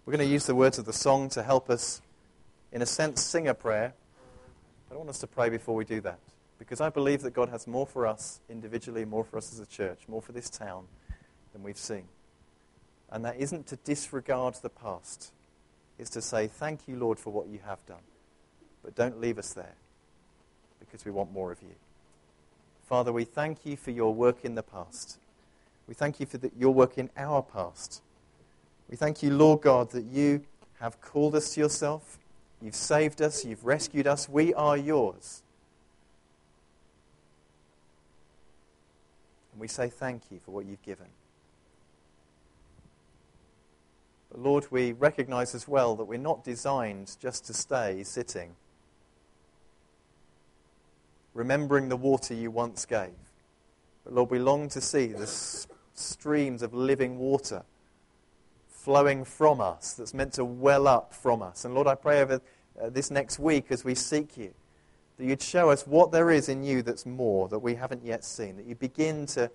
We're 0.07 0.15
going 0.15 0.25
to 0.25 0.31
use 0.31 0.45
the 0.45 0.55
words 0.55 0.79
of 0.79 0.85
the 0.85 0.93
song 0.93 1.27
to 1.31 1.43
help 1.43 1.69
us, 1.69 2.01
in 2.71 2.81
a 2.81 2.85
sense, 2.85 3.21
sing 3.21 3.49
a 3.49 3.53
prayer. 3.53 3.93
But 4.87 4.95
I 4.95 4.97
want 4.99 5.09
us 5.09 5.19
to 5.19 5.27
pray 5.27 5.49
before 5.49 5.75
we 5.75 5.83
do 5.83 5.99
that. 5.99 6.19
Because 6.57 6.79
I 6.79 6.87
believe 6.87 7.23
that 7.23 7.31
God 7.31 7.49
has 7.49 7.67
more 7.67 7.85
for 7.85 8.07
us 8.07 8.39
individually, 8.49 9.03
more 9.03 9.25
for 9.25 9.37
us 9.37 9.51
as 9.51 9.59
a 9.59 9.65
church, 9.65 9.99
more 10.07 10.21
for 10.21 10.31
this 10.31 10.49
town 10.49 10.85
than 11.51 11.61
we've 11.61 11.77
seen. 11.77 12.05
And 13.11 13.25
that 13.25 13.35
isn't 13.35 13.67
to 13.67 13.75
disregard 13.75 14.55
the 14.61 14.69
past. 14.69 15.33
It's 15.99 16.11
to 16.11 16.21
say, 16.21 16.47
thank 16.47 16.87
you, 16.87 16.95
Lord, 16.95 17.19
for 17.19 17.33
what 17.33 17.47
you 17.47 17.59
have 17.65 17.85
done. 17.85 17.97
But 18.85 18.95
don't 18.95 19.19
leave 19.19 19.37
us 19.37 19.51
there 19.51 19.75
because 20.79 21.03
we 21.03 21.11
want 21.11 21.33
more 21.33 21.51
of 21.51 21.61
you. 21.61 21.75
Father, 22.87 23.11
we 23.11 23.25
thank 23.25 23.65
you 23.65 23.75
for 23.75 23.91
your 23.91 24.13
work 24.13 24.45
in 24.45 24.55
the 24.55 24.63
past. 24.63 25.17
We 25.85 25.93
thank 25.93 26.21
you 26.21 26.25
for 26.25 26.37
the, 26.37 26.49
your 26.57 26.73
work 26.73 26.97
in 26.97 27.09
our 27.17 27.43
past. 27.43 28.03
We 28.89 28.95
thank 28.95 29.21
you, 29.21 29.31
Lord 29.31 29.61
God, 29.61 29.91
that 29.91 30.05
you 30.05 30.43
have 30.79 31.01
called 31.01 31.35
us 31.35 31.53
to 31.53 31.59
yourself. 31.59 32.17
You've 32.61 32.75
saved 32.75 33.21
us. 33.21 33.43
You've 33.43 33.65
rescued 33.65 34.07
us. 34.07 34.29
We 34.29 34.53
are 34.53 34.77
yours. 34.77 35.43
And 39.51 39.59
we 39.59 39.67
say 39.67 39.89
thank 39.89 40.23
you 40.31 40.39
for 40.43 40.51
what 40.51 40.65
you've 40.65 40.81
given. 40.83 41.07
But 44.31 44.39
Lord, 44.39 44.67
we 44.71 44.93
recognize 44.93 45.53
as 45.53 45.67
well 45.67 45.95
that 45.95 46.05
we're 46.05 46.17
not 46.17 46.43
designed 46.43 47.15
just 47.19 47.45
to 47.45 47.53
stay 47.53 48.03
sitting, 48.03 48.55
remembering 51.33 51.89
the 51.89 51.97
water 51.97 52.33
you 52.33 52.51
once 52.51 52.85
gave. 52.85 53.09
But 54.03 54.13
Lord, 54.13 54.31
we 54.31 54.39
long 54.39 54.69
to 54.69 54.79
see 54.79 55.07
the 55.07 55.27
streams 55.93 56.61
of 56.61 56.73
living 56.73 57.17
water 57.19 57.63
flowing 58.87 59.25
from 59.25 59.59
us 59.59 59.91
that's 59.95 60.13
meant 60.13 60.31
to 60.31 60.45
well 60.45 60.87
up 60.87 61.13
from 61.13 61.41
us. 61.41 61.65
And 61.65 61.73
Lord, 61.73 61.87
I 61.87 61.95
pray 61.95 62.21
over 62.21 62.39
uh, 62.81 62.89
this 62.89 63.11
next 63.11 63.37
week 63.37 63.65
as 63.69 63.83
we 63.83 63.95
seek 63.95 64.37
you 64.37 64.53
that 65.17 65.25
you'd 65.25 65.41
show 65.41 65.71
us 65.71 65.85
what 65.85 66.13
there 66.13 66.31
is 66.31 66.47
in 66.47 66.63
you 66.63 66.81
that's 66.81 67.05
more 67.05 67.49
that 67.49 67.59
we 67.59 67.75
haven't 67.75 68.05
yet 68.05 68.23
seen, 68.23 68.55
that 68.55 68.65
you 68.65 68.75
begin 68.75 69.25
to 69.25 69.51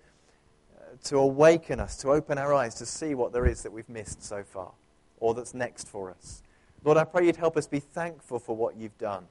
to 1.04 1.16
awaken 1.16 1.80
us, 1.80 1.96
to 1.96 2.10
open 2.10 2.36
our 2.36 2.52
eyes 2.52 2.74
to 2.74 2.84
see 2.84 3.14
what 3.14 3.32
there 3.32 3.46
is 3.46 3.62
that 3.62 3.72
we've 3.72 3.88
missed 3.88 4.22
so 4.22 4.42
far 4.44 4.72
or 5.18 5.32
that's 5.32 5.54
next 5.54 5.88
for 5.88 6.10
us. 6.10 6.42
Lord, 6.84 6.98
I 6.98 7.04
pray 7.04 7.24
you'd 7.24 7.36
help 7.36 7.56
us 7.56 7.66
be 7.66 7.80
thankful 7.80 8.38
for 8.38 8.54
what 8.54 8.76
you've 8.76 8.98
done 8.98 9.28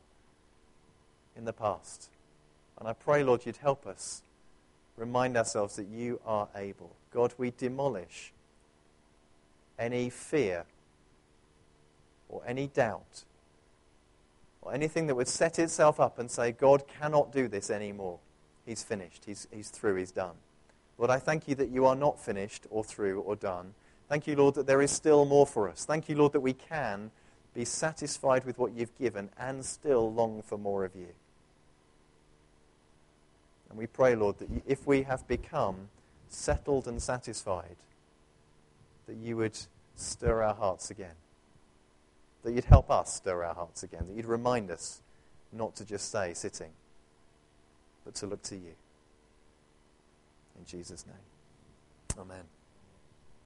in 1.37 1.45
the 1.45 1.53
past. 1.53 2.09
And 2.79 2.87
I 2.87 2.93
pray, 2.93 3.23
Lord, 3.23 3.45
you'd 3.45 3.57
help 3.57 3.85
us 3.85 4.23
remind 4.97 5.37
ourselves 5.37 5.75
that 5.75 5.89
you 5.89 6.19
are 6.25 6.47
able. 6.55 6.95
God, 7.13 7.35
we 7.37 7.51
demolish 7.51 8.33
any 9.81 10.09
fear 10.09 10.65
or 12.29 12.41
any 12.45 12.67
doubt 12.67 13.23
or 14.61 14.73
anything 14.73 15.07
that 15.07 15.15
would 15.15 15.27
set 15.27 15.57
itself 15.57 15.99
up 15.99 16.19
and 16.19 16.29
say, 16.29 16.51
God 16.51 16.83
cannot 16.87 17.31
do 17.31 17.47
this 17.47 17.69
anymore. 17.69 18.19
He's 18.65 18.83
finished. 18.83 19.23
He's, 19.25 19.47
he's 19.51 19.69
through. 19.69 19.95
He's 19.95 20.11
done. 20.11 20.35
Lord, 20.97 21.09
I 21.09 21.17
thank 21.17 21.47
you 21.47 21.55
that 21.55 21.69
you 21.69 21.85
are 21.87 21.95
not 21.95 22.23
finished 22.23 22.67
or 22.69 22.83
through 22.83 23.21
or 23.21 23.35
done. 23.35 23.73
Thank 24.07 24.27
you, 24.27 24.35
Lord, 24.35 24.55
that 24.55 24.67
there 24.67 24.81
is 24.81 24.91
still 24.91 25.25
more 25.25 25.47
for 25.47 25.67
us. 25.67 25.83
Thank 25.83 26.07
you, 26.07 26.15
Lord, 26.15 26.33
that 26.33 26.41
we 26.41 26.53
can 26.53 27.09
be 27.55 27.65
satisfied 27.65 28.45
with 28.45 28.59
what 28.59 28.73
you've 28.73 28.95
given 28.97 29.29
and 29.37 29.65
still 29.65 30.13
long 30.13 30.43
for 30.43 30.57
more 30.57 30.85
of 30.85 30.95
you. 30.95 31.07
And 33.69 33.79
we 33.79 33.87
pray, 33.87 34.15
Lord, 34.15 34.37
that 34.39 34.49
if 34.67 34.85
we 34.85 35.03
have 35.03 35.27
become 35.27 35.89
settled 36.29 36.87
and 36.87 37.01
satisfied, 37.01 37.77
that 39.07 39.15
you 39.15 39.37
would 39.37 39.57
stir 39.95 40.43
our 40.43 40.55
hearts 40.55 40.89
again. 40.91 41.15
That 42.43 42.53
you'd 42.53 42.65
help 42.65 42.89
us 42.89 43.15
stir 43.15 43.43
our 43.43 43.53
hearts 43.53 43.83
again. 43.83 44.05
That 44.07 44.15
you'd 44.15 44.25
remind 44.25 44.71
us 44.71 45.01
not 45.51 45.75
to 45.75 45.85
just 45.85 46.07
stay 46.07 46.33
sitting, 46.33 46.71
but 48.03 48.15
to 48.15 48.27
look 48.27 48.41
to 48.43 48.55
you. 48.55 48.73
In 50.57 50.65
Jesus' 50.65 51.05
name. 51.05 52.19
Amen. 52.19 52.60